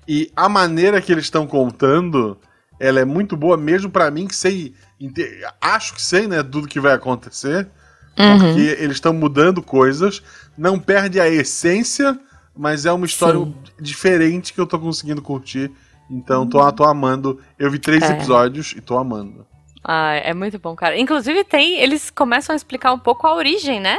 E 0.06 0.30
a 0.34 0.48
maneira 0.48 1.00
que 1.00 1.12
eles 1.12 1.24
estão 1.24 1.46
contando, 1.46 2.36
ela 2.78 3.00
é 3.00 3.04
muito 3.04 3.36
boa, 3.36 3.56
mesmo 3.56 3.90
pra 3.90 4.10
mim, 4.10 4.26
que 4.26 4.34
sei. 4.34 4.74
Acho 5.60 5.94
que 5.94 6.02
sei, 6.02 6.26
né, 6.26 6.42
tudo 6.42 6.68
que 6.68 6.80
vai 6.80 6.92
acontecer. 6.92 7.68
Uhum. 8.18 8.38
Porque 8.38 8.76
eles 8.78 8.96
estão 8.96 9.12
mudando 9.12 9.62
coisas. 9.62 10.22
Não 10.56 10.78
perde 10.78 11.18
a 11.18 11.28
essência, 11.28 12.18
mas 12.56 12.84
é 12.84 12.92
uma 12.92 13.06
história 13.06 13.40
Sim. 13.40 13.54
diferente 13.80 14.52
que 14.52 14.60
eu 14.60 14.66
tô 14.66 14.78
conseguindo 14.78 15.22
curtir. 15.22 15.70
Então, 16.10 16.46
tô, 16.46 16.70
tô 16.72 16.84
amando. 16.84 17.40
Eu 17.58 17.70
vi 17.70 17.78
três 17.78 18.02
É. 18.02 18.12
episódios 18.12 18.74
e 18.76 18.80
tô 18.80 18.98
amando. 18.98 19.46
Ah, 19.82 20.14
é 20.14 20.32
muito 20.34 20.58
bom, 20.58 20.76
cara. 20.76 20.96
Inclusive 20.98 21.42
tem, 21.44 21.80
eles 21.80 22.10
começam 22.10 22.52
a 22.52 22.56
explicar 22.56 22.92
um 22.92 22.98
pouco 22.98 23.26
a 23.26 23.34
origem, 23.34 23.80
né? 23.80 23.98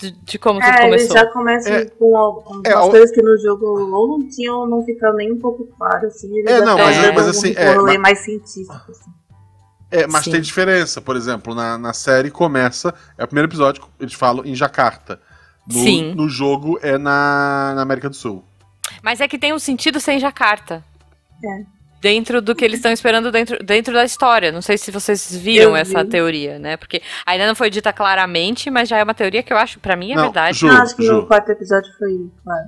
De, 0.00 0.10
de 0.12 0.38
como 0.38 0.58
tudo 0.60 0.68
É, 0.70 0.88
eles 0.88 1.06
começou. 1.08 1.16
já 1.16 1.26
começam 1.32 1.72
É. 1.74 1.84
com 1.84 2.16
algumas 2.16 2.64
É, 2.64 2.72
coisas 2.90 3.10
que 3.10 3.20
no 3.22 3.36
jogo 3.38 3.66
ou 3.66 4.18
não 4.18 4.28
tinham, 4.28 4.60
ou 4.60 4.66
não 4.68 4.82
ficam 4.84 5.12
nem 5.14 5.30
um 5.32 5.38
pouco 5.38 5.66
claro, 5.76 6.06
assim. 6.06 6.34
Eles 6.38 6.50
É, 6.50 6.60
não, 6.64 6.76
têm 6.76 6.84
mas- 6.86 6.96
um- 7.08 7.12
mas 7.14 7.28
assim, 7.28 7.52
é, 7.56 7.74
mas- 7.78 7.98
mais 7.98 8.18
científico, 8.20 8.72
assim. 8.90 9.10
É, 9.90 10.06
mas 10.06 10.24
Sim. 10.24 10.30
tem 10.32 10.40
diferença. 10.40 11.00
Por 11.00 11.16
exemplo, 11.16 11.54
na, 11.54 11.76
na 11.76 11.92
série 11.92 12.30
começa. 12.30 12.94
É 13.18 13.24
o 13.24 13.26
primeiro 13.26 13.48
episódio, 13.48 13.82
eles 13.98 14.14
falam 14.14 14.44
em 14.46 14.54
Jacarta. 14.54 15.20
No, 15.66 15.74
Sim. 15.74 16.14
No 16.14 16.28
jogo 16.28 16.78
é 16.80 16.96
na, 16.96 17.72
na 17.74 17.82
América 17.82 18.08
do 18.08 18.14
Sul. 18.16 18.44
Mas 19.02 19.20
é 19.20 19.28
que 19.28 19.38
tem 19.38 19.52
um 19.52 19.58
sentido 19.58 20.00
sem 20.00 20.18
Jacarta. 20.18 20.82
É. 21.44 21.79
Dentro 22.00 22.40
do 22.40 22.54
que 22.54 22.64
eles 22.64 22.78
estão 22.78 22.90
esperando 22.90 23.30
dentro, 23.30 23.62
dentro 23.62 23.92
da 23.92 24.04
história. 24.04 24.50
Não 24.50 24.62
sei 24.62 24.78
se 24.78 24.90
vocês 24.90 25.36
viram 25.36 25.70
Eu 25.70 25.76
essa 25.76 26.02
vi. 26.02 26.08
teoria, 26.10 26.58
né? 26.58 26.76
Porque 26.78 27.02
ainda 27.26 27.46
não 27.46 27.54
foi 27.54 27.68
dita 27.68 27.92
claramente, 27.92 28.70
mas 28.70 28.88
já 28.88 28.96
é 28.98 29.04
uma 29.04 29.12
teoria 29.14 29.42
que 29.42 29.52
eu 29.52 29.56
acho, 29.58 29.78
pra 29.80 29.96
mim, 29.96 30.12
é 30.12 30.16
Não, 30.16 30.22
verdade. 30.24 30.58
Ju, 30.58 30.68
acho 30.68 30.96
que 30.96 31.04
Ju. 31.04 31.12
no 31.12 31.26
quarto 31.26 31.50
episódio 31.50 31.92
foi 31.98 32.30
claro. 32.42 32.64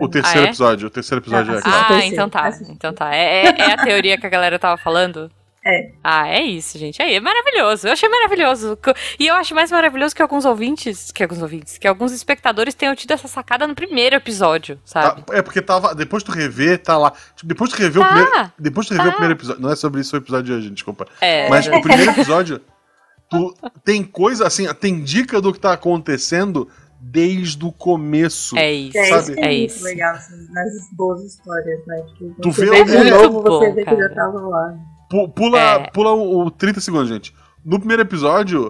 O 0.00 0.08
terceiro 0.08 0.40
Ah, 0.40 0.42
é? 0.42 0.48
episódio. 0.48 0.86
O 0.86 0.90
terceiro 0.90 1.22
episódio 1.22 1.54
Ah, 1.54 1.58
é 1.58 1.62
claro. 1.62 1.94
Ah, 1.94 2.04
então 2.06 2.28
tá. 2.28 2.50
Então 2.68 2.92
tá. 2.92 3.14
É, 3.14 3.46
é- 3.46 3.60
é 3.60 3.72
a 3.72 3.76
teoria 3.76 4.18
que 4.18 4.26
a 4.26 4.30
galera 4.30 4.58
tava 4.58 4.76
falando? 4.80 5.30
É. 5.68 5.90
Ah, 6.02 6.26
é 6.28 6.40
isso, 6.42 6.78
gente. 6.78 7.02
Aí, 7.02 7.14
é 7.16 7.20
maravilhoso. 7.20 7.86
Eu 7.86 7.92
achei 7.92 8.08
maravilhoso. 8.08 8.78
E 9.18 9.26
eu 9.26 9.34
acho 9.34 9.54
mais 9.54 9.70
maravilhoso 9.70 10.14
que 10.16 10.22
alguns 10.22 10.46
ouvintes, 10.46 11.12
que 11.12 11.22
alguns 11.22 11.42
ouvintes, 11.42 11.76
que 11.76 11.86
alguns 11.86 12.10
espectadores 12.12 12.74
tenham 12.74 12.94
tido 12.94 13.10
essa 13.12 13.28
sacada 13.28 13.66
no 13.66 13.74
primeiro 13.74 14.16
episódio, 14.16 14.80
sabe? 14.84 15.22
Tá, 15.22 15.36
é 15.36 15.42
porque 15.42 15.60
tava. 15.60 15.94
Depois 15.94 16.22
tu 16.22 16.32
rever, 16.32 16.78
tá 16.82 16.96
lá. 16.96 17.12
Tipo, 17.36 17.46
depois 17.48 17.70
tu 17.70 17.76
rever 17.76 18.00
o 18.02 18.04
Tá, 18.06 18.12
primeiro. 18.14 18.52
Depois 18.58 18.86
tu 18.86 18.90
rever 18.94 19.06
tá. 19.06 19.10
o 19.10 19.12
primeiro 19.16 19.34
episódio. 19.38 19.62
Não 19.62 19.70
é 19.70 19.76
sobre 19.76 20.00
isso 20.00 20.16
o 20.16 20.18
episódio 20.18 20.44
de 20.46 20.52
hoje, 20.52 20.70
desculpa. 20.70 21.06
É, 21.20 21.48
Mas 21.50 21.66
o 21.66 21.80
primeiro 21.82 22.12
episódio, 22.12 22.60
tu 23.28 23.54
tem 23.84 24.02
coisa 24.02 24.46
assim, 24.46 24.66
tem 24.74 25.02
dica 25.02 25.38
do 25.40 25.52
que 25.52 25.60
tá 25.60 25.72
acontecendo 25.74 26.66
desde 27.00 27.64
o 27.64 27.70
começo. 27.70 28.56
é 28.58 28.72
isso. 28.72 28.98
É 28.98 29.04
Sabe? 29.04 29.20
isso 29.22 29.34
que 29.34 29.40
é, 29.40 29.44
É 29.44 29.58
muito 29.58 29.70
isso. 29.70 29.84
legal 29.84 30.14
assim, 30.14 30.52
nas 30.52 30.68
boas 30.96 31.22
histórias, 31.22 31.86
né? 31.86 32.02
Tipo, 32.16 32.34
Tu 32.42 32.52
você 32.52 32.64
vê 32.66 32.80
o- 32.80 32.84
de 32.84 32.96
Muito 32.96 33.10
novo, 33.10 33.42
você 33.42 33.68
bom, 33.68 33.74
vê 33.74 33.84
que 33.84 33.96
já 33.96 34.08
tava 34.14 34.40
lá. 34.40 34.74
Pu- 35.08 35.28
Pula, 35.28 35.58
É. 35.58 35.90
pula 35.90 36.12
o, 36.12 36.46
o 36.46 36.50
30 36.50 36.80
segundos, 36.80 37.08
gente. 37.08 37.34
No 37.64 37.78
primeiro 37.78 38.02
episódio, 38.02 38.68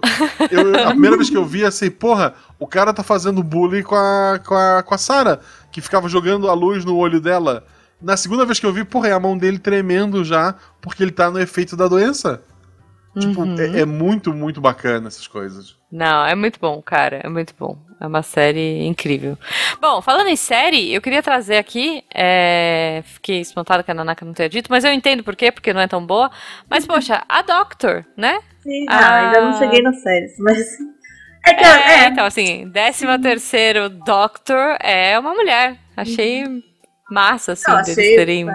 eu- 0.51 0.87
a 0.87 0.89
primeira 0.91 1.15
vez 1.15 1.29
que 1.29 1.37
eu 1.37 1.45
vi, 1.45 1.63
assim, 1.63 1.89
porra, 1.91 2.33
o 2.59 2.65
cara 2.67 2.93
tá 2.93 3.03
fazendo 3.03 3.43
bullying 3.43 3.83
com 3.83 3.95
a, 3.95 4.39
com 4.45 4.55
a, 4.55 4.83
com 4.83 4.93
a 4.93 4.97
Sarah, 4.97 5.39
que 5.71 5.79
ficava 5.81 6.09
jogando 6.09 6.49
a 6.49 6.53
luz 6.53 6.83
no 6.83 6.95
olho 6.97 7.21
dela. 7.21 7.65
Na 8.01 8.15
segunda 8.17 8.45
vez 8.45 8.59
que 8.59 8.65
eu 8.65 8.73
vi, 8.73 8.83
porra, 8.83 9.09
é 9.09 9.11
a 9.13 9.19
mão 9.19 9.37
dele 9.37 9.59
tremendo 9.59 10.23
já, 10.23 10.55
porque 10.81 11.03
ele 11.03 11.11
tá 11.11 11.29
no 11.29 11.39
efeito 11.39 11.75
da 11.77 11.87
doença. 11.87 12.41
Tipo, 13.17 13.41
Uhum. 13.41 13.55
é, 13.59 13.81
é 13.81 13.85
muito, 13.85 14.33
muito 14.33 14.61
bacana 14.61 15.07
essas 15.07 15.27
coisas. 15.27 15.75
Não, 15.91 16.25
é 16.25 16.35
muito 16.35 16.59
bom, 16.59 16.81
cara. 16.81 17.21
É 17.23 17.27
muito 17.29 17.53
bom. 17.59 17.77
É 18.01 18.07
uma 18.07 18.23
série 18.23 18.85
incrível. 18.85 19.37
Bom, 19.81 20.01
falando 20.01 20.27
em 20.27 20.35
série, 20.35 20.93
eu 20.93 21.01
queria 21.01 21.21
trazer 21.21 21.57
aqui. 21.57 22.03
é, 22.13 23.01
Fiquei 23.05 23.41
espantada 23.41 23.83
que 23.83 23.91
a 23.91 23.93
Nanaka 23.93 24.23
não 24.25 24.33
tenha 24.33 24.47
dito, 24.49 24.67
mas 24.69 24.85
eu 24.85 24.93
entendo 24.93 25.23
por 25.23 25.35
quê, 25.35 25.51
porque 25.51 25.73
não 25.73 25.81
é 25.81 25.87
tão 25.87 26.05
boa. 26.05 26.31
Mas, 26.69 26.85
poxa, 26.85 27.21
a 27.27 27.41
Doctor, 27.41 28.05
né? 28.15 28.39
Sim, 28.63 28.85
Ah. 28.87 28.97
ah, 28.97 29.25
ainda 29.25 29.41
não 29.41 29.57
cheguei 29.57 29.81
nas 29.81 30.01
séries, 30.01 30.31
mas. 30.39 30.57
É 31.47 31.53
que 31.53 31.63
É, 31.63 32.03
é, 32.03 32.07
então, 32.09 32.25
assim, 32.25 32.69
13 32.69 33.17
terceiro 33.21 33.87
Doctor 33.89 34.77
é 34.81 35.17
uma 35.17 35.33
mulher. 35.33 35.77
Achei 35.95 36.43
massa, 37.09 37.53
assim, 37.53 37.63
Não, 37.71 37.77
deles 37.77 37.97
achei, 37.97 38.15
terem. 38.17 38.49
é, 38.49 38.53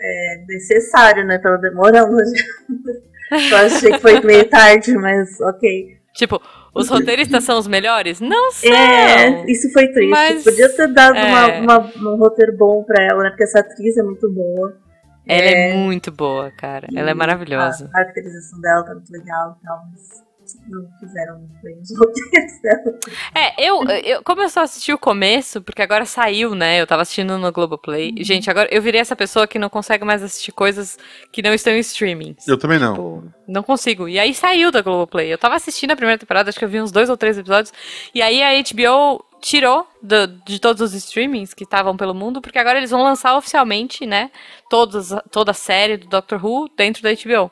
é 0.00 0.44
necessário, 0.46 1.26
né? 1.26 1.36
Tava 1.38 1.58
demorando. 1.58 2.16
Eu 3.50 3.56
achei 3.58 3.92
que 3.92 3.98
foi 3.98 4.20
meio 4.22 4.48
tarde, 4.48 4.94
mas 4.96 5.38
ok. 5.42 5.98
Tipo, 6.14 6.40
os 6.78 6.88
roteiristas 6.88 7.44
são 7.44 7.58
os 7.58 7.66
melhores? 7.66 8.20
Não 8.20 8.50
são! 8.52 8.72
É, 8.72 9.44
isso 9.50 9.70
foi 9.72 9.88
triste. 9.88 10.10
Mas, 10.10 10.44
Podia 10.44 10.68
ter 10.74 10.88
dado 10.92 11.16
é. 11.16 11.60
uma, 11.60 11.78
uma- 11.80 12.12
um 12.12 12.16
roteiro 12.16 12.56
bom 12.56 12.82
pra 12.84 13.02
ela, 13.04 13.22
né? 13.24 13.30
Porque 13.30 13.44
essa 13.44 13.60
atriz 13.60 13.96
é 13.96 14.02
muito 14.02 14.30
boa. 14.32 14.76
Ela 15.26 15.46
é 15.48 15.74
muito 15.76 16.10
boa, 16.10 16.50
cara. 16.50 16.88
Ela 16.96 17.10
é 17.10 17.12
E 17.12 17.14
maravilhosa. 17.14 17.86
A 17.86 17.90
caracterização 17.90 18.60
dela 18.60 18.82
tá 18.84 18.94
muito 18.94 19.10
legal 19.12 19.58
e 19.60 19.64
tal, 19.66 19.78
mas 19.92 20.24
não 20.68 20.88
fizeram 21.00 21.48
bem 21.62 21.78
os 21.80 21.96
roteiros 21.98 22.62
dela. 22.62 22.98
É, 23.34 23.64
eu, 23.68 23.82
eu, 24.04 24.22
como 24.22 24.42
eu 24.42 24.48
só 24.48 24.60
assisti 24.62 24.92
o 24.92 24.98
começo, 24.98 25.60
porque 25.62 25.82
agora 25.82 26.04
saiu, 26.04 26.54
né? 26.54 26.80
Eu 26.80 26.86
tava 26.86 27.02
assistindo 27.02 27.36
no 27.38 27.52
Globoplay. 27.52 28.10
Uhum. 28.16 28.24
Gente, 28.24 28.50
agora 28.50 28.68
eu 28.70 28.80
virei 28.82 29.00
essa 29.00 29.16
pessoa 29.16 29.46
que 29.46 29.58
não 29.58 29.68
consegue 29.68 30.04
mais 30.04 30.22
assistir 30.22 30.52
coisas 30.52 30.98
que 31.32 31.42
não 31.42 31.52
estão 31.54 31.72
em 31.72 31.78
streaming. 31.80 32.36
Eu 32.46 32.58
também 32.58 32.78
não. 32.78 32.92
Tipo, 32.92 33.24
não 33.46 33.62
consigo. 33.62 34.08
E 34.08 34.18
aí 34.18 34.34
saiu 34.34 34.70
da 34.70 34.82
Globoplay. 34.82 35.32
Eu 35.32 35.38
tava 35.38 35.54
assistindo 35.56 35.90
a 35.92 35.96
primeira 35.96 36.18
temporada, 36.18 36.48
acho 36.50 36.58
que 36.58 36.64
eu 36.64 36.68
vi 36.68 36.80
uns 36.80 36.92
dois 36.92 37.08
ou 37.10 37.16
três 37.16 37.38
episódios. 37.38 37.72
E 38.14 38.20
aí 38.22 38.42
a 38.42 38.50
HBO 38.62 39.24
tirou 39.40 39.86
do- 40.02 40.26
de 40.44 40.58
todos 40.58 40.82
os 40.82 40.92
streamings 40.94 41.54
que 41.54 41.62
estavam 41.62 41.96
pelo 41.96 42.12
mundo, 42.12 42.40
porque 42.40 42.58
agora 42.58 42.76
eles 42.78 42.90
vão 42.90 43.04
lançar 43.04 43.36
oficialmente, 43.36 44.04
né? 44.04 44.32
Todos, 44.68 45.10
toda 45.30 45.52
a 45.52 45.54
série 45.54 45.96
do 45.96 46.08
Doctor 46.08 46.44
Who 46.44 46.68
dentro 46.76 47.02
da 47.04 47.10
HBO. 47.10 47.48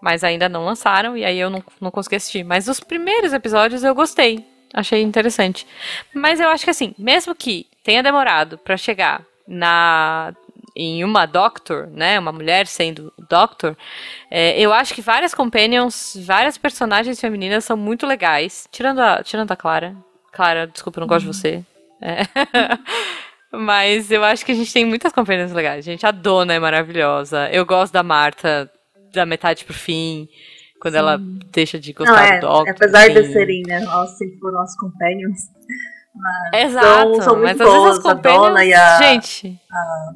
Mas 0.00 0.24
ainda 0.24 0.48
não 0.48 0.64
lançaram 0.64 1.16
e 1.16 1.24
aí 1.24 1.38
eu 1.38 1.50
não, 1.50 1.62
não 1.80 1.90
consegui 1.90 2.16
assistir. 2.16 2.44
Mas 2.44 2.68
os 2.68 2.80
primeiros 2.80 3.32
episódios 3.32 3.84
eu 3.84 3.94
gostei. 3.94 4.44
Achei 4.72 5.02
interessante. 5.02 5.66
Mas 6.14 6.40
eu 6.40 6.48
acho 6.48 6.64
que 6.64 6.70
assim, 6.70 6.94
mesmo 6.96 7.34
que 7.34 7.66
tenha 7.82 8.02
demorado 8.02 8.56
para 8.58 8.76
chegar 8.76 9.22
na 9.46 10.32
em 10.76 11.02
uma 11.02 11.26
Doctor, 11.26 11.88
né, 11.88 12.18
uma 12.18 12.30
mulher 12.30 12.66
sendo 12.66 13.12
Doctor, 13.28 13.76
é, 14.30 14.58
eu 14.58 14.72
acho 14.72 14.94
que 14.94 15.02
várias 15.02 15.34
companions, 15.34 16.16
várias 16.24 16.56
personagens 16.56 17.20
femininas 17.20 17.64
são 17.64 17.76
muito 17.76 18.06
legais, 18.06 18.68
tirando 18.70 19.00
a, 19.00 19.22
tirando 19.22 19.50
a 19.50 19.56
Clara. 19.56 19.96
Clara, 20.32 20.66
desculpa, 20.66 20.98
eu 20.98 21.00
não 21.02 21.08
gosto 21.08 21.26
de 21.30 21.36
você. 21.36 21.64
É. 22.00 22.22
Mas 23.52 24.12
eu 24.12 24.22
acho 24.22 24.46
que 24.46 24.52
a 24.52 24.54
gente 24.54 24.72
tem 24.72 24.84
muitas 24.84 25.12
companhias 25.12 25.52
legais. 25.52 25.84
Gente, 25.84 26.06
a 26.06 26.12
Dona 26.12 26.54
é 26.54 26.58
maravilhosa. 26.58 27.48
Eu 27.50 27.66
gosto 27.66 27.92
da 27.92 28.02
Marta 28.02 28.70
da 29.12 29.26
metade 29.26 29.64
pro 29.64 29.74
fim. 29.74 30.28
Quando 30.80 30.94
Sim. 30.94 30.98
ela 31.00 31.18
deixa 31.52 31.78
de 31.78 31.92
gostar 31.92 32.12
não, 32.12 32.34
é, 32.34 32.40
do 32.40 32.46
Doctor. 32.46 32.70
Apesar 32.70 33.10
assim. 33.10 33.14
de 33.14 33.32
serem, 33.32 33.62
né, 33.66 33.80
nós 33.80 34.16
sempre 34.16 34.38
foram 34.38 34.54
nossos 34.54 34.76
companions. 34.76 35.38
Mas 36.14 36.64
Exato, 36.64 37.14
são, 37.16 37.22
são 37.22 37.36
muito 37.36 37.58
mas 37.58 37.58
boas, 37.58 37.74
às 37.74 37.82
vezes 37.82 37.98
as 37.98 38.02
companions, 38.02 38.56
a 38.56 38.64
e 38.64 38.98
gente... 38.98 39.60
A, 39.70 40.14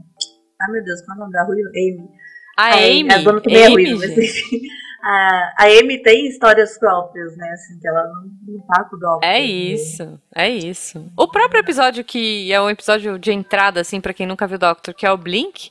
ai 0.63 0.73
meu 0.73 0.85
Deus, 0.85 1.03
qual 1.03 1.17
é 1.17 1.19
o 1.19 1.21
nome 1.21 1.33
da 1.33 1.45
Rui? 1.45 1.57
Amy. 1.61 2.09
A, 2.57 2.65
a 2.65 2.75
Amy. 2.77 3.13
A 3.13 3.19
Dona 3.19 3.41
também 3.41 3.65
Amy, 3.65 3.93
é 3.93 3.95
mas 3.95 4.19
enfim 4.19 4.61
a, 5.05 5.55
a 5.59 5.65
Amy 5.67 6.03
tem 6.03 6.27
histórias 6.27 6.79
próprias, 6.79 7.37
né? 7.37 7.51
Assim, 7.51 7.79
que 7.79 7.87
ela 7.87 8.05
não, 8.05 8.55
não 8.55 8.67
tá 8.67 8.85
com 8.85 8.97
o 8.97 8.99
Doctor. 8.99 9.29
É 9.29 9.39
isso, 9.39 10.19
é 10.35 10.49
isso. 10.49 11.13
O 11.17 11.29
próprio 11.29 11.61
episódio 11.61 12.03
que 12.03 12.51
é 12.51 12.61
um 12.61 12.71
episódio 12.71 13.19
de 13.19 13.31
entrada, 13.31 13.83
assim, 13.83 14.01
para 14.01 14.15
quem 14.15 14.27
nunca 14.27 14.47
viu 14.47 14.57
o 14.57 14.61
Doctor, 14.61 14.95
que 14.95 15.05
é 15.05 15.13
o 15.13 15.19
Blink, 15.19 15.71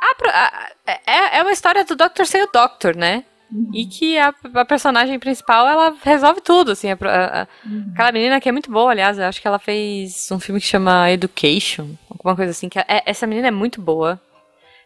a, 0.00 0.14
a, 0.28 0.70
é, 1.06 1.38
é 1.38 1.42
uma 1.42 1.52
história 1.52 1.84
do 1.84 1.94
Doctor 1.94 2.26
sem 2.26 2.42
o 2.42 2.50
Doctor, 2.52 2.96
né? 2.96 3.24
Uhum. 3.52 3.70
E 3.74 3.84
que 3.84 4.16
a, 4.16 4.32
a, 4.54 4.64
personagem 4.64 5.18
principal, 5.18 5.68
ela 5.68 5.94
resolve 6.02 6.40
tudo, 6.40 6.72
assim. 6.72 6.88
A, 6.90 7.48
uhum. 7.64 7.90
Aquela 7.92 8.12
menina 8.12 8.40
que 8.40 8.48
é 8.48 8.52
muito 8.52 8.70
boa, 8.70 8.92
aliás, 8.92 9.18
eu 9.18 9.24
acho 9.24 9.40
que 9.40 9.48
ela 9.48 9.58
fez 9.58 10.30
um 10.30 10.38
filme 10.38 10.60
que 10.60 10.66
chama 10.66 11.10
Education, 11.10 11.90
alguma 12.08 12.36
coisa 12.36 12.52
assim. 12.52 12.68
que 12.68 12.78
é, 12.78 12.84
Essa 13.04 13.26
menina 13.26 13.48
é 13.48 13.52
muito 13.52 13.80
boa. 13.80 14.20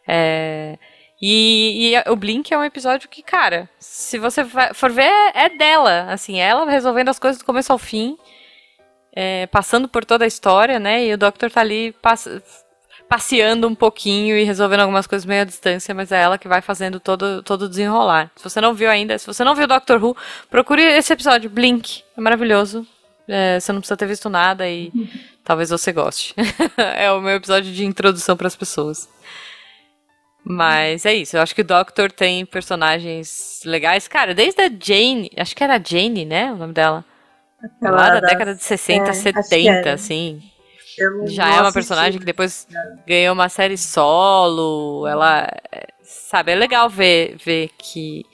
É... 0.07 0.79
E, 1.21 1.95
e, 1.95 2.11
o 2.11 2.17
Blink 2.17 2.53
é 2.53 2.59
um 2.59 2.65
episódio 2.65 3.09
que, 3.09 3.23
cara, 3.23 3.69
se 3.79 4.19
você 4.19 4.45
for 4.75 4.91
ver, 4.91 5.11
é 5.35 5.49
dela. 5.49 6.07
Assim, 6.11 6.39
ela 6.39 6.69
resolvendo 6.69 7.09
as 7.09 7.19
coisas 7.19 7.39
do 7.39 7.45
começo 7.45 7.73
ao 7.73 7.79
fim, 7.79 8.19
é, 9.15 9.47
passando 9.47 9.89
por 9.89 10.05
toda 10.05 10.25
a 10.25 10.29
história, 10.29 10.79
né? 10.79 11.05
E 11.07 11.13
o 11.15 11.19
Doctor 11.19 11.51
tá 11.51 11.61
ali 11.61 11.93
pass 12.03 12.29
passeando 13.15 13.69
um 13.69 13.77
pouquinho 13.77 14.37
e 14.37 14.43
resolvendo 14.43 14.81
algumas 14.81 15.07
coisas 15.07 15.25
meio 15.25 15.43
à 15.43 15.45
distância, 15.45 15.95
mas 15.95 16.11
é 16.11 16.21
ela 16.21 16.37
que 16.37 16.49
vai 16.49 16.61
fazendo 16.61 16.99
todo, 16.99 17.45
todo 17.45 17.63
o 17.63 17.69
desenrolar. 17.69 18.29
Se 18.35 18.43
você 18.43 18.61
não 18.61 18.75
viu 18.75 18.91
ainda, 18.91 19.17
se 19.17 19.25
você 19.25 19.45
não 19.45 19.55
viu 19.55 19.69
Doctor 19.69 20.03
Who, 20.03 20.17
procure 20.51 20.83
esse 20.83 21.13
episódio, 21.13 21.49
Blink. 21.49 22.03
É 22.19 22.21
maravilhoso. 22.21 22.85
É, 23.29 23.61
você 23.61 23.73
não 23.73 23.79
precisa 23.79 23.97
ter 23.97 24.07
visto 24.07 24.29
nada 24.29 24.69
e 24.69 24.91
talvez 25.45 25.71
você 25.71 25.93
goste. 25.93 26.35
é 26.77 27.09
o 27.13 27.21
meu 27.21 27.37
episódio 27.37 27.73
de 27.73 27.85
introdução 27.85 28.37
para 28.37 28.49
as 28.49 28.57
pessoas. 28.57 29.09
Mas 30.45 31.07
é 31.07 31.15
isso, 31.15 31.37
eu 31.37 31.41
acho 31.41 31.55
que 31.55 31.61
o 31.61 31.65
Doctor 31.65 32.11
tem 32.11 32.45
personagens 32.45 33.61
legais. 33.65 34.09
Cara, 34.09 34.35
desde 34.35 34.61
a 34.61 34.69
Jane, 34.69 35.31
acho 35.37 35.55
que 35.55 35.63
era 35.63 35.77
a 35.77 35.81
Jane, 35.81 36.25
né? 36.25 36.53
O 36.53 36.57
nome 36.57 36.73
dela. 36.73 37.05
Aquela 37.63 37.97
lá 37.97 38.11
da 38.11 38.27
década 38.27 38.57
de 38.57 38.65
60, 38.65 39.09
é, 39.09 39.13
70, 39.13 39.93
assim. 39.93 40.43
Já 41.27 41.55
é 41.55 41.61
uma 41.61 41.73
personagem 41.73 42.19
que 42.19 42.27
depois 42.27 42.67
ganhou 43.07 43.35
uma 43.35 43.49
série 43.49 43.77
solo. 43.77 45.07
Ela. 45.07 45.49
Sabe, 46.03 46.53
é 46.53 46.55
legal 46.55 46.89
ver, 46.89 47.37
ver 47.37 47.71
que 47.79 48.25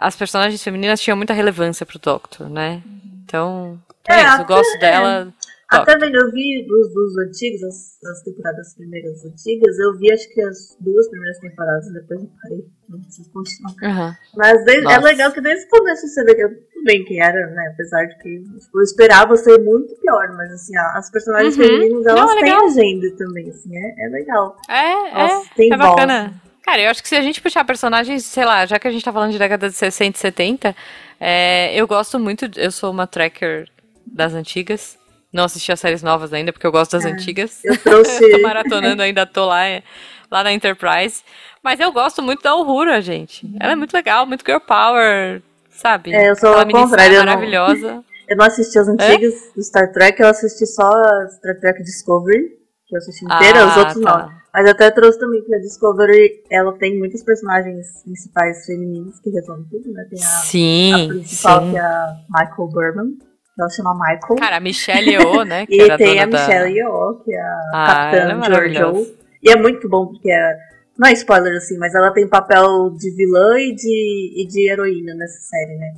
as 0.00 0.16
personagens 0.16 0.62
femininas 0.62 1.00
tinham 1.00 1.16
muita 1.16 1.34
relevância 1.34 1.84
pro 1.84 1.98
Doctor, 1.98 2.48
né? 2.48 2.82
Então, 3.24 3.80
é, 4.08 4.14
é 4.14 4.24
isso, 4.24 4.40
eu 4.42 4.46
gosto 4.46 4.78
dela. 4.78 5.32
Até 5.68 5.98
vendo, 5.98 6.14
eu 6.14 6.30
vi 6.30 6.64
dos, 6.66 6.94
dos 6.94 7.16
antigos, 7.18 7.62
as, 7.64 7.98
as, 8.04 8.22
temporadas 8.22 8.74
primeiras 8.74 9.24
antigas, 9.24 9.78
eu 9.78 9.96
vi 9.96 10.12
acho 10.12 10.32
que 10.32 10.40
as 10.42 10.76
duas 10.78 11.08
primeiras 11.08 11.38
temporadas, 11.38 11.92
depois 11.92 12.22
eu 12.22 12.30
parei, 12.42 12.64
não 12.88 13.00
preciso 13.00 13.30
continuar. 13.32 13.72
Uhum. 13.82 14.14
Mas 14.36 14.64
desde, 14.64 14.92
é 14.92 14.98
legal 14.98 15.32
que 15.32 15.40
desde 15.40 15.66
o 15.66 15.68
começo 15.68 16.06
você 16.06 16.24
vê 16.24 16.34
que 16.34 16.42
bem 16.84 17.04
quem 17.04 17.20
era, 17.20 17.46
né? 17.48 17.70
Apesar 17.72 18.04
de 18.04 18.16
que 18.18 18.40
tipo, 18.60 18.78
eu 18.78 18.82
esperava 18.82 19.36
ser 19.36 19.58
muito 19.58 19.94
pior, 19.96 20.28
mas 20.36 20.52
assim, 20.52 20.76
as 20.76 21.10
personagens 21.10 21.56
uhum. 21.56 21.64
femininas, 21.64 22.06
elas 22.06 22.26
não, 22.26 22.38
é 22.38 22.42
têm 22.42 22.52
agenda 22.52 23.16
também, 23.16 23.48
assim, 23.48 23.76
é, 23.76 24.06
é 24.06 24.08
legal. 24.10 24.56
É, 24.68 25.20
elas 25.20 25.50
é, 25.58 25.66
é 25.66 25.76
bacana. 25.76 26.34
Cara, 26.62 26.80
eu 26.80 26.90
acho 26.90 27.02
que 27.02 27.08
se 27.08 27.16
a 27.16 27.22
gente 27.22 27.42
puxar 27.42 27.64
personagens, 27.64 28.24
sei 28.24 28.44
lá, 28.44 28.64
já 28.64 28.78
que 28.78 28.88
a 28.88 28.90
gente 28.90 29.04
tá 29.04 29.12
falando 29.12 29.32
de 29.32 29.38
década 29.38 29.68
de 29.68 29.74
60 29.74 30.16
e 30.16 30.20
70, 30.20 30.76
é, 31.20 31.74
eu 31.74 31.86
gosto 31.86 32.18
muito, 32.18 32.48
eu 32.56 32.70
sou 32.70 32.90
uma 32.90 33.06
tracker 33.06 33.68
das 34.06 34.32
antigas, 34.32 34.98
não 35.32 35.44
assisti 35.44 35.72
as 35.72 35.80
séries 35.80 36.02
novas 36.02 36.32
ainda, 36.32 36.52
porque 36.52 36.66
eu 36.66 36.72
gosto 36.72 36.92
das 36.92 37.04
é, 37.04 37.10
antigas. 37.10 37.62
Eu 37.64 37.76
trouxe. 37.76 38.20
tô 38.30 38.40
maratonando 38.40 39.02
ainda, 39.02 39.26
tô 39.26 39.46
lá, 39.46 39.66
é, 39.66 39.82
lá 40.30 40.44
na 40.44 40.52
Enterprise. 40.52 41.22
Mas 41.62 41.80
eu 41.80 41.90
gosto 41.90 42.22
muito 42.22 42.42
da 42.42 42.54
Uhura, 42.54 43.02
gente. 43.02 43.50
Ela 43.58 43.72
é 43.72 43.76
muito 43.76 43.92
legal, 43.92 44.26
muito 44.26 44.44
girl 44.46 44.60
power, 44.60 45.42
sabe? 45.74 46.14
É, 46.14 46.30
eu 46.30 46.36
sou 46.36 46.50
ao 46.50 46.66
contrário. 46.66 47.18
maravilhosa. 47.18 48.02
Eu 48.26 48.38
não 48.38 48.46
assisti 48.46 48.78
as 48.78 48.88
antigas 48.88 49.34
é? 49.34 49.54
do 49.54 49.62
Star 49.62 49.92
Trek, 49.92 50.18
eu 50.18 50.28
assisti 50.28 50.64
só 50.66 50.90
a 50.90 51.28
Star 51.28 51.60
Trek 51.60 51.82
Discovery, 51.82 52.40
que 52.86 52.96
eu 52.96 52.98
assisti 52.98 53.22
inteira, 53.22 53.64
ah, 53.64 53.68
os 53.68 53.76
outros 53.76 54.00
tá. 54.02 54.18
não. 54.18 54.32
Mas 54.54 54.66
até 54.66 54.90
trouxe 54.90 55.18
também 55.18 55.44
que 55.44 55.54
a 55.54 55.58
Discovery, 55.58 56.42
ela 56.50 56.72
tem 56.78 56.98
muitos 56.98 57.22
personagens 57.22 58.02
principais 58.02 58.64
femininos 58.64 59.20
que 59.20 59.28
resolvem 59.28 59.66
tudo, 59.70 59.92
né? 59.92 60.06
Tem 60.08 60.18
a, 60.18 60.26
sim, 60.26 60.92
a 60.94 61.08
principal, 61.08 61.60
sim. 61.60 61.70
que 61.72 61.76
é 61.76 61.80
a 61.80 62.16
Michael 62.30 62.68
Berman, 62.68 63.18
ela 63.58 63.68
chama 63.68 63.94
Michael. 63.94 64.36
Cara, 64.38 64.56
a 64.56 64.60
Michelle 64.60 65.10
Yeoh, 65.10 65.44
né? 65.44 65.66
e 65.68 65.96
tem 65.96 66.20
a, 66.20 66.24
a 66.24 66.26
Michelle 66.26 66.72
da... 66.72 66.78
Yeoh, 66.78 67.22
que 67.22 67.34
é 67.34 67.40
a 67.40 67.70
ah, 67.74 67.86
capitã 67.86 68.56
é 68.62 68.72
Jojo. 68.72 69.06
E 69.42 69.50
é 69.50 69.56
muito 69.56 69.88
bom, 69.88 70.06
porque 70.06 70.30
é, 70.30 70.56
não 70.98 71.08
é 71.08 71.12
spoiler 71.12 71.56
assim, 71.56 71.76
mas 71.78 71.94
ela 71.94 72.10
tem 72.12 72.28
papel 72.28 72.90
de 72.90 73.10
vilã 73.16 73.58
e 73.58 73.74
de, 73.74 74.42
e 74.42 74.46
de 74.46 74.70
heroína 74.70 75.14
nessa 75.14 75.38
série, 75.40 75.76
né? 75.76 75.92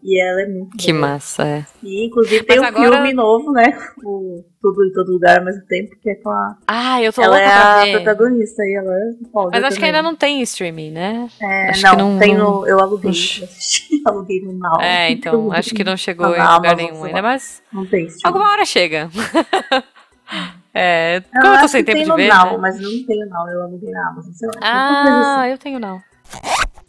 E 0.00 0.22
ela 0.22 0.42
é 0.42 0.46
muito 0.46 0.76
Que 0.78 0.92
boa. 0.92 1.08
massa, 1.08 1.44
é. 1.44 1.66
E 1.82 2.06
inclusive 2.06 2.44
tem 2.44 2.56
Mas 2.60 2.64
um 2.64 2.68
agora... 2.68 2.92
filme 2.96 3.12
novo, 3.12 3.50
né? 3.50 3.76
O 4.04 4.44
Tudo 4.62 4.86
em 4.86 4.92
Todo 4.92 5.10
Lugar 5.12 5.40
ao 5.40 5.44
mesmo 5.44 5.66
tempo, 5.66 5.90
que 6.00 6.08
é 6.10 6.14
com 6.14 6.30
a. 6.30 6.56
Ah, 6.68 7.02
eu 7.02 7.12
tô 7.12 7.20
Ela 7.20 7.40
é 7.40 7.46
a 7.46 7.84
ver. 7.84 7.92
protagonista 8.02 8.62
e 8.62 8.76
ela 8.76 8.94
é 8.94 9.30
foda 9.32 9.50
Mas 9.52 9.64
acho 9.64 9.74
também. 9.76 9.78
que 9.78 9.84
ainda 9.96 10.02
não 10.08 10.14
tem 10.14 10.40
streaming, 10.42 10.92
né? 10.92 11.28
É, 11.42 11.72
não, 11.82 11.96
não, 11.96 12.18
tem 12.18 12.34
no. 12.36 12.64
Eu 12.66 12.78
aluguei. 12.78 13.10
aluguei 14.06 14.40
no 14.40 14.52
Now. 14.52 14.80
É, 14.80 15.10
então, 15.10 15.52
acho 15.52 15.74
que 15.74 15.82
não 15.82 15.96
chegou 15.96 16.28
em 16.34 16.54
lugar 16.54 16.76
nenhum 16.76 17.02
ainda, 17.02 17.20
mas. 17.20 17.60
Não 17.72 17.84
tem 17.84 18.06
streaming. 18.06 18.20
Alguma 18.24 18.52
hora 18.52 18.64
chega. 18.64 19.10
é, 20.78 21.20
como 21.40 21.54
eu 21.54 21.60
tô 21.60 21.68
sem 21.68 21.84
tempo 21.84 21.98
de 21.98 22.16
ver. 22.16 22.28
Now, 22.28 22.52
né? 22.52 22.58
Mas 22.58 22.80
não 22.80 23.04
tenho 23.04 23.28
Now, 23.28 23.48
eu 23.48 23.62
aluguei 23.62 23.90
na 23.90 24.08
Amazon. 24.10 24.32
Sei 24.32 24.48
lá, 24.48 24.54
ah, 24.62 25.40
assim. 25.42 25.50
eu 25.50 25.58
tenho 25.58 25.78
Now. 25.78 26.02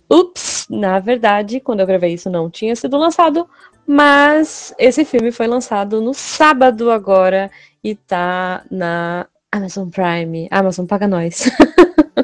Ups, 0.10 0.68
na 0.70 1.00
verdade, 1.00 1.60
quando 1.60 1.80
eu 1.80 1.88
gravei 1.88 2.14
isso 2.14 2.30
não 2.30 2.50
tinha 2.50 2.76
sido 2.76 2.98
lançado, 2.98 3.48
mas 3.86 4.74
esse 4.78 5.06
filme 5.06 5.32
foi 5.32 5.48
lançado 5.48 6.02
no 6.02 6.14
sábado 6.14 6.92
agora 6.92 7.50
e 7.84 7.96
tá 7.96 8.64
na 8.70 9.28
Amazon 9.52 9.90
Prime. 9.90 10.48
Amazon 10.52 10.86
paga 10.86 11.08
nós. 11.08 11.50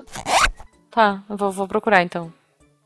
tá, 0.91 1.23
eu 1.30 1.38
vou, 1.38 1.51
vou, 1.51 1.67
procurar 1.67 2.04
então. 2.04 2.32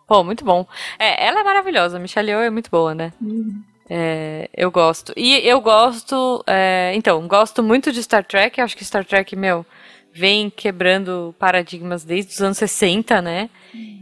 Pô, 0.07 0.23
muito 0.23 0.43
bom. 0.43 0.65
É, 0.97 1.27
ela 1.27 1.41
é 1.41 1.43
maravilhosa, 1.43 1.97
a 1.97 1.99
Michelle 1.99 2.31
Yeoh 2.31 2.41
é 2.41 2.49
muito 2.49 2.69
boa, 2.71 2.95
né? 2.95 3.13
Uhum. 3.21 3.61
É, 3.89 4.49
eu 4.55 4.69
gosto. 4.69 5.13
E 5.17 5.35
eu 5.47 5.59
gosto. 5.59 6.43
É, 6.45 6.91
então, 6.95 7.27
gosto 7.27 7.63
muito 7.63 7.91
de 7.91 8.03
Star 8.03 8.23
Trek. 8.23 8.61
Acho 8.61 8.77
que 8.77 8.85
Star 8.85 9.03
Trek, 9.03 9.35
meu, 9.35 9.65
vem 10.13 10.49
quebrando 10.49 11.33
paradigmas 11.39 12.03
desde 12.03 12.33
os 12.33 12.41
anos 12.41 12.57
60, 12.57 13.21
né? 13.21 13.49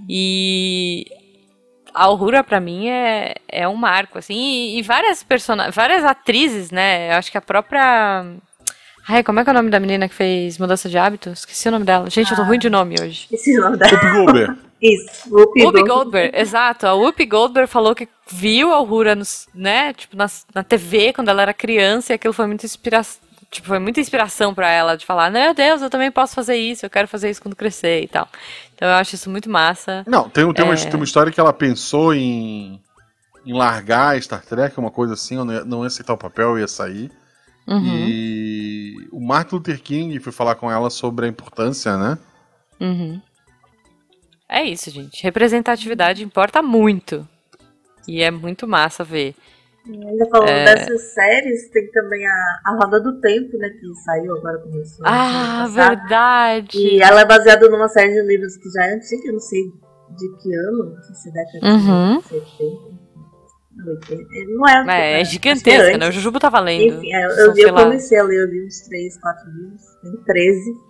E 0.09 1.05
a 1.93 2.03
Aurora 2.03 2.43
para 2.43 2.59
mim 2.59 2.87
é, 2.89 3.35
é 3.47 3.67
um 3.67 3.75
marco, 3.75 4.17
assim, 4.17 4.35
e, 4.35 4.79
e 4.79 4.81
várias 4.81 5.23
personagens, 5.23 5.75
várias 5.75 6.03
atrizes, 6.03 6.69
né? 6.69 7.11
Eu 7.11 7.15
acho 7.15 7.31
que 7.31 7.37
a 7.37 7.41
própria 7.41 8.25
Ai, 9.09 9.23
como 9.23 9.39
é 9.39 9.43
que 9.43 9.49
é 9.49 9.51
o 9.51 9.53
nome 9.53 9.69
da 9.69 9.79
menina 9.79 10.09
que 10.09 10.13
fez 10.13 10.57
mudança 10.57 10.89
de 10.89 10.97
hábito? 10.97 11.29
Esqueci 11.29 11.69
o 11.69 11.71
nome 11.71 11.85
dela. 11.85 12.09
Gente, 12.09 12.27
ah, 12.27 12.33
eu 12.33 12.35
tô 12.35 12.43
ruim 12.43 12.59
de 12.59 12.69
nome 12.69 12.95
hoje. 12.99 13.21
Esqueci 13.31 13.57
o 13.57 13.61
nome 13.61 13.77
dela. 13.77 13.91
Whoopi 13.93 14.11
Goldberg. 14.11 14.57
Isso, 14.81 15.33
Whoopi, 15.33 15.63
Whoopi 15.63 15.83
Goldberg. 15.83 16.37
Exato. 16.37 16.85
A 16.85 16.93
Whoopi 16.93 17.25
Goldberg 17.25 17.69
falou 17.69 17.95
que 17.95 18.07
viu 18.29 18.71
a 18.71 18.75
Aurora, 18.75 19.15
nos, 19.15 19.47
né, 19.53 19.93
tipo, 19.93 20.15
na, 20.15 20.27
na 20.53 20.63
TV 20.63 21.13
quando 21.13 21.29
ela 21.29 21.41
era 21.41 21.53
criança 21.53 22.13
e 22.13 22.15
aquilo 22.15 22.33
foi 22.33 22.45
muito 22.45 22.65
inspiração 22.65 23.27
tipo, 23.49 23.67
foi 23.67 23.79
muita 23.79 23.99
inspiração 23.99 24.53
para 24.53 24.69
ela 24.69 24.97
de 24.97 25.05
falar, 25.05 25.31
meu 25.31 25.53
Deus, 25.53 25.81
eu 25.81 25.89
também 25.89 26.11
posso 26.11 26.35
fazer 26.35 26.57
isso, 26.57 26.85
eu 26.85 26.89
quero 26.89 27.07
fazer 27.07 27.29
isso 27.29 27.41
quando 27.41 27.55
crescer 27.55 28.03
e 28.03 28.07
tal. 28.07 28.27
Então 28.75 28.87
eu 28.87 28.95
acho 28.95 29.15
isso 29.15 29.29
muito 29.29 29.49
massa. 29.49 30.03
Não, 30.07 30.29
tem, 30.29 30.51
tem, 30.53 30.65
é... 30.65 30.69
uma, 30.69 30.75
tem 30.75 30.95
uma 30.95 31.05
história 31.05 31.31
que 31.31 31.39
ela 31.39 31.53
pensou 31.53 32.13
em, 32.13 32.81
em 33.45 33.53
largar 33.53 34.21
Star 34.21 34.45
Trek, 34.45 34.77
uma 34.77 34.91
coisa 34.91 35.13
assim, 35.13 35.35
não 35.37 35.51
ia, 35.51 35.65
não 35.65 35.81
ia 35.81 35.87
aceitar 35.87 36.13
o 36.13 36.17
papel, 36.17 36.59
ia 36.59 36.67
sair. 36.67 37.11
Uhum. 37.67 38.05
E 38.07 39.07
o 39.11 39.19
Martin 39.19 39.55
Luther 39.55 39.81
King 39.81 40.19
foi 40.19 40.31
falar 40.31 40.55
com 40.55 40.71
ela 40.71 40.89
sobre 40.89 41.25
a 41.25 41.29
importância, 41.29 41.97
né? 41.97 42.17
Uhum. 42.79 43.21
É 44.49 44.63
isso, 44.63 44.89
gente. 44.89 45.23
Representatividade 45.23 46.23
importa 46.23 46.61
muito. 46.61 47.27
E 48.07 48.21
é 48.21 48.31
muito 48.31 48.67
massa 48.67 49.03
ver. 49.03 49.35
Ainda 49.85 50.25
falando 50.29 50.49
é... 50.49 50.65
dessas 50.65 51.13
séries, 51.13 51.69
tem 51.69 51.89
também 51.91 52.25
a, 52.25 52.59
a 52.65 52.75
Roda 52.75 52.99
do 52.99 53.19
Tempo, 53.21 53.57
né? 53.57 53.69
Que 53.69 53.93
saiu 54.03 54.35
agora, 54.35 54.57
começou. 54.59 55.05
Ah, 55.05 55.67
verdade! 55.69 56.77
E 56.77 57.01
ela 57.01 57.21
é 57.21 57.25
baseada 57.25 57.69
numa 57.69 57.87
série 57.87 58.13
de 58.13 58.21
livros 58.27 58.57
que 58.57 58.69
já 58.69 58.85
é 58.85 58.95
antiga, 58.95 59.27
eu 59.27 59.33
não 59.33 59.39
sei 59.39 59.61
de 59.63 60.37
que 60.41 60.55
ano, 60.55 60.95
não 60.95 61.03
sei 61.03 61.15
se 61.15 61.29
é 61.29 61.31
década 61.31 61.67
uhum. 61.67 62.19
de 62.19 62.27
70. 62.27 62.97
Não 64.49 64.67
é, 64.67 65.17
é, 65.17 65.21
é 65.21 65.25
gigantesca, 65.25 65.91
é 65.91 65.97
né? 65.97 66.09
O 66.09 66.11
Jujubo 66.11 66.39
tava 66.39 66.59
lendo. 66.59 66.95
Enfim, 66.95 67.13
é, 67.13 67.25
eu, 67.25 67.55
eu 67.55 67.73
comecei 67.73 68.17
a 68.17 68.23
ler, 68.23 68.41
eu 68.41 68.47
li 68.47 68.65
uns 68.65 68.81
3, 68.81 69.17
4 69.19 69.51
livros, 69.51 69.81
tem 70.01 70.23
13. 70.25 70.87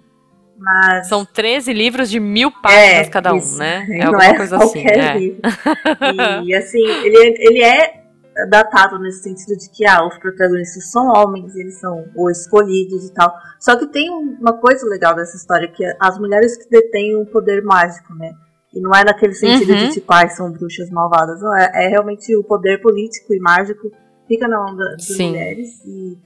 Mas... 0.57 1.07
São 1.07 1.23
13 1.23 1.71
livros 1.71 2.09
de 2.09 2.19
mil 2.19 2.51
páginas 2.51 3.07
é, 3.07 3.09
cada 3.09 3.33
um, 3.33 3.37
isso. 3.37 3.57
né? 3.57 3.85
É 3.91 4.03
alguma 4.05 4.35
coisa 4.35 4.57
assim. 4.57 4.83
É. 4.87 5.17
E 6.43 6.55
assim, 6.55 6.83
ele, 7.03 7.35
ele 7.39 7.63
é 7.63 8.07
datado 8.49 8.99
nesse 8.99 9.23
sentido 9.23 9.57
de 9.57 9.69
que 9.69 9.85
ah, 9.85 10.05
os 10.05 10.17
protagonistas 10.17 10.91
são 10.91 11.07
homens, 11.07 11.55
eles 11.55 11.79
são 11.79 12.05
os 12.15 12.41
escolhidos 12.41 13.05
e 13.05 13.13
tal. 13.13 13.33
Só 13.59 13.75
que 13.75 13.87
tem 13.87 14.09
uma 14.09 14.53
coisa 14.53 14.85
legal 14.87 15.15
dessa 15.15 15.35
história, 15.35 15.67
que 15.67 15.83
as 15.99 16.19
mulheres 16.19 16.57
que 16.57 16.69
detêm 16.69 17.15
um 17.15 17.25
poder 17.25 17.63
mágico, 17.63 18.13
né? 18.15 18.33
E 18.73 18.79
não 18.79 18.93
é 18.93 19.03
naquele 19.03 19.33
sentido 19.33 19.71
uhum. 19.71 19.87
de 19.87 19.93
tipo, 19.93 20.13
ah, 20.13 20.27
são 20.29 20.51
bruxas 20.51 20.89
malvadas. 20.89 21.41
Não, 21.41 21.55
é, 21.55 21.71
é, 21.73 21.87
realmente 21.87 22.35
o 22.35 22.43
poder 22.43 22.79
político 22.81 23.33
e 23.33 23.39
mágico 23.39 23.91
fica 24.27 24.47
na 24.47 24.57
mão 24.59 24.75
das 24.75 25.05
Sim. 25.05 25.29
mulheres. 25.29 25.83
E 25.85 26.17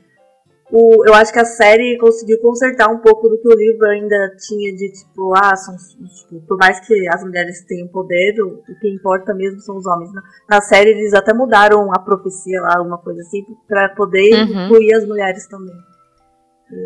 o, 0.71 1.05
eu 1.05 1.13
acho 1.13 1.33
que 1.33 1.39
a 1.39 1.45
série 1.45 1.97
conseguiu 1.97 2.39
consertar 2.39 2.87
um 2.87 2.99
pouco 2.99 3.27
do 3.27 3.37
que 3.37 3.47
o 3.47 3.55
livro 3.55 3.85
ainda 3.87 4.35
tinha 4.39 4.73
de 4.73 4.89
tipo, 4.91 5.33
ah, 5.35 5.53
são, 5.55 5.75
tipo, 5.75 6.41
por 6.47 6.57
mais 6.57 6.79
que 6.79 7.07
as 7.09 7.21
mulheres 7.23 7.65
tenham 7.65 7.89
poder, 7.89 8.41
o, 8.41 8.63
o 8.67 8.79
que 8.79 8.89
importa 8.89 9.33
mesmo 9.33 9.59
são 9.59 9.75
os 9.75 9.85
homens. 9.85 10.13
Na, 10.13 10.21
na, 10.49 10.61
série 10.61 10.91
eles 10.91 11.13
até 11.13 11.33
mudaram 11.33 11.91
a 11.91 11.99
profecia 11.99 12.61
lá, 12.61 12.77
alguma 12.77 12.97
coisa 12.97 13.19
assim, 13.21 13.45
para 13.67 13.89
poder 13.89 14.33
uhum. 14.33 14.65
incluir 14.65 14.93
as 14.93 15.05
mulheres 15.05 15.45
também. 15.47 15.75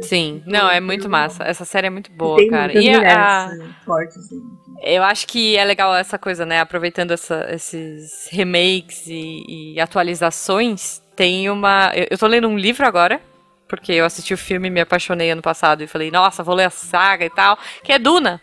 Sim, 0.01 0.41
não, 0.47 0.67
é 0.67 0.79
muito 0.79 1.07
massa. 1.07 1.43
Essa 1.43 1.63
série 1.63 1.85
é 1.85 1.91
muito 1.91 2.11
boa, 2.11 2.41
e 2.41 2.49
cara. 2.49 2.73
E 2.73 2.89
a, 2.89 3.45
assim, 3.45 3.69
fortes, 3.85 4.17
assim. 4.17 4.41
Eu 4.81 5.03
acho 5.03 5.27
que 5.27 5.55
é 5.55 5.63
legal 5.63 5.93
essa 5.95 6.17
coisa, 6.17 6.43
né? 6.43 6.59
Aproveitando 6.59 7.11
essa, 7.11 7.45
esses 7.51 8.27
remakes 8.31 9.05
e, 9.05 9.73
e 9.75 9.79
atualizações, 9.79 11.03
tem 11.15 11.51
uma. 11.51 11.91
Eu, 11.93 12.07
eu 12.09 12.17
tô 12.17 12.25
lendo 12.25 12.47
um 12.47 12.57
livro 12.57 12.83
agora 12.83 13.21
porque 13.67 13.93
eu 13.93 14.05
assisti 14.05 14.33
o 14.33 14.37
filme 14.37 14.67
e 14.67 14.71
me 14.71 14.81
apaixonei 14.81 15.31
ano 15.31 15.41
passado 15.41 15.83
e 15.83 15.87
falei, 15.87 16.11
nossa, 16.11 16.43
vou 16.43 16.55
ler 16.55 16.65
a 16.65 16.69
saga 16.69 17.25
e 17.25 17.29
tal, 17.29 17.57
que 17.83 17.91
é 17.91 17.99
Duna. 17.99 18.41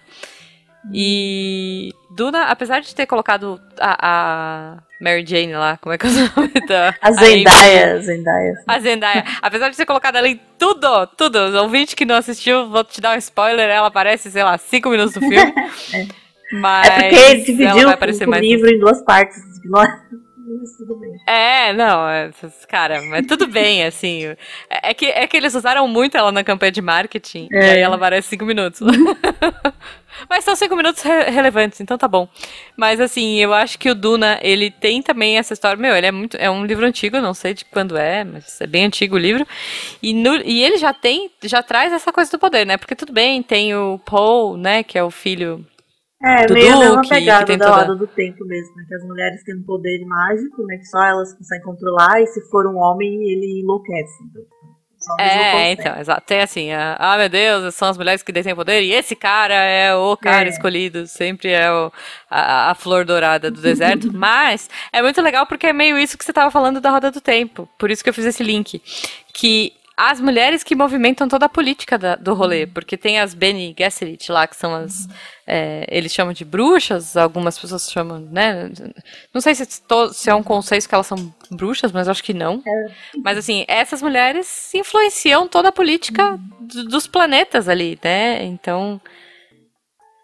E 0.92 1.92
Duna, 2.10 2.46
apesar 2.46 2.80
de 2.80 2.92
ter 2.94 3.06
colocado 3.06 3.60
a, 3.78 3.96
a 4.00 4.78
Mary 5.00 5.24
Jane 5.24 5.52
lá, 5.52 5.78
como 5.80 5.94
é 5.94 5.98
que 5.98 6.06
é 6.06 6.10
o 6.10 6.12
nome 6.36 6.66
da... 6.66 6.94
A 7.00 7.12
Zendaya, 7.12 7.94
a 7.94 7.98
Zendaya. 7.98 8.64
A 8.66 8.78
Zendaya. 8.80 9.24
Apesar 9.40 9.68
de 9.68 9.76
ter 9.76 9.86
colocado 9.86 10.16
ela 10.16 10.28
em 10.28 10.40
tudo, 10.58 11.06
tudo, 11.16 11.38
os 11.48 11.54
ouvintes 11.54 11.94
que 11.94 12.04
não 12.04 12.16
assistiu, 12.16 12.68
vou 12.68 12.82
te 12.82 13.00
dar 13.00 13.14
um 13.14 13.18
spoiler, 13.18 13.68
ela 13.68 13.86
aparece, 13.86 14.30
sei 14.30 14.42
lá, 14.42 14.58
cinco 14.58 14.88
minutos 14.88 15.14
do 15.14 15.20
filme. 15.20 15.54
é. 15.94 16.22
Mas 16.52 16.86
é 16.86 17.08
porque 17.08 17.34
dividiu 17.36 17.88
o, 17.88 18.30
o 18.30 18.34
livro 18.34 18.68
em 18.68 18.78
duas 18.78 19.02
partes. 19.04 19.38
É? 19.38 20.21
Mas 20.46 20.76
tudo 20.76 20.96
bem. 20.96 21.12
É, 21.26 21.72
não, 21.72 22.08
é, 22.08 22.30
cara, 22.68 23.00
mas 23.02 23.26
tudo 23.26 23.46
bem, 23.46 23.84
assim. 23.84 24.24
É, 24.68 24.90
é, 24.90 24.94
que, 24.94 25.06
é 25.06 25.26
que 25.26 25.36
eles 25.36 25.54
usaram 25.54 25.86
muito 25.86 26.16
ela 26.16 26.32
na 26.32 26.42
campanha 26.42 26.72
de 26.72 26.82
marketing, 26.82 27.48
é. 27.52 27.66
e 27.66 27.70
aí 27.70 27.78
ela 27.78 27.96
aparece 27.96 28.28
cinco 28.28 28.44
minutos. 28.44 28.80
mas 30.28 30.44
são 30.44 30.56
cinco 30.56 30.76
minutos 30.76 31.02
re 31.02 31.30
relevantes, 31.30 31.80
então 31.80 31.96
tá 31.96 32.08
bom. 32.08 32.28
Mas 32.76 33.00
assim, 33.00 33.36
eu 33.36 33.54
acho 33.54 33.78
que 33.78 33.90
o 33.90 33.94
Duna, 33.94 34.38
ele 34.42 34.70
tem 34.70 35.02
também 35.02 35.38
essa 35.38 35.52
história. 35.52 35.80
Meu, 35.80 35.94
ele 35.94 36.06
é 36.06 36.12
muito. 36.12 36.36
É 36.36 36.50
um 36.50 36.64
livro 36.64 36.84
antigo, 36.84 37.20
não 37.20 37.34
sei 37.34 37.54
de 37.54 37.64
quando 37.64 37.96
é, 37.96 38.24
mas 38.24 38.60
é 38.60 38.66
bem 38.66 38.86
antigo 38.86 39.16
o 39.16 39.18
livro. 39.18 39.46
E, 40.02 40.12
no, 40.12 40.36
e 40.36 40.62
ele 40.62 40.76
já 40.76 40.92
tem, 40.92 41.30
já 41.42 41.62
traz 41.62 41.92
essa 41.92 42.12
coisa 42.12 42.30
do 42.30 42.38
poder, 42.38 42.66
né? 42.66 42.76
Porque 42.76 42.96
tudo 42.96 43.12
bem, 43.12 43.42
tem 43.42 43.74
o 43.74 43.98
Paul, 44.04 44.56
né, 44.56 44.82
que 44.82 44.98
é 44.98 45.04
o 45.04 45.10
filho 45.10 45.64
é, 46.22 46.46
do 46.46 46.54
meio 46.54 46.72
Duke, 46.72 47.06
a 47.06 47.16
pegada 47.16 47.44
que 47.46 47.56
da 47.56 47.66
toda... 47.66 47.80
roda 47.82 47.96
do 47.96 48.06
tempo 48.06 48.44
mesmo, 48.44 48.76
né? 48.76 48.84
Que 48.86 48.94
as 48.94 49.04
mulheres 49.04 49.42
têm 49.42 49.56
um 49.56 49.62
poder 49.64 50.04
mágico, 50.04 50.64
né? 50.66 50.76
Que 50.76 50.84
só 50.86 51.02
elas 51.02 51.34
conseguem 51.34 51.64
controlar, 51.64 52.20
e 52.20 52.26
se 52.26 52.40
for 52.48 52.66
um 52.66 52.76
homem, 52.76 53.08
ele 53.30 53.60
enlouquece. 53.60 54.12
Então, 55.02 55.16
é, 55.18 55.72
então, 55.72 55.98
exato. 55.98 56.22
Tem 56.24 56.40
assim, 56.40 56.70
ah, 56.72 57.16
meu 57.18 57.28
Deus, 57.28 57.74
são 57.74 57.88
as 57.88 57.98
mulheres 57.98 58.22
que 58.22 58.30
detêm 58.30 58.54
poder, 58.54 58.82
e 58.82 58.92
esse 58.92 59.16
cara 59.16 59.54
é 59.54 59.94
o 59.94 60.16
cara 60.16 60.46
é. 60.46 60.48
escolhido, 60.48 61.06
sempre 61.08 61.50
é 61.50 61.70
o, 61.72 61.92
a, 62.30 62.70
a, 62.70 62.74
flor 62.74 63.04
dourada 63.04 63.50
do 63.50 63.60
deserto. 63.60 64.10
Mas 64.14 64.70
é 64.92 65.02
muito 65.02 65.20
legal 65.20 65.44
porque 65.46 65.66
é 65.66 65.72
meio 65.72 65.98
isso 65.98 66.16
que 66.16 66.24
você 66.24 66.30
estava 66.30 66.50
falando 66.52 66.80
da 66.80 66.90
roda 66.90 67.10
do 67.10 67.20
tempo. 67.20 67.68
Por 67.76 67.90
isso 67.90 68.02
que 68.02 68.10
eu 68.10 68.14
fiz 68.14 68.26
esse 68.26 68.44
link. 68.44 68.80
Que 69.34 69.72
as 69.96 70.20
mulheres 70.20 70.64
que 70.64 70.74
movimentam 70.74 71.28
toda 71.28 71.46
a 71.46 71.48
política 71.48 71.98
da, 71.98 72.16
do 72.16 72.32
rolê, 72.32 72.66
porque 72.66 72.96
tem 72.96 73.20
as 73.20 73.34
Bene 73.34 73.74
Gesserit 73.78 74.32
lá, 74.32 74.46
que 74.46 74.56
são 74.56 74.74
as. 74.74 75.06
É, 75.46 75.86
eles 75.90 76.12
chamam 76.12 76.32
de 76.32 76.44
bruxas, 76.44 77.16
algumas 77.16 77.58
pessoas 77.58 77.90
chamam, 77.90 78.18
né? 78.18 78.70
Não 79.34 79.40
sei 79.40 79.54
se, 79.54 79.82
to, 79.82 80.12
se 80.12 80.30
é 80.30 80.34
um 80.34 80.42
conceito 80.42 80.88
que 80.88 80.94
elas 80.94 81.06
são 81.06 81.34
bruxas, 81.50 81.92
mas 81.92 82.08
acho 82.08 82.24
que 82.24 82.32
não. 82.32 82.62
É. 82.66 82.92
Mas 83.22 83.36
assim, 83.36 83.64
essas 83.68 84.00
mulheres 84.00 84.72
influenciam 84.74 85.46
toda 85.46 85.68
a 85.68 85.72
política 85.72 86.38
do, 86.60 86.84
dos 86.84 87.06
planetas 87.06 87.68
ali, 87.68 87.98
né? 88.02 88.42
Então. 88.44 89.00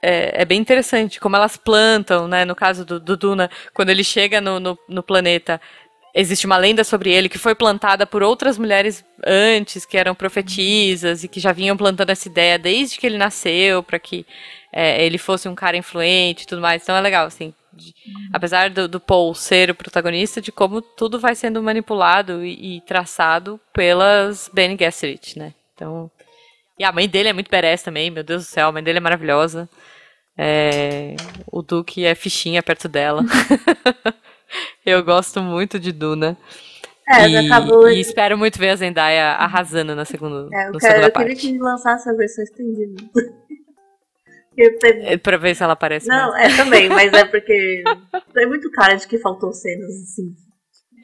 É, 0.00 0.42
é, 0.42 0.44
bem 0.44 0.60
interessante 0.60 1.18
como 1.18 1.34
elas 1.34 1.56
plantam, 1.56 2.28
né? 2.28 2.44
No 2.44 2.54
caso 2.54 2.84
do, 2.84 3.00
do 3.00 3.16
Duna, 3.16 3.50
quando 3.74 3.90
ele 3.90 4.04
chega 4.04 4.40
no, 4.40 4.60
no, 4.60 4.78
no 4.88 5.02
planeta, 5.02 5.60
existe 6.14 6.46
uma 6.46 6.56
lenda 6.56 6.84
sobre 6.84 7.12
ele 7.12 7.28
que 7.28 7.38
foi 7.38 7.54
plantada 7.54 8.06
por 8.06 8.22
outras 8.22 8.58
mulheres 8.58 9.04
antes, 9.24 9.84
que 9.84 9.96
eram 9.96 10.14
profetisas 10.14 11.24
e 11.24 11.28
que 11.28 11.40
já 11.40 11.52
vinham 11.52 11.76
plantando 11.76 12.10
essa 12.10 12.28
ideia 12.28 12.58
desde 12.58 12.98
que 12.98 13.06
ele 13.06 13.18
nasceu, 13.18 13.82
para 13.82 13.98
que 13.98 14.26
é, 14.72 15.04
ele 15.04 15.18
fosse 15.18 15.48
um 15.48 15.54
cara 15.54 15.76
influente 15.76 16.42
e 16.42 16.46
tudo 16.46 16.60
mais. 16.60 16.82
Então 16.82 16.96
é 16.96 17.00
legal, 17.00 17.26
assim. 17.26 17.54
De, 17.72 17.94
apesar 18.32 18.70
do, 18.70 18.88
do, 18.88 18.98
Paul 18.98 19.34
ser 19.34 19.70
o 19.70 19.74
protagonista, 19.74 20.40
de 20.40 20.50
como 20.50 20.82
tudo 20.82 21.20
vai 21.20 21.34
sendo 21.34 21.62
manipulado 21.62 22.44
e, 22.44 22.76
e 22.76 22.80
traçado 22.82 23.60
pelas 23.72 24.50
Bene 24.52 24.76
Gesserit, 24.78 25.38
né? 25.38 25.54
Então. 25.74 26.10
E 26.78 26.84
a 26.84 26.92
mãe 26.92 27.08
dele 27.08 27.28
é 27.28 27.32
muito 27.32 27.50
badass 27.50 27.82
também, 27.82 28.10
meu 28.10 28.22
Deus 28.22 28.44
do 28.44 28.48
céu, 28.48 28.68
a 28.68 28.72
mãe 28.72 28.82
dele 28.82 28.98
é 28.98 29.00
maravilhosa. 29.00 29.68
É, 30.36 31.16
o 31.50 31.60
Duque 31.60 32.04
é 32.04 32.14
fichinha 32.14 32.62
perto 32.62 32.88
dela. 32.88 33.24
Eu 34.84 35.02
gosto 35.04 35.40
muito 35.42 35.78
de 35.78 35.92
Duna. 35.92 36.36
É, 37.08 37.26
e, 37.26 37.36
acabou... 37.36 37.88
e 37.88 38.00
espero 38.00 38.36
muito 38.36 38.58
ver 38.58 38.68
a 38.68 38.76
Zendaya 38.76 39.28
arrasando 39.32 39.94
na 39.94 40.04
segunda, 40.04 40.46
é, 40.54 40.68
eu, 40.68 40.72
no 40.72 40.78
quero, 40.78 40.92
segunda 40.92 41.08
eu 41.08 41.12
parte. 41.12 41.34
queria 41.34 41.40
que 41.40 41.58
lançasse 41.58 42.08
a 42.08 42.12
versão 42.12 42.44
estendida. 42.44 43.02
É 44.60 45.16
pra 45.16 45.36
ver 45.36 45.54
se 45.54 45.62
ela 45.62 45.74
aparece 45.74 46.08
Não, 46.08 46.30
mais. 46.30 46.52
é 46.52 46.56
também, 46.56 46.88
mas 46.90 47.12
é 47.12 47.24
porque 47.24 47.84
é 48.36 48.44
muito 48.46 48.68
cara 48.72 48.96
de 48.96 49.06
que 49.06 49.16
faltou 49.16 49.52
cenas 49.52 49.88
assim. 49.88 50.34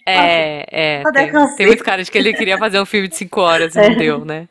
É, 0.05 0.99
é. 0.99 1.03
Tem, 1.13 1.31
tem, 1.57 1.67
muito 1.69 1.85
cara 1.85 2.03
de 2.03 2.11
que 2.11 2.19
ele 2.19 2.35
queria 2.35 2.59
fazer 2.59 2.81
um 2.81 2.85
filme 2.85 3.07
de 3.07 3.15
5 3.15 3.41
horas 3.41 3.77
e 3.77 3.79
é. 3.79 3.89
não 3.89 3.97
deu, 3.97 4.25
né? 4.25 4.49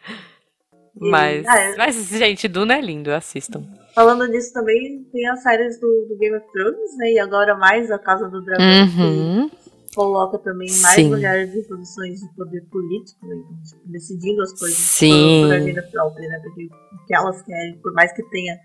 Mas, 0.95 1.45
ah, 1.47 1.59
é. 1.59 1.75
mas, 1.75 2.07
gente, 2.09 2.47
Duna 2.47 2.75
é 2.75 2.81
lindo, 2.81 3.11
assistam. 3.11 3.63
Falando 3.95 4.27
nisso 4.27 4.53
também, 4.53 5.03
tem 5.11 5.27
as 5.27 5.41
séries 5.41 5.79
do, 5.79 6.07
do, 6.07 6.17
Game 6.17 6.35
of 6.35 6.45
Thrones, 6.51 6.97
né? 6.97 7.13
E 7.13 7.19
agora 7.19 7.55
mais 7.55 7.91
a 7.91 7.97
Casa 7.97 8.27
do 8.29 8.43
Dragão, 8.43 8.65
uhum. 8.65 9.49
que 9.49 9.95
coloca 9.95 10.37
também 10.39 10.69
mais 10.81 10.95
Sim. 10.95 11.09
mulheres 11.09 11.53
em 11.55 11.63
posições 11.63 12.19
de 12.19 12.27
poder 12.35 12.61
político, 12.71 13.25
né? 13.25 13.35
Então, 13.35 13.63
tipo, 13.63 13.91
decidindo 13.91 14.41
as 14.41 14.57
coisas 14.57 14.77
Sim. 14.77 15.43
por 15.45 15.53
agenda 15.53 15.83
própria, 15.91 16.29
né? 16.29 16.39
Porque 16.43 16.65
o 16.65 17.05
que 17.05 17.15
elas 17.15 17.41
querem, 17.41 17.77
por 17.79 17.93
mais 17.93 18.11
que 18.13 18.23
tenha, 18.29 18.57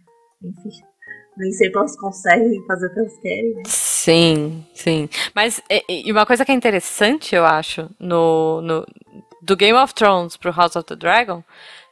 enfim, 0.42 0.70
nem 1.38 1.52
sempre 1.52 1.78
elas 1.78 1.96
conseguem 1.96 2.64
fazer 2.66 2.86
o 2.86 2.92
que 2.92 3.00
elas 3.00 3.18
querem, 3.18 3.54
né? 3.54 3.62
Sim, 3.66 4.64
sim. 4.74 5.08
Mas 5.34 5.62
e 5.88 6.10
uma 6.12 6.26
coisa 6.26 6.44
que 6.44 6.52
é 6.52 6.54
interessante, 6.54 7.34
eu 7.34 7.44
acho, 7.44 7.88
no, 7.98 8.60
no 8.60 8.86
do 9.42 9.56
Game 9.56 9.78
of 9.78 9.94
Thrones 9.94 10.36
pro 10.36 10.52
House 10.52 10.76
of 10.76 10.86
the 10.86 10.96
Dragon 10.96 11.42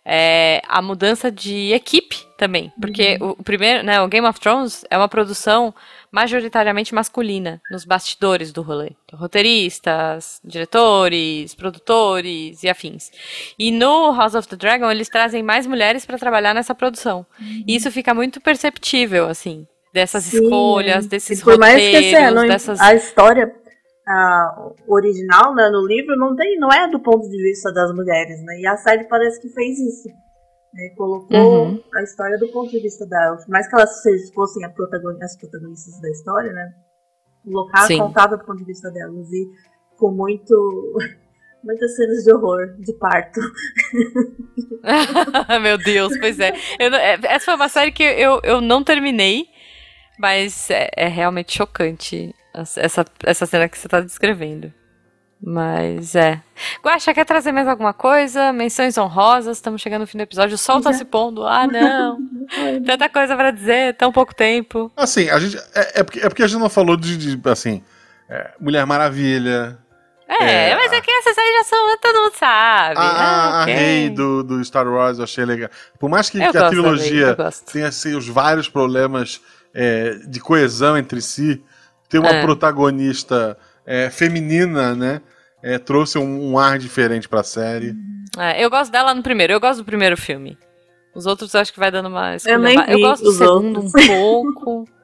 é, 0.08 0.62
a 0.68 0.80
mudança 0.80 1.32
de 1.32 1.72
equipe 1.72 2.16
também. 2.38 2.72
Porque 2.80 3.18
uhum. 3.20 3.30
o, 3.30 3.30
o, 3.32 3.42
primeiro, 3.42 3.82
né, 3.82 4.00
o 4.00 4.06
Game 4.06 4.26
of 4.26 4.38
Thrones 4.38 4.84
é 4.88 4.96
uma 4.96 5.08
produção 5.08 5.74
majoritariamente 6.12 6.94
masculina 6.94 7.60
nos 7.68 7.84
bastidores 7.84 8.52
do 8.52 8.62
rolê. 8.62 8.92
Então, 9.04 9.18
roteiristas, 9.18 10.40
diretores, 10.44 11.56
produtores 11.56 12.62
e 12.62 12.68
afins. 12.68 13.10
E 13.58 13.72
no 13.72 14.14
House 14.14 14.36
of 14.36 14.46
the 14.46 14.56
Dragon 14.56 14.88
eles 14.90 15.08
trazem 15.08 15.42
mais 15.42 15.66
mulheres 15.66 16.06
para 16.06 16.16
trabalhar 16.16 16.54
nessa 16.54 16.74
produção. 16.74 17.26
Uhum. 17.40 17.64
E 17.66 17.74
isso 17.74 17.90
fica 17.90 18.14
muito 18.14 18.40
perceptível, 18.40 19.28
assim, 19.28 19.66
dessas 19.92 20.22
Sim. 20.24 20.44
escolhas, 20.44 21.06
desses 21.06 21.42
por 21.42 21.54
roteiros, 21.54 21.82
mais 21.82 21.90
que, 21.90 22.14
assim, 22.14 22.34
não, 22.34 22.46
dessas... 22.46 22.80
a 22.80 22.94
história 22.94 23.52
a 24.08 24.70
original, 24.86 25.54
né, 25.54 25.68
no 25.70 25.84
livro, 25.86 26.16
não 26.16 26.36
tem, 26.36 26.58
não 26.58 26.68
é 26.70 26.88
do 26.88 27.00
ponto 27.00 27.28
de 27.28 27.42
vista 27.42 27.72
das 27.72 27.92
mulheres, 27.92 28.40
né? 28.44 28.60
E 28.60 28.66
a 28.66 28.76
série 28.76 29.04
parece 29.08 29.40
que 29.40 29.48
fez 29.50 29.78
isso. 29.78 30.08
né, 30.74 30.90
colocou 30.96 31.68
Uhum. 31.68 31.82
a 31.94 32.02
história 32.02 32.36
do 32.38 32.48
ponto 32.48 32.70
de 32.70 32.80
vista 32.80 33.06
dela. 33.06 33.36
Por 33.38 33.48
mais 33.48 33.66
que 33.66 33.74
elas 33.74 33.90
fossem 34.34 34.62
a 34.62 34.68
protagoni- 34.68 35.22
as 35.24 35.34
protagonistas 35.38 35.98
da 36.02 36.10
história, 36.10 36.52
né? 36.52 36.70
Colocar 37.44 37.86
Sim. 37.86 37.98
contava 37.98 38.36
do 38.36 38.44
ponto 38.44 38.58
de 38.58 38.64
vista 38.66 38.90
delas 38.90 39.26
e 39.32 39.46
com 39.96 40.10
muito. 40.12 40.92
Muitas 41.64 41.96
cenas 41.96 42.22
de 42.22 42.32
horror, 42.32 42.76
de 42.78 42.92
parto. 42.98 43.40
Meu 45.62 45.78
Deus, 45.78 46.16
pois 46.18 46.38
é. 46.38 46.52
Eu 46.78 46.94
é, 46.94 47.18
Essa 47.24 47.46
foi 47.46 47.54
uma 47.54 47.68
série 47.68 47.92
que 47.92 48.02
eu, 48.02 48.40
eu 48.44 48.60
não 48.60 48.84
terminei, 48.84 49.46
mas 50.18 50.70
é, 50.70 50.90
é 50.96 51.08
realmente 51.08 51.56
chocante 51.56 52.34
essa- 52.54 53.04
essa, 53.24 53.46
cena 53.46 53.68
que 53.68 53.76
você 53.78 53.88
tá 53.88 54.00
descrevendo. 54.00 54.72
Mas 55.42 56.14
é. 56.14 56.40
Guaxa, 56.82 57.12
quer 57.12 57.26
trazer 57.26 57.52
mais 57.52 57.68
alguma 57.68 57.92
coisa? 57.92 58.52
Menções 58.54 58.96
honrosas, 58.96 59.58
estamos 59.58 59.82
chegando 59.82 60.00
no 60.00 60.06
fim 60.06 60.16
do 60.16 60.22
episódio. 60.22 60.54
O 60.54 60.58
sol 60.58 60.80
tá 60.80 60.90
Já. 60.92 60.98
se 60.98 61.04
pondo. 61.04 61.46
Ah, 61.46 61.66
não. 61.66 62.18
Tanta 62.86 63.08
coisa 63.10 63.36
pra 63.36 63.50
dizer, 63.50 63.94
tão 63.96 64.10
pouco 64.10 64.34
tempo. 64.34 64.90
Assim, 64.96 65.28
a 65.28 65.38
gente. 65.38 65.58
É, 65.74 66.00
é 66.00 66.02
porque, 66.02 66.20
é 66.20 66.28
porque 66.28 66.42
a 66.42 66.46
gente 66.46 66.58
não 66.58 66.70
falou 66.70 66.96
de, 66.96 67.36
de, 67.36 67.50
assim. 67.50 67.84
é, 68.30 68.52
Mulher 68.58 68.86
Maravilha. 68.86 69.78
É, 70.26 70.70
É, 70.70 70.74
mas 70.74 70.90
é 70.90 71.00
que 71.02 71.10
essas 71.10 71.36
aí 71.36 71.52
já 71.58 71.64
são. 71.64 71.96
Todo 71.98 72.22
mundo 72.22 72.34
sabe. 72.34 72.98
A, 72.98 73.02
a, 73.02 73.10
Ah, 73.10 73.58
a 73.58 73.62
ok. 73.62 73.74
Rei 73.74 74.10
do, 74.10 74.42
do 74.42 74.64
Star 74.64 74.88
Wars 74.88 75.18
eu 75.18 75.24
achei 75.24 75.44
legal. 75.44 75.68
Por 76.00 76.08
mais 76.08 76.30
que, 76.30 76.38
que 76.38 76.56
a 76.58 76.68
trilogia 76.70 77.36
tenha 77.70 77.88
assim, 77.88 78.14
os 78.16 78.26
vários 78.26 78.70
problemas 78.70 79.40
é, 79.76 80.14
de 80.26 80.40
coesão 80.40 80.96
entre 80.96 81.20
si, 81.20 81.62
ter 82.08 82.18
uma 82.18 82.30
É. 82.30 82.42
protagonista 82.42 83.56
é, 83.84 84.08
feminina, 84.10 84.94
né? 84.94 85.20
é, 85.62 85.78
trouxe 85.78 86.16
um, 86.18 86.52
um 86.52 86.58
ar 86.58 86.78
diferente 86.78 87.28
pra 87.28 87.42
série. 87.42 87.94
É, 88.38 88.64
eu 88.64 88.70
gosto 88.70 88.90
dela 88.92 89.12
no 89.14 89.22
primeiro, 89.22 89.52
eu 89.52 89.60
gosto 89.60 89.78
do 89.80 89.84
primeiro 89.84 90.16
filme. 90.16 90.56
Os 91.14 91.26
outros 91.26 91.52
eu 91.54 91.60
acho 91.60 91.72
que 91.72 91.78
vai 91.78 91.90
dando 91.90 92.08
uma 92.08 92.34
Eu 92.34 92.38
Eu 92.92 92.96
vi 92.96 93.02
gosto 93.02 93.22
do 93.24 93.30
os 93.30 93.36
segundo 93.36 93.82
outros. 93.82 94.04
um 94.04 94.06
pouco. 94.06 94.88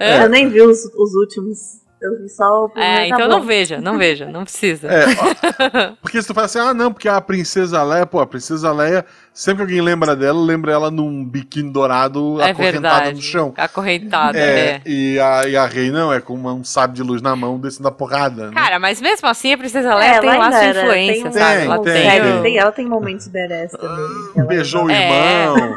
É? 0.00 0.24
Eu 0.24 0.28
nem 0.28 0.48
vi 0.48 0.60
os, 0.60 0.84
os 0.84 1.14
últimos. 1.14 1.81
Eu 2.02 2.20
vi 2.20 2.28
só 2.28 2.64
o 2.64 2.68
primeiro. 2.68 2.94
É, 2.96 3.08
tá 3.08 3.14
então 3.14 3.28
bom. 3.28 3.36
não 3.38 3.42
veja, 3.46 3.80
não 3.80 3.96
veja, 3.96 4.26
não 4.26 4.42
precisa. 4.42 4.88
É, 4.88 5.04
ó, 5.06 5.92
porque 6.02 6.20
se 6.20 6.26
tu 6.26 6.34
fala 6.34 6.46
assim, 6.46 6.58
ah, 6.58 6.74
não, 6.74 6.92
porque 6.92 7.08
a 7.08 7.20
Princesa 7.20 7.80
Leia, 7.84 8.04
pô, 8.04 8.18
a 8.18 8.26
Princesa 8.26 8.72
Leia, 8.72 9.04
sempre 9.32 9.58
que 9.64 9.70
alguém 9.70 9.80
lembra 9.80 10.16
dela, 10.16 10.40
lembra 10.44 10.72
ela 10.72 10.90
num 10.90 11.24
biquíni 11.24 11.70
dourado 11.72 12.40
é 12.40 12.50
acorrentada 12.50 12.94
verdade. 12.96 13.16
no 13.16 13.22
chão. 13.22 13.54
Acorrentada, 13.56 14.36
É, 14.36 14.42
é. 14.68 14.80
E, 14.84 15.20
a, 15.20 15.46
e 15.48 15.56
a 15.56 15.64
Rei 15.64 15.92
não, 15.92 16.12
é 16.12 16.20
com 16.20 16.34
uma- 16.34 16.52
um 16.52 16.64
sábio 16.64 16.96
de 16.96 17.02
luz 17.04 17.22
na 17.22 17.36
mão, 17.36 17.56
descendo 17.60 17.86
a 17.86 17.92
porrada. 17.92 18.46
né? 18.48 18.52
Cara, 18.52 18.80
mas 18.80 19.00
mesmo 19.00 19.28
assim 19.28 19.52
a 19.52 19.58
Princesa 19.58 19.90
É, 19.90 19.94
Leia 19.94 20.20
tem 20.20 20.30
ela 20.30 20.38
lá 20.48 20.50
sua 20.52 20.64
influência, 20.70 21.22
tem, 21.30 21.32
sabe? 21.32 21.54
Tem, 21.56 21.64
ela 21.66 21.78
tem, 21.78 21.92
tem, 21.92 22.10
tem. 22.10 22.20
o- 22.38 22.42
tem- 22.42 22.58
Ela 22.58 22.72
tem 22.72 22.86
momentos 22.86 23.28
badass 23.28 23.70
também. 23.72 24.06
Ela 24.36 24.46
Beijou 24.48 24.86
o 24.86 24.90
É. 24.90 25.02
irmão. 25.04 25.74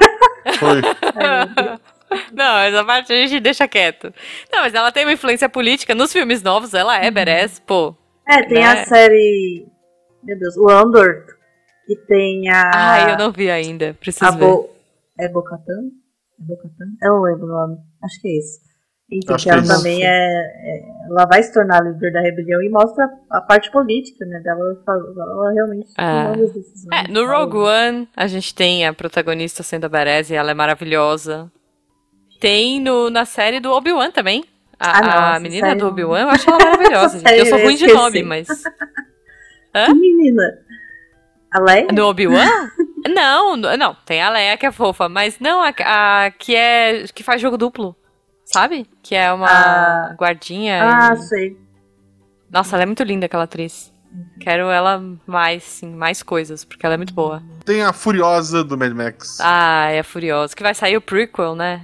Foi. 0.59 0.81
Não, 2.35 2.57
essa 2.59 2.83
parte 2.83 3.13
a 3.13 3.15
gente 3.27 3.39
deixa 3.39 3.67
quieto. 3.67 4.13
Não, 4.51 4.61
mas 4.61 4.73
ela 4.73 4.91
tem 4.91 5.05
uma 5.05 5.13
influência 5.13 5.47
política. 5.49 5.95
Nos 5.95 6.11
filmes 6.11 6.41
novos, 6.43 6.73
ela 6.73 6.97
é 6.97 7.09
badass, 7.09 7.59
pô. 7.59 7.95
É, 8.27 8.43
tem 8.43 8.59
Né? 8.59 8.65
a 8.67 8.85
série. 8.85 9.65
Meu 10.23 10.37
Deus, 10.39 10.57
o 10.57 10.69
Andor. 10.69 11.25
Que 11.87 11.95
tem 12.07 12.49
a. 12.49 12.71
Ai, 12.73 13.13
eu 13.13 13.17
não 13.17 13.31
vi 13.31 13.49
ainda. 13.49 13.95
Preciso 13.99 14.25
a 14.25 14.31
ver. 14.31 14.39
Bo... 14.39 14.69
É 15.19 15.29
Bocatan? 15.29 15.89
É 16.39 16.43
Bocatan? 16.43 16.85
Eu 17.03 17.13
não 17.13 17.21
lembro 17.21 17.45
o 17.45 17.49
nome. 17.49 17.77
Acho 18.03 18.19
que 18.21 18.27
é 18.27 18.37
isso. 18.39 18.65
Enfim, 19.11 19.33
Acho 19.35 19.43
que 19.43 19.43
que 19.43 19.49
é 19.49 19.53
ela 19.53 19.61
isso. 19.61 19.77
também 19.77 20.03
é, 20.03 20.09
é- 20.09 20.81
Ela 21.11 21.27
vai 21.27 21.43
se 21.43 21.53
tornar 21.53 21.79
líder 21.83 22.11
da 22.11 22.21
rebelião 22.21 22.59
e 22.63 22.69
mostra 22.71 23.07
a 23.29 23.39
parte 23.39 23.69
política, 23.71 24.25
né? 24.25 24.39
Dela 24.39 24.75
ela 24.87 25.53
realmente 25.53 25.93
É. 25.95 26.35
decisões. 26.35 26.87
É, 26.91 27.07
no 27.11 27.27
Rogue 27.27 27.57
One, 27.57 28.09
a 28.17 28.25
gente 28.25 28.55
tem 28.55 28.83
a 28.87 28.91
protagonista 28.91 29.61
sendo 29.61 29.85
a 29.85 29.89
Badass 29.89 30.31
e 30.31 30.35
ela 30.35 30.49
é 30.49 30.55
maravilhosa. 30.55 31.51
Tem 32.39 32.79
no, 32.81 33.09
na 33.09 33.25
série 33.25 33.59
do 33.59 33.71
Obi-Wan 33.71 34.11
também. 34.11 34.43
A, 34.79 34.97
Ah, 34.97 35.01
não, 35.01 35.35
a 35.35 35.39
menina 35.39 35.67
série 35.67 35.79
do. 35.79 35.87
Obi-Wan, 35.87 36.21
eu 36.21 36.29
acho 36.29 36.47
ela 36.49 36.57
maravilhosa. 36.59 37.29
Eu 37.33 37.45
sou 37.45 37.59
ruim 37.59 37.75
de 37.75 37.87
nome, 37.87 38.23
mas. 38.23 38.47
Que 39.73 39.93
menina! 39.93 40.41
A 41.51 41.59
Leia? 41.59 41.87
No 41.93 42.05
Obi-Wan? 42.07 42.47
não, 43.13 43.57
não, 43.57 43.93
tem 44.05 44.21
a 44.21 44.29
Leia 44.29 44.55
que 44.57 44.65
é 44.65 44.71
fofa, 44.71 45.09
mas 45.09 45.37
não 45.39 45.61
a, 45.61 45.73
a 46.25 46.31
que 46.31 46.55
é. 46.55 47.03
que 47.13 47.23
faz 47.23 47.41
jogo 47.41 47.57
duplo. 47.57 47.93
Sabe? 48.45 48.87
Que 49.03 49.15
é 49.15 49.33
uma 49.33 49.47
Ah. 49.49 50.15
guardinha. 50.17 50.79
Ah, 50.81 51.13
e- 51.13 51.17
sei. 51.17 51.57
Nossa, 52.49 52.75
ela 52.77 52.83
é 52.83 52.85
muito 52.85 53.03
linda, 53.03 53.25
aquela 53.25 53.43
atriz. 53.43 53.91
Quero 54.39 54.69
ela 54.69 55.03
mais, 55.27 55.61
sim, 55.63 55.93
mais 55.93 56.23
coisas, 56.23 56.63
porque 56.63 56.85
ela 56.85 56.93
é 56.95 56.97
muito 56.97 57.13
boa. 57.13 57.43
Tem 57.65 57.81
a 57.81 57.91
Furiosa 57.91 58.63
do 58.63 58.77
Mad 58.77 58.93
Max. 58.93 59.39
Ah, 59.41 59.89
é 59.91 60.01
furiosa. 60.03 60.55
Que 60.55 60.63
vai 60.63 60.73
sair 60.73 60.95
o 60.95 61.01
prequel, 61.01 61.53
né? 61.53 61.81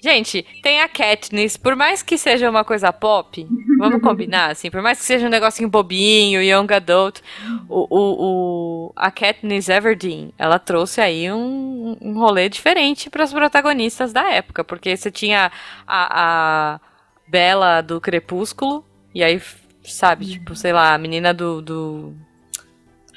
Gente, 0.00 0.44
tem 0.62 0.80
a 0.80 0.88
Katniss, 0.88 1.56
por 1.56 1.74
mais 1.74 2.02
que 2.02 2.16
seja 2.16 2.48
uma 2.48 2.64
coisa 2.64 2.92
pop, 2.92 3.50
vamos 3.76 4.00
combinar, 4.00 4.52
assim, 4.52 4.70
por 4.70 4.80
mais 4.80 4.98
que 4.98 5.04
seja 5.04 5.26
um 5.26 5.30
negocinho 5.30 5.68
bobinho, 5.68 6.40
young 6.40 6.72
adult, 6.72 7.20
o, 7.68 7.80
o, 7.90 8.86
o- 8.88 8.92
a 8.94 9.10
Katniss 9.10 9.68
Everdeen, 9.68 10.32
ela 10.38 10.58
trouxe 10.58 11.00
aí 11.00 11.30
um, 11.32 11.96
um 12.00 12.14
rolê 12.18 12.48
diferente 12.48 13.10
para 13.10 13.24
as 13.24 13.32
protagonistas 13.32 14.12
da 14.12 14.30
época, 14.32 14.62
porque 14.62 14.96
você 14.96 15.10
tinha 15.10 15.50
a, 15.86 16.74
a 16.76 16.80
Bela 17.26 17.80
do 17.80 18.00
Crepúsculo, 18.00 18.84
e 19.12 19.24
aí, 19.24 19.42
sabe, 19.82 20.26
tipo, 20.26 20.54
sei 20.54 20.72
lá, 20.72 20.94
a 20.94 20.98
menina 20.98 21.34
do... 21.34 21.60
do... 21.60 22.27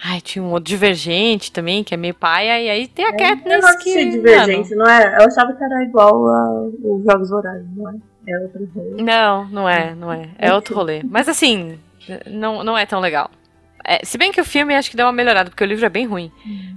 Ai, 0.03 0.19
tinha 0.19 0.43
um 0.43 0.49
outro 0.49 0.63
divergente 0.63 1.51
também, 1.51 1.83
que 1.83 1.93
é 1.93 1.97
meio 1.97 2.15
paia, 2.15 2.59
e 2.59 2.69
aí 2.69 2.87
tem 2.87 3.05
a 3.05 3.09
Eu 3.09 3.17
Katniss 3.17 3.61
não 3.61 3.77
que... 3.77 3.89
assisti 3.89 4.09
Divergente, 4.09 4.75
não 4.75 4.89
é? 4.89 5.17
Eu 5.19 5.27
achava 5.27 5.53
que 5.53 5.63
era 5.63 5.83
igual 5.83 6.25
aos 6.25 7.03
Jogos 7.03 7.29
Vorazes, 7.29 7.67
não 7.75 7.89
é? 7.89 7.95
É 8.27 8.39
outra 8.39 8.61
coisa. 8.73 9.03
Não, 9.03 9.45
não 9.49 9.69
é, 9.69 9.93
não 9.93 10.11
é. 10.11 10.29
É 10.39 10.53
outro 10.53 10.75
rolê. 10.75 11.01
Mas 11.03 11.29
assim, 11.29 11.77
não, 12.27 12.63
não 12.63 12.77
é 12.77 12.85
tão 12.85 12.99
legal. 12.99 13.29
É, 13.83 14.03
se 14.03 14.17
bem 14.17 14.31
que 14.31 14.41
o 14.41 14.45
filme 14.45 14.75
acho 14.75 14.89
que 14.89 14.97
deu 14.97 15.05
uma 15.05 15.11
melhorada, 15.11 15.49
porque 15.49 15.63
o 15.63 15.67
livro 15.67 15.85
é 15.85 15.89
bem 15.89 16.05
ruim. 16.05 16.31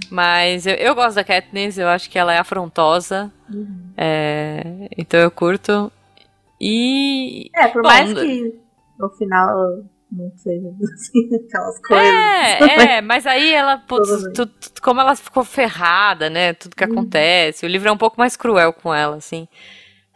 Mas 0.09 0.65
eu, 0.67 0.75
eu 0.75 0.95
gosto 0.95 1.15
da 1.15 1.23
Katniss, 1.23 1.77
eu 1.77 1.87
acho 1.87 2.09
que 2.09 2.17
ela 2.17 2.33
é 2.33 2.37
afrontosa. 2.37 3.31
Uhum. 3.49 3.91
é, 3.97 4.87
então 4.97 5.19
eu 5.19 5.31
curto. 5.31 5.91
E. 6.59 7.49
É, 7.55 7.67
por 7.67 7.81
Bom, 7.81 7.89
mais 7.89 8.13
que 8.13 8.59
no 8.97 9.09
final 9.09 9.83
não 10.15 10.31
seja 10.37 10.67
assim, 10.93 11.35
aquelas 11.47 11.79
coisas. 11.81 12.07
É, 12.07 12.93
é, 12.97 13.01
mas 13.01 13.25
aí 13.27 13.53
ela, 13.53 13.77
tu- 13.77 14.47
tu- 14.47 14.81
como 14.81 14.99
ela 15.01 15.15
ficou 15.15 15.43
ferrada, 15.43 16.29
né? 16.29 16.53
Tudo 16.53 16.75
que 16.75 16.83
Uhum. 16.85 16.91
acontece. 16.93 17.65
O 17.65 17.69
livro 17.69 17.89
é 17.89 17.91
um 17.91 17.97
pouco 17.97 18.15
mais 18.19 18.35
cruel 18.35 18.71
com 18.73 18.93
ela, 18.93 19.17
assim. 19.17 19.47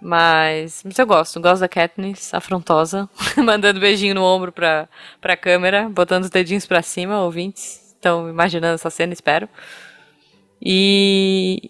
Mas, 0.01 0.81
mas 0.85 0.97
eu 0.97 1.05
gosto, 1.05 1.41
gosto 1.41 1.59
da 1.59 1.67
Katniss, 1.67 2.33
afrontosa, 2.33 3.09
mandando 3.37 3.79
beijinho 3.81 4.15
no 4.15 4.23
ombro 4.23 4.49
pra, 4.51 4.87
pra 5.19 5.35
câmera, 5.35 5.89
botando 5.89 6.23
os 6.23 6.29
dedinhos 6.29 6.65
pra 6.65 6.81
cima, 6.81 7.21
ouvintes. 7.21 7.89
Estão 7.95 8.29
imaginando 8.29 8.75
essa 8.75 8.89
cena, 8.89 9.11
espero. 9.11 9.49
E. 10.61 11.69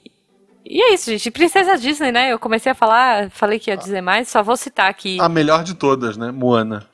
E 0.72 0.80
é 0.84 0.94
isso, 0.94 1.10
gente. 1.10 1.32
Princesa 1.32 1.76
Disney, 1.78 2.12
né? 2.12 2.32
Eu 2.32 2.38
comecei 2.38 2.72
a 2.72 2.76
falar, 2.76 3.32
falei 3.32 3.58
que 3.58 3.72
ia 3.72 3.78
dizer 3.78 4.02
mais, 4.02 4.28
só 4.30 4.44
vou 4.44 4.56
citar 4.56 4.88
aqui. 4.88 5.18
A 5.20 5.28
melhor 5.28 5.64
de 5.64 5.74
todas, 5.74 6.16
né? 6.16 6.32
Moana. 6.32 6.86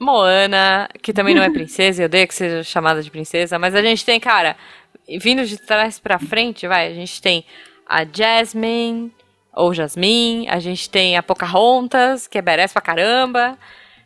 Moana, 0.00 0.88
que 1.02 1.12
também 1.12 1.34
não 1.34 1.42
é 1.42 1.50
princesa, 1.52 2.02
eu 2.02 2.06
odeio 2.06 2.26
que 2.28 2.34
seja 2.34 2.62
chamada 2.62 3.02
de 3.02 3.10
princesa, 3.10 3.58
mas 3.58 3.74
a 3.74 3.82
gente 3.82 4.04
tem, 4.04 4.18
cara, 4.20 4.56
vindo 5.20 5.44
de 5.44 5.58
trás 5.58 5.98
pra 5.98 6.18
frente, 6.18 6.66
vai, 6.66 6.88
a 6.88 6.94
gente 6.94 7.20
tem 7.20 7.44
a 7.86 8.04
Jasmine, 8.04 9.12
ou 9.52 9.72
Jasmine, 9.72 10.48
a 10.48 10.58
gente 10.58 10.90
tem 10.90 11.16
a 11.16 11.22
Pocahontas, 11.22 12.26
que 12.26 12.38
é 12.38 12.42
badass 12.42 12.72
pra 12.72 12.82
caramba, 12.82 13.56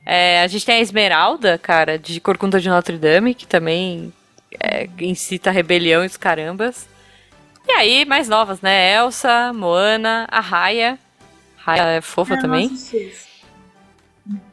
é, 0.04 0.42
a 0.42 0.46
gente 0.46 0.64
tem 0.64 0.76
a 0.76 0.80
Esmeralda, 0.80 1.58
cara, 1.58 1.98
de 1.98 2.20
Corcunda 2.20 2.60
de 2.60 2.68
Notre 2.68 2.96
Dame, 2.96 3.34
que 3.34 3.46
também 3.46 4.12
é, 4.60 4.88
incita 5.00 5.50
a 5.50 5.52
rebelião 5.52 6.02
e 6.02 6.06
os 6.06 6.16
carambas. 6.16 6.88
E 7.66 7.72
aí, 7.72 8.04
mais 8.06 8.28
novas, 8.28 8.62
né, 8.62 8.94
Elsa, 8.94 9.52
Moana, 9.52 10.26
a 10.30 10.40
Raya, 10.40 10.98
Raya 11.56 11.82
é 11.98 12.00
fofa 12.00 12.32
É, 12.32 12.36
não 12.36 12.42
também. 12.42 12.66
isso. 12.66 13.27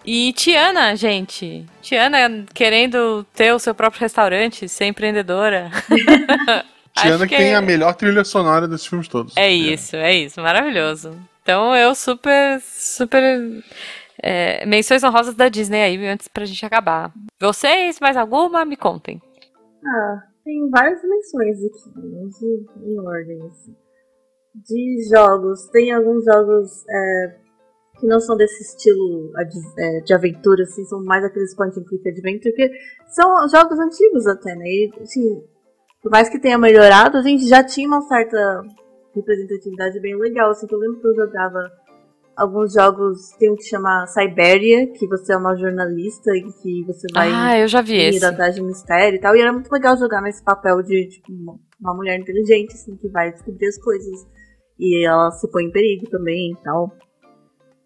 E 0.06 0.32
Tiana, 0.34 0.96
gente. 0.96 1.66
Tiana 1.82 2.46
querendo 2.54 3.26
ter 3.34 3.54
o 3.54 3.60
seu 3.60 3.76
próprio 3.76 4.02
restaurante, 4.02 4.70
ser 4.70 4.86
empreendedora. 4.86 5.70
Tiana 6.96 7.16
Acho 7.16 7.28
que 7.28 7.36
tem 7.36 7.54
a 7.54 7.62
melhor 7.62 7.94
trilha 7.94 8.24
sonora 8.24 8.68
desses 8.68 8.88
filmes 8.88 9.08
todos. 9.08 9.36
É 9.36 9.52
isso, 9.52 9.96
é 9.98 10.14
isso. 10.14 10.42
Maravilhoso. 10.42 11.18
Então 11.42 11.76
eu 11.76 11.94
super, 11.94 12.62
super. 12.62 13.64
é, 14.24 14.66
menções 14.66 15.04
honrosas 15.04 15.36
da 15.36 15.50
Disney 15.50 15.84
aí, 15.84 16.08
antes 16.08 16.28
pra 16.28 16.46
gente 16.46 16.66
acabar. 16.66 17.12
Vocês, 17.40 18.00
mais 18.00 18.16
alguma? 18.16 18.64
Me 18.64 18.78
contem. 18.78 19.22
Ah, 19.86 20.24
tem 20.44 20.70
várias 20.70 21.02
dimensões 21.02 21.58
aqui, 21.58 21.92
vamos 21.96 22.42
ir 22.42 22.66
em 22.86 23.00
ordem, 23.00 23.40
assim. 23.48 23.76
De 24.56 25.10
jogos, 25.10 25.68
tem 25.70 25.92
alguns 25.92 26.24
jogos 26.24 26.86
é, 26.90 27.38
que 28.00 28.06
não 28.08 28.20
são 28.20 28.36
desse 28.36 28.62
estilo 28.64 29.32
é, 29.78 30.00
de 30.02 30.14
aventura, 30.14 30.64
assim, 30.64 30.84
são 30.86 31.04
mais 31.04 31.24
aqueles 31.24 31.56
point 31.56 31.78
and 31.80 31.84
click 31.84 32.08
adventure, 32.10 32.54
que 32.54 32.70
são 33.10 33.48
jogos 33.50 33.80
antigos 33.80 34.28
até, 34.28 34.54
né? 34.56 34.66
E, 34.66 34.92
assim, 35.02 35.42
por 36.02 36.12
mais 36.12 36.30
que 36.30 36.40
tenha 36.40 36.58
melhorado, 36.58 37.18
a 37.18 37.22
gente 37.22 37.48
já 37.48 37.64
tinha 37.64 37.88
uma 37.88 38.02
certa 38.02 38.62
representatividade 39.16 40.00
bem 40.00 40.16
legal. 40.18 40.52
Assim, 40.52 40.68
que 40.68 40.76
eu 40.76 40.80
lembro 40.80 41.00
que 41.00 41.08
eu 41.08 41.16
jogava 41.16 41.72
alguns 42.36 42.74
jogos, 42.74 43.30
tem 43.40 43.50
um 43.50 43.56
que 43.56 43.64
chama 43.64 44.06
Siberia, 44.08 44.88
que 44.92 45.08
você 45.08 45.34
é 45.34 45.38
uma 45.38 45.56
jornalista 45.56 46.36
e 46.36 46.44
que 46.44 46.84
você 46.86 47.08
vai 47.14 47.30
Ah, 47.34 47.58
eu 47.60 47.68
já 47.68 47.82
vi 47.82 47.94
ir 47.96 48.10
esse. 48.16 48.26
atrás 48.26 48.56
de 48.56 48.62
mistério 48.62 49.16
e 49.16 49.20
tal. 49.22 49.36
E 49.36 49.42
era 49.42 49.54
muito 49.54 49.72
legal 49.72 49.96
jogar 49.98 50.22
nesse 50.22 50.44
papel 50.44 50.82
de 50.84 51.08
tipo, 51.08 51.32
uma- 51.32 51.58
uma 51.80 51.94
mulher 51.96 52.20
inteligente, 52.20 52.74
assim, 52.74 52.96
que 52.98 53.08
vai 53.08 53.32
descobrir 53.32 53.68
as 53.68 53.78
coisas. 53.78 54.28
E 54.78 55.08
ela 55.08 55.32
se 55.32 55.50
põe 55.50 55.64
em 55.64 55.72
perigo 55.72 56.10
também 56.10 56.52
e 56.52 56.56
tal. 56.62 56.92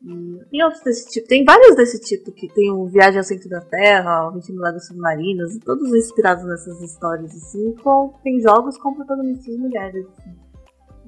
E 0.01 0.45
tem 0.49 0.63
outros 0.63 0.81
desse 0.83 1.09
tipo, 1.09 1.27
tem 1.27 1.43
vários 1.43 1.75
desse 1.75 1.99
tipo, 1.99 2.31
que 2.31 2.47
tem 2.53 2.71
o 2.71 2.85
Viagem 2.87 3.17
ao 3.17 3.23
Centro 3.23 3.49
da 3.49 3.59
Terra, 3.59 4.29
o 4.29 4.31
20 4.31 4.53
Milagres 4.53 4.87
Submarinos, 4.87 5.57
todos 5.59 5.93
inspirados 5.93 6.45
nessas 6.45 6.81
histórias, 6.81 7.35
assim, 7.35 7.75
com, 7.83 8.13
tem 8.23 8.39
jogos 8.39 8.77
com 8.77 8.93
protagonistas 8.93 9.57
mulheres, 9.57 10.05
assim. 10.17 10.35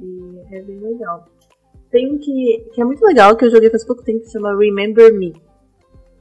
E 0.02 0.56
é 0.56 0.62
bem 0.62 0.80
legal. 0.80 1.26
Tem 1.90 2.14
um 2.14 2.18
que, 2.18 2.70
que 2.74 2.82
é 2.82 2.86
muito 2.86 3.02
legal, 3.06 3.36
que 3.38 3.46
eu 3.46 3.52
joguei 3.52 3.70
faz 3.70 3.86
pouco 3.86 4.04
tempo, 4.04 4.22
que 4.22 4.30
chama 4.30 4.58
Remember 4.58 5.14
Me. 5.14 5.34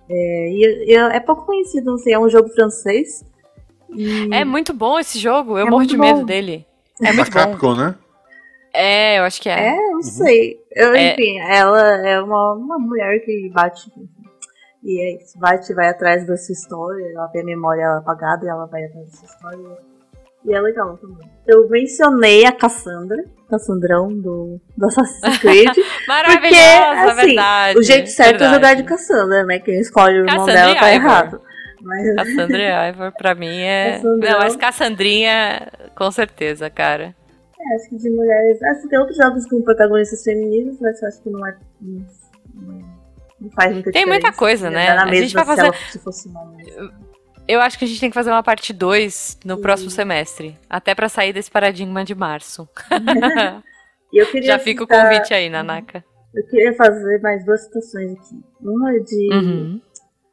É, 0.08 0.48
e, 0.52 0.92
e 0.92 0.94
é 0.94 1.20
pouco 1.20 1.46
conhecido, 1.46 1.86
não 1.86 1.98
sei, 1.98 2.12
é 2.12 2.18
um 2.18 2.28
jogo 2.28 2.48
francês. 2.50 3.24
E 3.96 4.32
É 4.32 4.44
muito 4.44 4.72
bom 4.72 4.98
esse 4.98 5.18
jogo, 5.18 5.58
eu 5.58 5.66
É 5.66 5.70
morro 5.70 5.86
de 5.86 5.96
medo 5.96 6.20
bom. 6.20 6.24
dele. 6.24 6.66
É 7.00 7.06
Da 7.06 7.12
muito 7.14 7.32
bom. 7.32 7.38
Capcom, 7.38 7.74
né? 7.74 7.94
É, 8.72 9.18
eu 9.18 9.24
acho 9.24 9.40
que 9.40 9.48
é. 9.48 9.68
É, 9.68 9.90
não 9.90 10.02
sei. 10.02 10.59
Eu, 10.72 10.94
É. 10.94 11.12
Enfim, 11.12 11.38
ela 11.40 12.06
é 12.06 12.20
uma, 12.20 12.54
uma 12.54 12.78
mulher 12.78 13.20
que 13.20 13.50
bate. 13.52 13.90
E 14.82 15.00
é 15.00 15.16
isso, 15.16 15.38
bate, 15.38 15.74
vai 15.74 15.88
atrás 15.88 16.26
dessa 16.26 16.52
história. 16.52 17.04
Ela 17.14 17.28
tem 17.28 17.42
a 17.42 17.44
memória 17.44 17.98
apagada 17.98 18.44
e 18.44 18.48
ela 18.48 18.66
vai 18.66 18.84
atrás 18.84 19.06
dessa 19.10 19.24
história. 19.26 19.78
E 20.44 20.54
é 20.54 20.60
legal 20.60 20.96
também. 20.96 21.28
Eu 21.46 21.68
mencionei 21.68 22.46
a 22.46 22.52
Cassandra, 22.52 23.22
Cassandrão 23.50 24.08
do, 24.08 24.58
do 24.76 24.86
Assassin's 24.86 25.38
Creed. 25.38 25.68
Maravilhosa, 26.08 27.12
assim, 27.12 27.26
verdade. 27.26 27.78
o 27.78 27.82
jeito 27.82 28.08
certo 28.08 28.36
é 28.36 28.38
verdade. 28.38 28.54
jogar 28.54 28.74
de 28.74 28.84
Cassandra, 28.84 29.44
né? 29.44 29.58
Quem 29.58 29.78
escolhe 29.80 30.14
o 30.14 30.18
irmão 30.20 30.46
Cassandra 30.46 30.54
dela 30.54 30.74
tá 30.76 30.92
Ivor. 30.92 31.10
errado. 31.10 31.42
Mas 31.82 32.14
Cassandra 32.14 32.58
e 32.62 32.88
Ivor, 32.90 33.12
pra 33.12 33.34
mim, 33.34 33.60
é. 33.60 33.92
Cassandrão. 34.00 34.30
Não, 34.32 34.38
mas 34.38 34.56
Cassandrinha, 34.56 35.68
com 35.94 36.10
certeza, 36.10 36.70
cara. 36.70 37.14
Acho 37.76 37.88
que 37.88 37.96
de 37.96 38.10
mulheres. 38.10 38.62
Assim, 38.62 38.88
tem 38.88 38.98
outros 38.98 39.16
jogos 39.16 39.46
com 39.46 39.62
protagonistas 39.62 40.22
femininos, 40.22 40.78
mas 40.80 41.00
eu 41.02 41.08
acho 41.08 41.22
que 41.22 41.30
não 41.30 41.46
é. 41.46 41.56
Não, 41.80 42.06
não- 43.40 43.50
faz 43.54 43.72
muita 43.72 43.90
Tem 43.90 44.06
muita 44.06 44.32
coisa, 44.32 44.68
né? 44.70 44.94
Na 44.94 45.04
A 45.04 45.14
gente 45.14 45.34
vai 45.34 45.44
fazer- 45.44 45.62
ela- 45.66 45.74
se 45.90 45.98
fosse 45.98 46.28
uma. 46.28 46.52
Eu 47.48 47.60
acho 47.60 47.78
que 47.78 47.84
a 47.84 47.88
gente 47.88 47.98
tem 47.98 48.10
que 48.10 48.14
fazer 48.14 48.30
uma 48.30 48.42
parte 48.42 48.72
2 48.72 49.38
no 49.44 49.56
Sim. 49.56 49.62
próximo 49.62 49.90
semestre. 49.90 50.56
Até 50.68 50.94
pra 50.94 51.08
sair 51.08 51.32
desse 51.32 51.50
paradigma 51.50 52.04
de 52.04 52.14
março. 52.14 52.68
Já 54.42 54.58
fica 54.58 54.82
o 54.84 54.86
citar- 54.86 55.08
convite 55.08 55.34
aí, 55.34 55.48
Nanaka. 55.48 56.04
Eu 56.34 56.46
queria 56.46 56.72
fazer 56.74 57.20
mais 57.20 57.44
duas 57.44 57.62
citações 57.62 58.12
aqui. 58.12 58.40
Uma 58.60 58.92
de, 59.00 59.28
Uhum. 59.34 59.80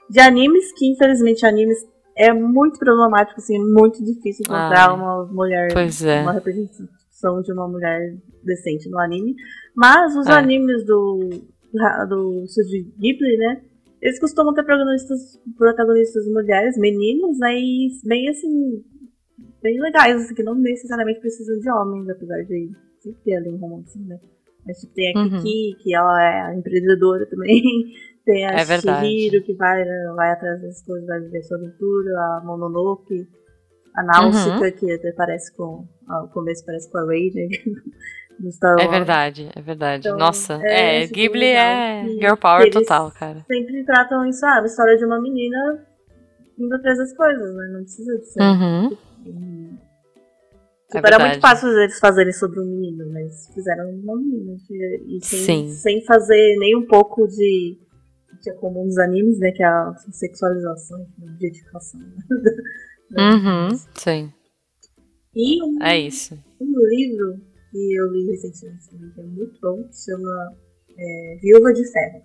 de 0.09 0.19
animes, 0.19 0.71
que 0.73 0.91
infelizmente 0.91 1.45
animes 1.45 1.77
é 2.15 2.31
muito 2.33 2.77
problemático, 2.79 3.39
assim, 3.39 3.57
muito 3.59 4.03
difícil 4.03 4.43
encontrar 4.45 4.89
Ai. 4.89 4.95
uma 4.95 5.25
mulher, 5.25 5.71
é. 5.71 6.21
uma 6.21 6.39
representação 7.17 7.41
de 7.41 7.51
uma 7.53 7.67
mulher 7.67 8.15
decente 8.43 8.89
no 8.89 8.99
anime. 8.99 9.35
Mas 9.75 10.15
os 10.15 10.27
É. 10.27 10.33
animes 10.33 10.85
do, 10.85 11.19
do 12.09 12.45
Studio 12.47 12.85
Ghibli, 12.99 13.37
né? 13.37 13.61
Eles 14.01 14.19
costumam 14.19 14.53
ter 14.53 14.63
protagonistas, 14.63 15.39
protagonistas 15.57 16.25
mulheres, 16.27 16.77
meninos, 16.77 17.37
né? 17.39 17.55
E 17.57 17.89
bem 18.05 18.29
assim, 18.29 18.83
bem 19.61 19.79
legais, 19.81 20.21
assim, 20.23 20.35
que 20.35 20.43
não 20.43 20.55
necessariamente 20.55 21.19
precisam 21.19 21.59
de 21.59 21.69
homens, 21.71 22.07
apesar 22.09 22.43
de 22.43 22.69
sempre 23.01 23.19
ter 23.23 23.35
ali 23.37 23.49
um 23.49 23.57
romance, 23.57 23.97
né? 23.99 24.19
Mas 24.65 24.77
tipo, 24.79 24.93
tem 24.93 25.15
a 25.15 25.19
Uhum. 25.19 25.29
Kiki, 25.41 25.77
que 25.81 25.95
ela 25.95 26.49
é 26.51 26.55
empreendedora 26.55 27.25
também. 27.27 27.61
Tem 28.27 28.45
a 28.45 28.51
É. 28.55 28.65
Shihiro, 28.65 29.41
que 29.45 29.53
vai, 29.53 29.85
né, 29.85 30.13
vai 30.13 30.29
atrás 30.33 30.61
das 30.61 30.81
coisas, 30.83 31.07
vai 31.07 31.17
viver 31.21 31.41
sua 31.43 31.55
aventura. 31.55 32.11
A 32.19 32.41
Mononoke. 32.43 33.25
A 33.95 34.03
Náusica, 34.03 34.65
Uhum. 34.65 34.71
que 34.73 34.91
até 34.91 35.13
parece 35.13 35.55
com... 35.55 35.87
Ao 36.07 36.27
começo 36.29 36.65
parece 36.65 36.89
com 36.91 36.97
a 36.99 37.05
Raiden. 37.05 37.49
do 38.39 38.51
Star 38.51 38.79
É 38.79 38.87
verdade, 38.87 39.49
é 39.55 39.61
verdade. 39.61 40.07
Então, 40.07 40.17
Nossa, 40.17 40.59
é, 40.63 41.03
é, 41.03 41.07
Ghibli 41.07 41.45
é 41.45 42.05
girl 42.19 42.35
power 42.35 42.69
total, 42.71 43.11
cara. 43.11 43.43
Sempre 43.47 43.83
tratam 43.83 44.25
isso, 44.25 44.45
ah, 44.45 44.61
a 44.61 44.65
história 44.65 44.97
de 44.97 45.05
uma 45.05 45.19
menina 45.19 45.85
indo 46.57 46.73
atrás 46.75 46.97
das 46.97 47.15
coisas, 47.15 47.55
né? 47.55 47.69
Não 47.73 47.81
precisa 47.81 48.17
de 48.17 48.25
ser... 48.25 48.41
Uhum. 48.41 48.97
Hum. 49.25 49.77
É 50.89 50.95
Tipo, 50.95 51.07
era 51.07 51.19
muito 51.19 51.41
fácil 51.41 51.67
eles 51.79 51.99
fazerem 51.99 52.31
sobre 52.31 52.61
um 52.61 52.65
menino, 52.65 53.11
mas 53.11 53.51
fizeram 53.53 53.89
uma 53.89 54.15
menina. 54.15 54.55
E 55.05 55.19
sem, 55.21 55.69
sem 55.69 56.05
fazer 56.05 56.55
nem 56.59 56.77
um 56.77 56.87
pouco 56.87 57.27
de. 57.27 57.77
que 58.41 58.49
é 58.49 58.53
comum 58.53 58.85
nos 58.85 58.97
animes, 58.97 59.37
né? 59.37 59.51
Que 59.51 59.63
é 59.63 59.67
a 59.67 59.93
sexualização, 60.11 61.05
a 61.21 61.31
objetificação. 61.31 61.99
né? 61.99 62.15
Uhum. 63.09 63.69
Sim, 63.95 64.33
E 65.39 65.61
um, 65.63 65.83
é 65.83 65.99
isso. 65.99 66.33
um 66.59 66.73
livro 66.89 67.39
que 67.71 67.93
eu 67.95 68.11
li 68.11 68.25
recentemente 68.31 68.89
também, 68.89 69.11
que 69.11 69.19
é 69.21 69.23
muito 69.23 69.59
bom, 69.61 69.83
que 69.83 69.95
chama 69.95 70.55
é, 70.97 71.37
Viúva 71.41 71.71
de 71.73 71.85
Ferro, 71.91 72.23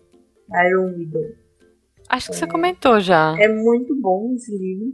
Iron 0.67 0.95
Widow. 0.97 1.23
Acho 2.09 2.31
que 2.31 2.37
você 2.37 2.47
comentou 2.47 3.01
já. 3.01 3.37
É 3.39 3.49
muito 3.49 3.95
bom 4.01 4.35
esse 4.35 4.57
livro. 4.57 4.93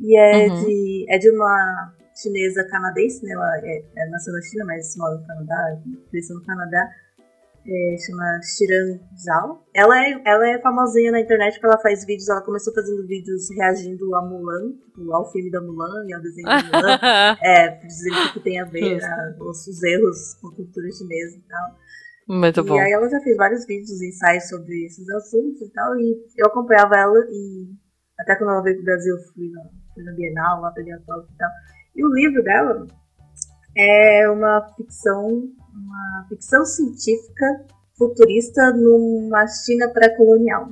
E 0.00 0.16
é, 0.16 0.46
Uhum. 0.48 0.64
de, 0.64 1.06
é 1.08 1.18
de 1.18 1.30
uma 1.30 1.94
chinesa 2.14 2.64
canadense, 2.68 3.24
né? 3.24 3.32
Ela 3.32 3.58
é, 3.64 3.84
é 3.96 4.08
nasceu 4.10 4.32
na 4.32 4.40
China, 4.42 4.64
mas 4.64 4.96
mora 4.96 5.16
no 5.16 5.26
Canadá, 5.26 5.82
cresceu 6.10 6.36
no 6.36 6.44
Canadá. 6.44 6.88
É, 7.66 7.96
chama 7.98 8.24
Shiran 8.42 8.98
Zhao. 9.16 9.62
Ela 9.74 10.02
é, 10.06 10.22
ela 10.24 10.48
é 10.48 10.60
famosinha 10.60 11.12
na 11.12 11.20
internet 11.20 11.54
porque 11.54 11.66
ela 11.66 11.78
faz 11.82 12.04
vídeos, 12.06 12.28
ela 12.28 12.40
começou 12.42 12.72
fazendo 12.72 13.06
vídeos 13.06 13.48
reagindo 13.54 14.14
a 14.14 14.22
Mulan, 14.22 14.72
tipo, 14.72 15.12
ao 15.12 15.30
filme 15.30 15.50
da 15.50 15.60
Mulan 15.60 16.06
e 16.06 16.14
ao 16.14 16.22
desenho 16.22 16.46
da 16.46 16.62
Mulan. 16.62 16.98
é, 17.42 17.68
dizendo 17.84 18.16
o 18.16 18.32
que 18.32 18.40
tem 18.40 18.58
a 18.60 18.64
ver, 18.64 19.02
a- 19.04 19.36
os, 19.40 19.66
os 19.66 19.82
erros 19.82 20.34
com 20.40 20.48
a 20.48 20.54
cultura 20.56 20.88
chinesa 20.92 21.36
e 21.36 21.42
tal. 21.48 21.76
Muito 22.38 22.60
e 22.60 22.62
bom. 22.62 22.78
aí 22.78 22.92
ela 22.92 23.08
já 23.08 23.20
fez 23.20 23.36
vários 23.36 23.66
vídeos, 23.66 24.00
ensaios 24.02 24.48
sobre 24.48 24.84
esses 24.86 25.08
assuntos 25.10 25.60
e 25.62 25.72
tal, 25.72 25.98
e 25.98 26.24
eu 26.36 26.46
acompanhava 26.46 26.94
ela 26.96 27.18
e 27.30 27.68
até 28.18 28.34
quando 28.36 28.50
ela 28.50 28.62
veio 28.62 28.76
pro 28.76 28.84
Brasil 28.84 29.14
eu 29.16 29.22
fui 29.32 29.50
na, 29.50 29.62
fui 29.94 30.02
na 30.04 30.12
Bienal, 30.12 30.60
lá 30.60 30.70
peguei 30.72 30.92
autógrafo 30.94 31.32
e 31.32 31.36
tal. 31.36 31.50
E 31.96 32.04
o 32.04 32.14
livro 32.14 32.42
dela 32.42 32.86
é 33.76 34.28
uma 34.30 34.74
ficção, 34.76 35.42
uma 35.84 36.26
ficção 36.28 36.64
científica 36.64 37.64
futurista 37.96 38.72
numa 38.72 39.46
China 39.46 39.88
pré-colonial. 39.88 40.68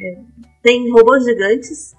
É, 0.00 0.18
tem 0.62 0.90
robôs 0.92 1.24
gigantes, 1.24 1.94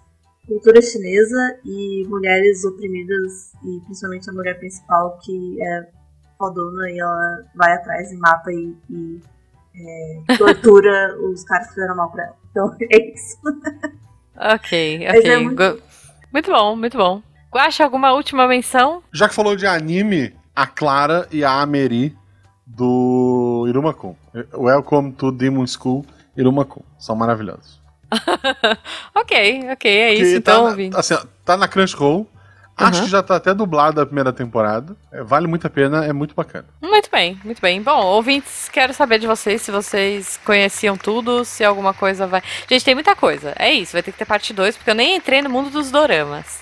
cultura 0.48 0.82
chinesa 0.82 1.60
e 1.66 2.06
mulheres 2.08 2.64
oprimidas, 2.64 3.54
e 3.64 3.80
principalmente 3.86 4.30
a 4.30 4.34
mulher 4.34 4.58
principal 4.60 5.20
que 5.24 5.62
é 5.62 5.90
fodona 6.38 6.90
e 6.90 7.00
ela 7.00 7.46
vai 7.56 7.74
atrás 7.74 8.12
e 8.12 8.18
mata 8.18 8.52
e, 8.52 8.76
e, 8.90 9.20
é, 9.76 10.22
tortura 10.38 11.18
os 11.22 11.44
caras 11.44 11.68
que 11.68 11.74
fizeram 11.76 11.96
mal 11.96 12.12
pra 12.12 12.24
ela. 12.26 12.36
Então 12.52 12.76
é 12.82 13.14
isso. 13.14 13.38
Ok, 14.36 15.08
ok. 15.08 15.32
é 15.32 15.38
muito- 15.38 15.84
muito 16.32 16.52
bom, 16.52 16.76
muito 16.76 16.98
bom. 16.98 17.22
Guacha, 17.52 17.84
alguma 17.84 18.14
última 18.14 18.48
menção? 18.48 19.04
Já 19.14 19.30
que 19.30 19.36
falou 19.36 19.56
de 19.56 19.68
anime, 19.68 20.34
a 20.56 20.66
Clara 20.68 21.28
e 21.32 21.44
a 21.44 21.62
Ameri 21.62 22.16
do 22.66 23.66
Irumakun. 23.68 24.16
Welcome 24.54 25.14
to 25.14 25.32
Demon 25.32 25.66
School 25.68 26.06
Irumakun. 26.38 26.82
São 26.98 27.16
maravilhosos. 27.16 27.82
ok, 29.16 29.70
ok, 29.72 29.92
é 29.92 30.14
isso 30.14 30.32
Que 30.32 30.38
então, 30.38 30.64
tá, 30.64 30.70
ouvinte. 30.70 30.96
assim, 30.98 31.16
tá 31.44 31.58
na 31.58 31.68
Crunchyroll. 31.68 32.28
Acho 32.76 33.00
Uhum. 33.02 33.06
que 33.06 33.12
já 33.12 33.22
tá 33.22 33.36
até 33.36 33.54
dublada 33.54 34.02
a 34.02 34.06
primeira 34.06 34.34
temporada. 34.34 34.96
É, 35.12 35.22
vale 35.22 35.46
muito 35.46 35.68
a 35.68 35.70
pena, 35.70 36.06
é 36.06 36.12
muito 36.12 36.34
bacana. 36.34 36.66
Muito 36.82 37.08
bem, 37.12 37.40
muito 37.44 37.62
bem. 37.62 37.80
Bom, 37.84 38.04
ouvintes, 38.04 38.68
quero 38.68 38.92
saber 38.96 39.20
de 39.20 39.28
vocês 39.28 39.62
se 39.62 39.70
vocês 39.70 40.40
conheciam 40.44 40.98
tudo, 40.98 41.46
se 41.46 41.64
alguma 41.64 41.94
coisa 41.94 42.26
vai. 42.26 42.42
Gente, 42.68 42.84
tem 42.84 42.96
muita 42.96 43.16
coisa. 43.16 43.54
É 43.60 43.72
isso, 43.72 43.94
vai 43.94 44.02
ter 44.02 44.12
que 44.12 44.18
ter 44.18 44.26
parte 44.26 44.52
2, 44.54 44.76
porque 44.76 44.90
eu 44.90 44.96
nem 44.96 45.16
entrei 45.18 45.44
no 45.44 45.52
mundo 45.52 45.70
dos 45.70 45.92
doramas. 45.92 46.62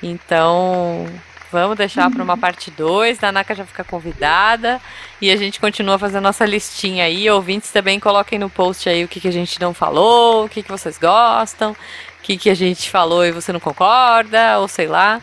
Então, 0.00 1.06
vamos 1.50 1.76
deixar 1.76 2.10
para 2.10 2.22
uma 2.22 2.36
parte 2.36 2.70
2. 2.70 3.22
A 3.22 3.32
Naka 3.32 3.54
já 3.54 3.64
fica 3.64 3.84
convidada. 3.84 4.80
E 5.20 5.30
a 5.30 5.36
gente 5.36 5.60
continua 5.60 5.98
fazendo 5.98 6.24
nossa 6.24 6.44
listinha 6.44 7.04
aí. 7.04 7.28
Ouvintes 7.30 7.70
também 7.70 7.98
coloquem 7.98 8.38
no 8.38 8.48
post 8.48 8.88
aí 8.88 9.04
o 9.04 9.08
que, 9.08 9.20
que 9.20 9.28
a 9.28 9.32
gente 9.32 9.60
não 9.60 9.74
falou, 9.74 10.44
o 10.44 10.48
que, 10.48 10.62
que 10.62 10.70
vocês 10.70 10.98
gostam, 10.98 11.72
o 11.72 12.22
que, 12.22 12.36
que 12.36 12.50
a 12.50 12.54
gente 12.54 12.90
falou 12.90 13.24
e 13.24 13.32
você 13.32 13.52
não 13.52 13.60
concorda, 13.60 14.58
ou 14.58 14.68
sei 14.68 14.86
lá. 14.86 15.20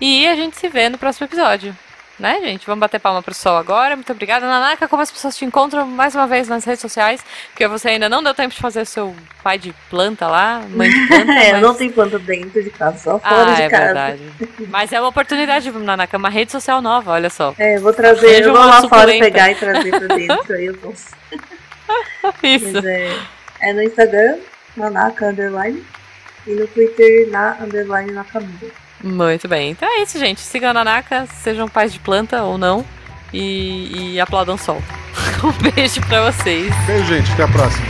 E 0.00 0.26
a 0.28 0.34
gente 0.34 0.56
se 0.56 0.68
vê 0.68 0.88
no 0.88 0.98
próximo 0.98 1.26
episódio. 1.26 1.76
Né, 2.18 2.40
gente? 2.42 2.66
Vamos 2.66 2.80
bater 2.80 2.98
palma 2.98 3.22
pro 3.22 3.34
sol 3.34 3.56
agora. 3.56 3.94
Muito 3.94 4.10
obrigada. 4.10 4.46
Nanaka, 4.46 4.88
como 4.88 5.02
as 5.02 5.10
pessoas 5.10 5.36
te 5.36 5.44
encontram 5.44 5.86
mais 5.86 6.14
uma 6.14 6.26
vez 6.26 6.48
nas 6.48 6.64
redes 6.64 6.80
sociais? 6.80 7.24
Porque 7.50 7.66
você 7.68 7.90
ainda 7.90 8.08
não 8.08 8.22
deu 8.22 8.34
tempo 8.34 8.54
de 8.54 8.60
fazer 8.60 8.84
seu 8.84 9.14
pai 9.42 9.58
de 9.58 9.72
planta 9.88 10.26
lá, 10.26 10.62
mãe 10.68 10.90
de 10.90 11.06
planta. 11.06 11.32
é, 11.38 11.52
mas... 11.52 11.62
não 11.62 11.74
tem 11.74 11.90
planta 11.90 12.18
dentro 12.18 12.62
de 12.62 12.70
casa, 12.70 12.98
só 12.98 13.18
fora 13.18 13.52
ah, 13.52 13.54
de 13.54 13.62
é 13.62 13.68
casa. 13.68 13.84
verdade. 13.84 14.32
Mas 14.68 14.92
é 14.92 15.00
uma 15.00 15.08
oportunidade, 15.08 15.70
Nanaka, 15.70 16.16
uma 16.16 16.28
rede 16.28 16.50
social 16.50 16.82
nova, 16.82 17.12
olha 17.12 17.30
só. 17.30 17.54
É, 17.58 17.78
vou 17.78 17.92
trazer, 17.92 18.42
eu 18.42 18.52
vou 18.52 18.64
lá 18.64 18.82
fora 18.88 19.12
suculenta. 19.12 19.24
pegar 19.24 19.50
e 19.50 19.54
trazer 19.54 19.90
pra 19.90 20.08
dentro, 20.16 20.54
aí 20.54 20.66
eu 20.66 20.76
posso. 20.78 21.08
Isso. 22.42 22.72
Mas 22.72 22.84
é, 22.84 23.16
é 23.60 23.72
no 23.72 23.82
Instagram, 23.82 24.38
Nanaka 24.76 25.26
Underline, 25.26 25.84
e 26.46 26.50
no 26.50 26.66
Twitter, 26.66 27.28
na 27.30 27.56
Underline 27.60 28.12
Nakamura. 28.12 28.87
Muito 29.02 29.48
bem. 29.48 29.70
Então 29.70 29.88
é 29.88 30.02
isso, 30.02 30.18
gente. 30.18 30.40
Sigam 30.40 30.70
a 30.70 30.74
Nanaka, 30.74 31.26
sejam 31.26 31.68
pais 31.68 31.92
de 31.92 32.00
planta 32.00 32.42
ou 32.42 32.58
não. 32.58 32.84
E, 33.32 34.14
e 34.14 34.20
aplaudam 34.20 34.54
o 34.54 34.58
sol. 34.58 34.82
Um 35.44 35.70
beijo 35.70 36.00
pra 36.02 36.32
vocês. 36.32 36.74
Beijo, 36.86 37.04
gente. 37.04 37.30
Até 37.32 37.44
a 37.44 37.48
próxima. 37.48 37.86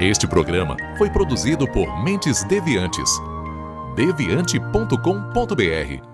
Este 0.00 0.26
programa 0.26 0.76
foi 0.98 1.08
produzido 1.08 1.66
por 1.66 2.04
Mentes 2.04 2.44
Deviantes. 2.44 3.10
deviante.com.br 3.96 6.13